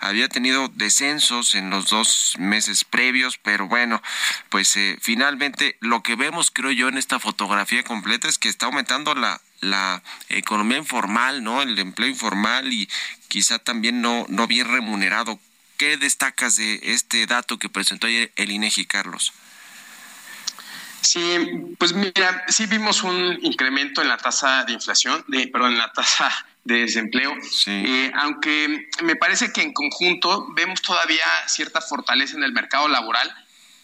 había 0.00 0.28
tenido 0.28 0.68
descensos 0.68 1.54
en 1.54 1.70
los 1.70 1.88
dos 1.90 2.34
meses 2.38 2.84
previos, 2.84 3.38
pero 3.38 3.68
bueno, 3.68 4.02
pues 4.48 4.76
eh, 4.76 4.98
finalmente 5.00 5.76
lo 5.80 6.02
que 6.02 6.16
vemos, 6.16 6.50
creo 6.50 6.70
yo, 6.70 6.88
en 6.88 6.98
esta 6.98 7.18
fotografía 7.18 7.82
completa 7.84 8.28
es 8.28 8.38
que 8.38 8.48
está 8.48 8.66
aumentando 8.66 9.14
la, 9.14 9.40
la 9.60 10.02
economía 10.28 10.78
informal, 10.78 11.42
¿no? 11.42 11.62
El 11.62 11.78
empleo 11.78 12.08
informal 12.08 12.72
y 12.72 12.88
quizá 13.28 13.58
también 13.58 14.02
no, 14.02 14.26
no 14.28 14.46
bien 14.46 14.68
remunerado. 14.68 15.38
¿Qué 15.78 15.96
destacas 15.96 16.56
de 16.56 16.80
este 16.82 17.26
dato 17.26 17.58
que 17.58 17.68
presentó 17.68 18.06
ayer 18.06 18.30
el 18.36 18.50
INEGI, 18.50 18.86
Carlos? 18.86 19.32
Sí, 21.00 21.36
pues 21.78 21.92
mira, 21.92 22.44
sí 22.48 22.66
vimos 22.66 23.02
un 23.02 23.38
incremento 23.42 24.02
en 24.02 24.08
la 24.08 24.16
tasa 24.16 24.64
de 24.64 24.72
inflación, 24.72 25.24
de, 25.26 25.48
perdón, 25.48 25.72
en 25.72 25.78
la 25.78 25.92
tasa 25.92 26.30
de 26.64 26.80
desempleo, 26.80 27.34
eh, 27.66 28.12
aunque 28.14 28.88
me 29.02 29.16
parece 29.16 29.52
que 29.52 29.62
en 29.62 29.72
conjunto 29.72 30.46
vemos 30.54 30.80
todavía 30.80 31.24
cierta 31.46 31.80
fortaleza 31.80 32.36
en 32.36 32.44
el 32.44 32.52
mercado 32.52 32.88
laboral 32.88 33.32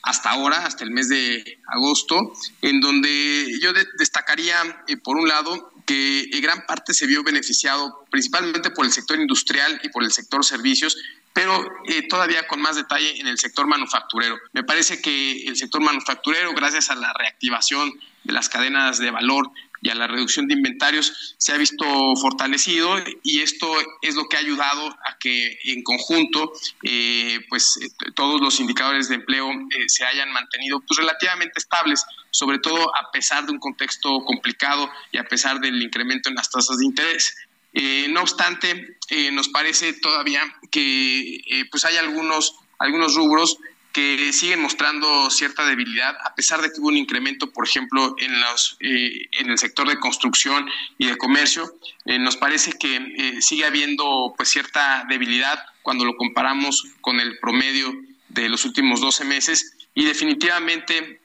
hasta 0.03 0.31
ahora, 0.31 0.65
hasta 0.65 0.85
el 0.85 0.91
mes 0.91 1.09
de 1.09 1.59
agosto, 1.67 2.33
en 2.63 2.81
donde 2.81 3.59
yo 3.61 3.73
destacaría, 3.99 4.57
eh, 4.87 4.97
por 4.97 5.17
un 5.17 5.29
lado, 5.29 5.73
que 5.87 6.29
en 6.33 6.41
gran 6.41 6.67
parte 6.67 6.95
se 6.95 7.07
vio 7.07 7.23
beneficiado 7.23 8.05
principalmente 8.11 8.71
por 8.71 8.85
el 8.85 8.93
sector 8.93 9.19
industrial 9.19 9.81
y 9.83 9.89
por 9.89 10.05
el 10.05 10.13
sector 10.13 10.45
servicios, 10.45 10.97
pero 11.33 11.65
eh, 11.87 12.07
todavía 12.09 12.47
con 12.47 12.61
más 12.61 12.77
detalle 12.77 13.21
en 13.21 13.27
el 13.27 13.39
sector 13.39 13.67
manufacturero. 13.67 14.37
Me 14.53 14.65
parece 14.65 15.01
que 15.01 15.45
el 15.47 15.57
sector 15.57 15.81
manufacturero, 15.81 16.53
gracias 16.53 16.91
a 16.91 16.95
la 16.95 17.13
reactivación 17.13 17.93
de 18.25 18.33
las 18.33 18.49
cadenas 18.49 18.99
de 18.99 19.11
valor 19.11 19.51
y 19.81 19.91
a 19.91 19.95
la 19.95 20.07
reducción 20.07 20.47
de 20.49 20.55
inventarios 20.55 21.35
se 21.39 21.53
ha 21.53 21.57
visto 21.57 21.85
fortalecido 22.17 22.97
y 23.23 23.41
esto 23.41 23.69
es 24.03 24.15
lo 24.15 24.29
que 24.29 24.37
ha 24.37 24.41
ayudado 24.41 24.89
a 24.89 25.19
que 25.19 25.59
en 25.65 25.83
conjunto 25.83 26.53
eh, 26.83 27.41
pues 27.49 27.79
todos 28.15 28.41
los 28.41 28.61
indicadores 28.61 29.09
de 29.09 29.17
empleo 29.17 29.51
eh, 29.51 29.85
se 29.87 30.05
hayan 30.05 30.33
mantenido 30.33 30.81
pues 30.81 30.99
relativamente 30.99 31.59
estables 31.59 32.05
sobre 32.31 32.59
todo 32.59 32.95
a 32.97 33.11
pesar 33.11 33.47
de 33.47 33.53
un 33.53 33.59
contexto 33.59 34.25
complicado 34.25 34.91
y 35.13 35.19
a 35.19 35.25
pesar 35.25 35.61
del 35.61 35.81
incremento 35.83 36.29
en 36.29 36.35
las 36.35 36.51
tasas 36.51 36.79
de 36.79 36.85
interés. 36.85 37.35
Eh, 37.73 38.07
no 38.09 38.23
obstante 38.23 38.97
nos 39.33 39.49
parece 39.49 39.93
todavía 39.93 40.43
que 40.71 41.67
pues 41.71 41.85
hay 41.85 41.97
algunos 41.97 42.55
algunos 42.79 43.15
rubros 43.15 43.59
que 43.99 44.33
siguen 44.33 44.63
mostrando 44.63 45.29
cierta 45.29 45.67
debilidad, 45.67 46.17
a 46.25 46.33
pesar 46.37 46.63
de 46.63 46.71
que 46.71 46.81
hubo 46.81 46.87
un 46.87 46.97
incremento, 46.97 47.51
por 47.51 47.67
ejemplo, 47.67 48.15
en, 48.19 48.41
los, 48.41 48.77
eh, 48.79 49.27
en 49.33 49.51
el 49.51 49.59
sector 49.59 49.89
de 49.89 49.99
construcción 49.99 50.69
y 50.99 51.07
de 51.07 51.17
comercio. 51.17 51.75
Eh, 52.05 52.17
nos 52.17 52.37
parece 52.37 52.75
que 52.75 52.95
eh, 52.97 53.43
sigue 53.43 53.65
habiendo 53.65 54.35
pues, 54.37 54.51
cierta 54.51 55.05
debilidad 55.09 55.59
cuando 55.83 56.05
lo 56.05 56.17
comparamos 56.17 56.85
con 57.01 57.19
el 57.19 57.39
promedio 57.41 57.93
de 58.29 58.49
los 58.49 58.65
últimos 58.65 59.01
12 59.01 59.25
meses 59.25 59.75
y 59.95 60.05
definitivamente 60.05 61.21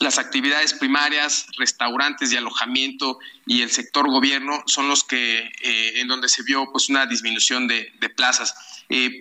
las 0.00 0.18
actividades 0.18 0.74
primarias, 0.74 1.46
restaurantes 1.58 2.30
de 2.30 2.38
alojamiento 2.38 3.18
y 3.46 3.62
el 3.62 3.70
sector 3.70 4.08
gobierno 4.08 4.62
son 4.66 4.88
los 4.88 5.04
que 5.04 5.50
en 5.62 6.08
donde 6.08 6.28
se 6.28 6.42
vio 6.42 6.72
pues 6.72 6.88
una 6.88 7.06
disminución 7.06 7.68
de, 7.68 7.92
de 8.00 8.08
plazas. 8.08 8.54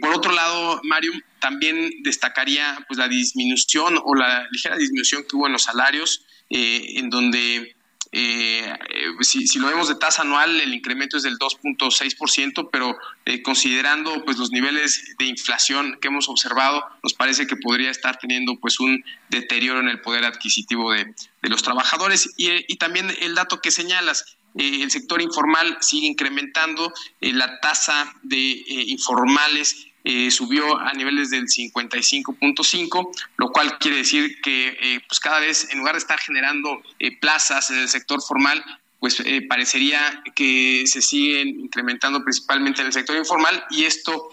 por 0.02 0.14
otro 0.14 0.32
lado, 0.32 0.80
Mario, 0.84 1.12
también 1.40 1.92
destacaría 2.04 2.84
pues, 2.88 2.98
la 2.98 3.08
disminución 3.08 4.00
o 4.04 4.16
la 4.16 4.48
ligera 4.52 4.78
disminución 4.78 5.24
que 5.24 5.36
hubo 5.36 5.48
en 5.48 5.54
los 5.54 5.64
salarios, 5.64 6.26
eh, 6.50 6.94
en 6.96 7.10
donde 7.10 7.76
eh, 8.12 8.74
si, 9.22 9.60
lo 9.60 9.68
vemos 9.68 9.88
de 9.88 9.96
tasa 9.96 10.24
anual, 10.24 10.60
el 10.60 10.74
incremento 10.74 11.18
es 11.18 11.24
del 11.24 11.38
2.6%, 11.38 12.70
pero 12.72 12.98
eh, 13.26 13.44
considerando 13.44 14.24
pues 14.26 14.38
los 14.38 14.52
niveles 14.52 15.16
de 15.20 15.26
inflación 15.26 15.98
que 16.02 16.08
hemos 16.08 16.28
observado, 16.28 16.84
nos 17.04 17.14
parece 17.14 17.46
que 17.46 17.56
podría 17.56 17.92
estar 17.92 18.18
teniendo 18.18 18.56
pues 18.56 18.80
un 18.80 19.04
deterioro 19.30 19.80
en 19.80 19.90
el 19.90 20.02
poder 20.02 20.26
adquisitivo 20.26 20.92
de, 20.92 21.14
los 21.44 21.62
trabajadores. 21.62 22.34
Y, 22.38 22.76
también 22.78 23.12
el 23.22 23.36
dato 23.36 23.62
que 23.62 23.72
señalas, 23.72 24.38
el 24.56 24.90
sector 24.90 25.22
informal 25.22 25.78
sigue 25.80 26.08
incrementando, 26.08 26.92
la 27.22 27.60
tasa 27.60 28.14
de 28.24 28.64
informales 28.88 29.89
eh, 30.04 30.32
subió 30.32 30.78
a 30.78 30.94
niveles 30.94 31.30
del 31.30 31.48
55.5, 31.48 33.10
lo 33.38 33.52
cual 33.52 33.78
quiere 33.80 33.98
decir 33.98 34.40
que 34.42 34.78
eh, 34.82 35.02
pues 35.08 35.20
cada 35.20 35.40
vez, 35.40 35.68
en 35.72 35.80
lugar 35.80 35.96
de 35.96 36.00
estar 36.00 36.20
generando 36.20 36.82
eh, 37.00 37.18
plazas 37.20 37.70
en 37.72 37.80
el 37.80 37.90
sector 37.90 38.22
formal, 38.22 38.64
pues 39.00 39.24
parecería 39.48 40.22
que 40.36 40.84
se 40.86 41.02
siguen 41.02 41.48
incrementando 41.62 42.22
principalmente 42.22 42.82
en 42.82 42.88
el 42.88 42.94
sector 42.94 43.16
informal 43.16 43.64
y 43.70 43.86
esto 43.86 44.30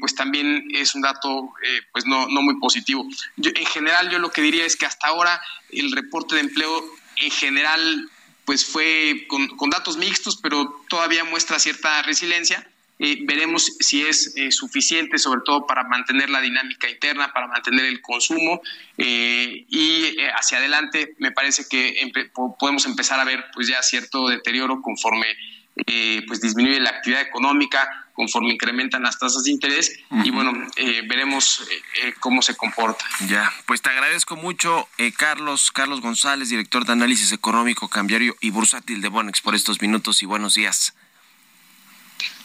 pues 0.00 0.16
también 0.16 0.66
es 0.74 0.96
un 0.96 1.02
dato 1.02 1.52
pues 1.92 2.06
no, 2.06 2.26
no 2.26 2.42
muy 2.42 2.58
positivo. 2.58 3.06
en 3.36 3.66
general 3.66 4.10
yo 4.10 4.18
lo 4.18 4.32
que 4.32 4.42
diría 4.42 4.66
es 4.66 4.74
que 4.74 4.84
hasta 4.84 5.06
ahora 5.06 5.40
el 5.70 5.92
reporte 5.92 6.34
de 6.34 6.40
empleo 6.40 6.84
en 7.18 7.30
general 7.30 8.10
pues 8.46 8.66
fue 8.66 9.26
con, 9.28 9.46
con 9.56 9.70
datos 9.70 9.96
mixtos, 9.96 10.36
pero 10.42 10.82
todavía 10.88 11.22
muestra 11.22 11.60
cierta 11.60 12.02
resiliencia 12.02 12.68
eh, 13.02 13.20
veremos 13.22 13.64
si 13.80 14.02
es 14.02 14.34
eh, 14.36 14.52
suficiente, 14.52 15.16
sobre 15.16 15.40
todo 15.42 15.66
para 15.66 15.84
mantener 15.84 16.28
la 16.28 16.42
dinámica 16.42 16.86
interna, 16.86 17.32
para 17.32 17.46
mantener 17.46 17.86
el 17.86 18.02
consumo 18.02 18.60
eh, 18.98 19.64
y 19.70 20.18
hacia 20.38 20.58
adelante 20.58 21.14
me 21.18 21.32
parece 21.32 21.64
que 21.66 22.12
podemos 22.58 22.84
empezar 22.84 23.18
a 23.18 23.24
ver 23.24 23.46
pues 23.54 23.68
ya 23.68 23.82
cierto 23.82 24.28
deterioro 24.28 24.82
conforme 24.82 25.26
pues 26.26 26.42
disminuye 26.42 26.78
la 26.78 26.90
actividad 26.90 27.22
económica, 27.22 27.88
conforme 28.12 28.52
incrementan 28.52 29.02
las 29.02 29.18
tasas 29.18 29.44
de 29.44 29.52
interés 29.52 29.98
y 30.24 30.30
bueno, 30.30 30.52
veremos 31.08 31.66
cómo 32.18 32.42
se 32.42 32.54
comporta. 32.54 33.02
Ya, 33.28 33.50
pues 33.64 33.80
te 33.80 33.88
agradezco 33.88 34.36
mucho, 34.36 34.88
Carlos, 35.16 35.70
Carlos 35.72 36.02
González, 36.02 36.50
director 36.50 36.84
de 36.84 36.92
análisis 36.92 37.32
económico, 37.32 37.88
cambiario 37.88 38.36
y 38.42 38.50
bursátil 38.50 39.00
de 39.00 39.08
Bonex 39.08 39.40
por 39.40 39.54
estos 39.54 39.80
minutos 39.80 40.22
y 40.22 40.26
buenos 40.26 40.54
días. 40.54 40.92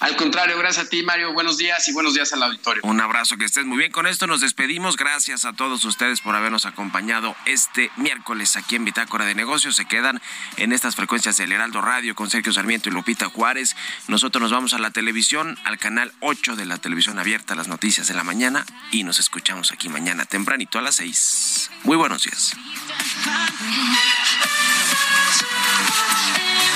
Al 0.06 0.16
contrario, 0.18 0.56
gracias 0.60 0.86
a 0.86 0.89
ti, 0.89 1.01
Mario. 1.01 1.34
Buenos 1.34 1.58
días 1.58 1.88
y 1.88 1.91
buenos 1.91 2.14
días 2.14 2.32
al 2.32 2.43
auditorio. 2.43 2.84
Un 2.86 3.01
abrazo, 3.01 3.38
que 3.38 3.45
estés 3.45 3.66
muy 3.66 3.80
bien. 3.80 3.91
Con 3.91 4.06
esto 4.06 4.28
nos 4.28 4.39
despedimos. 4.39 4.97
Gracias 4.97 5.45
a 5.45 5.53
todos 5.53 5.84
ustedes 5.84 6.22
por 6.22 6.36
habernos 6.36 6.68
acompañado 6.68 7.36
este 7.47 7.89
miércoles 7.97 8.56
aquí 8.56 8.76
en 8.76 8.86
Bitácora 8.86 9.26
de 9.26 9.34
Negocios. 9.34 9.76
Se 9.76 9.86
quedan 9.86 10.22
en 10.58 10.74
estas 10.74 10.95
frecuencias 10.95 11.38
del 11.38 11.51
Heraldo 11.51 11.82
Radio 11.82 12.14
con 12.14 12.30
Sergio 12.30 12.53
Sarmiento 12.53 12.89
y 12.89 12.91
Lupita 12.91 13.30
Juárez. 13.30 13.76
Nosotros 14.08 14.43
nos 14.43 14.51
vamos 14.51 14.76
a 14.76 14.78
la 14.78 14.91
televisión, 14.91 15.58
al 15.64 15.80
canal 15.80 16.14
8 16.20 16.56
de 16.56 16.68
la 16.68 16.78
televisión 16.78 17.18
abierta, 17.18 17.56
las 17.56 17.68
noticias 17.68 18.08
de 18.08 18.14
la 18.14 18.24
mañana, 18.24 18.64
y 18.91 19.06
nos 19.06 19.18
escuchamos 19.18 19.72
aquí 19.72 19.89
mañana 19.89 20.26
tempranito 20.26 20.78
a 20.78 20.84
las 20.84 20.97
6. 20.97 21.72
Muy 21.84 21.97
buenos 21.97 22.26
días. 22.26 22.56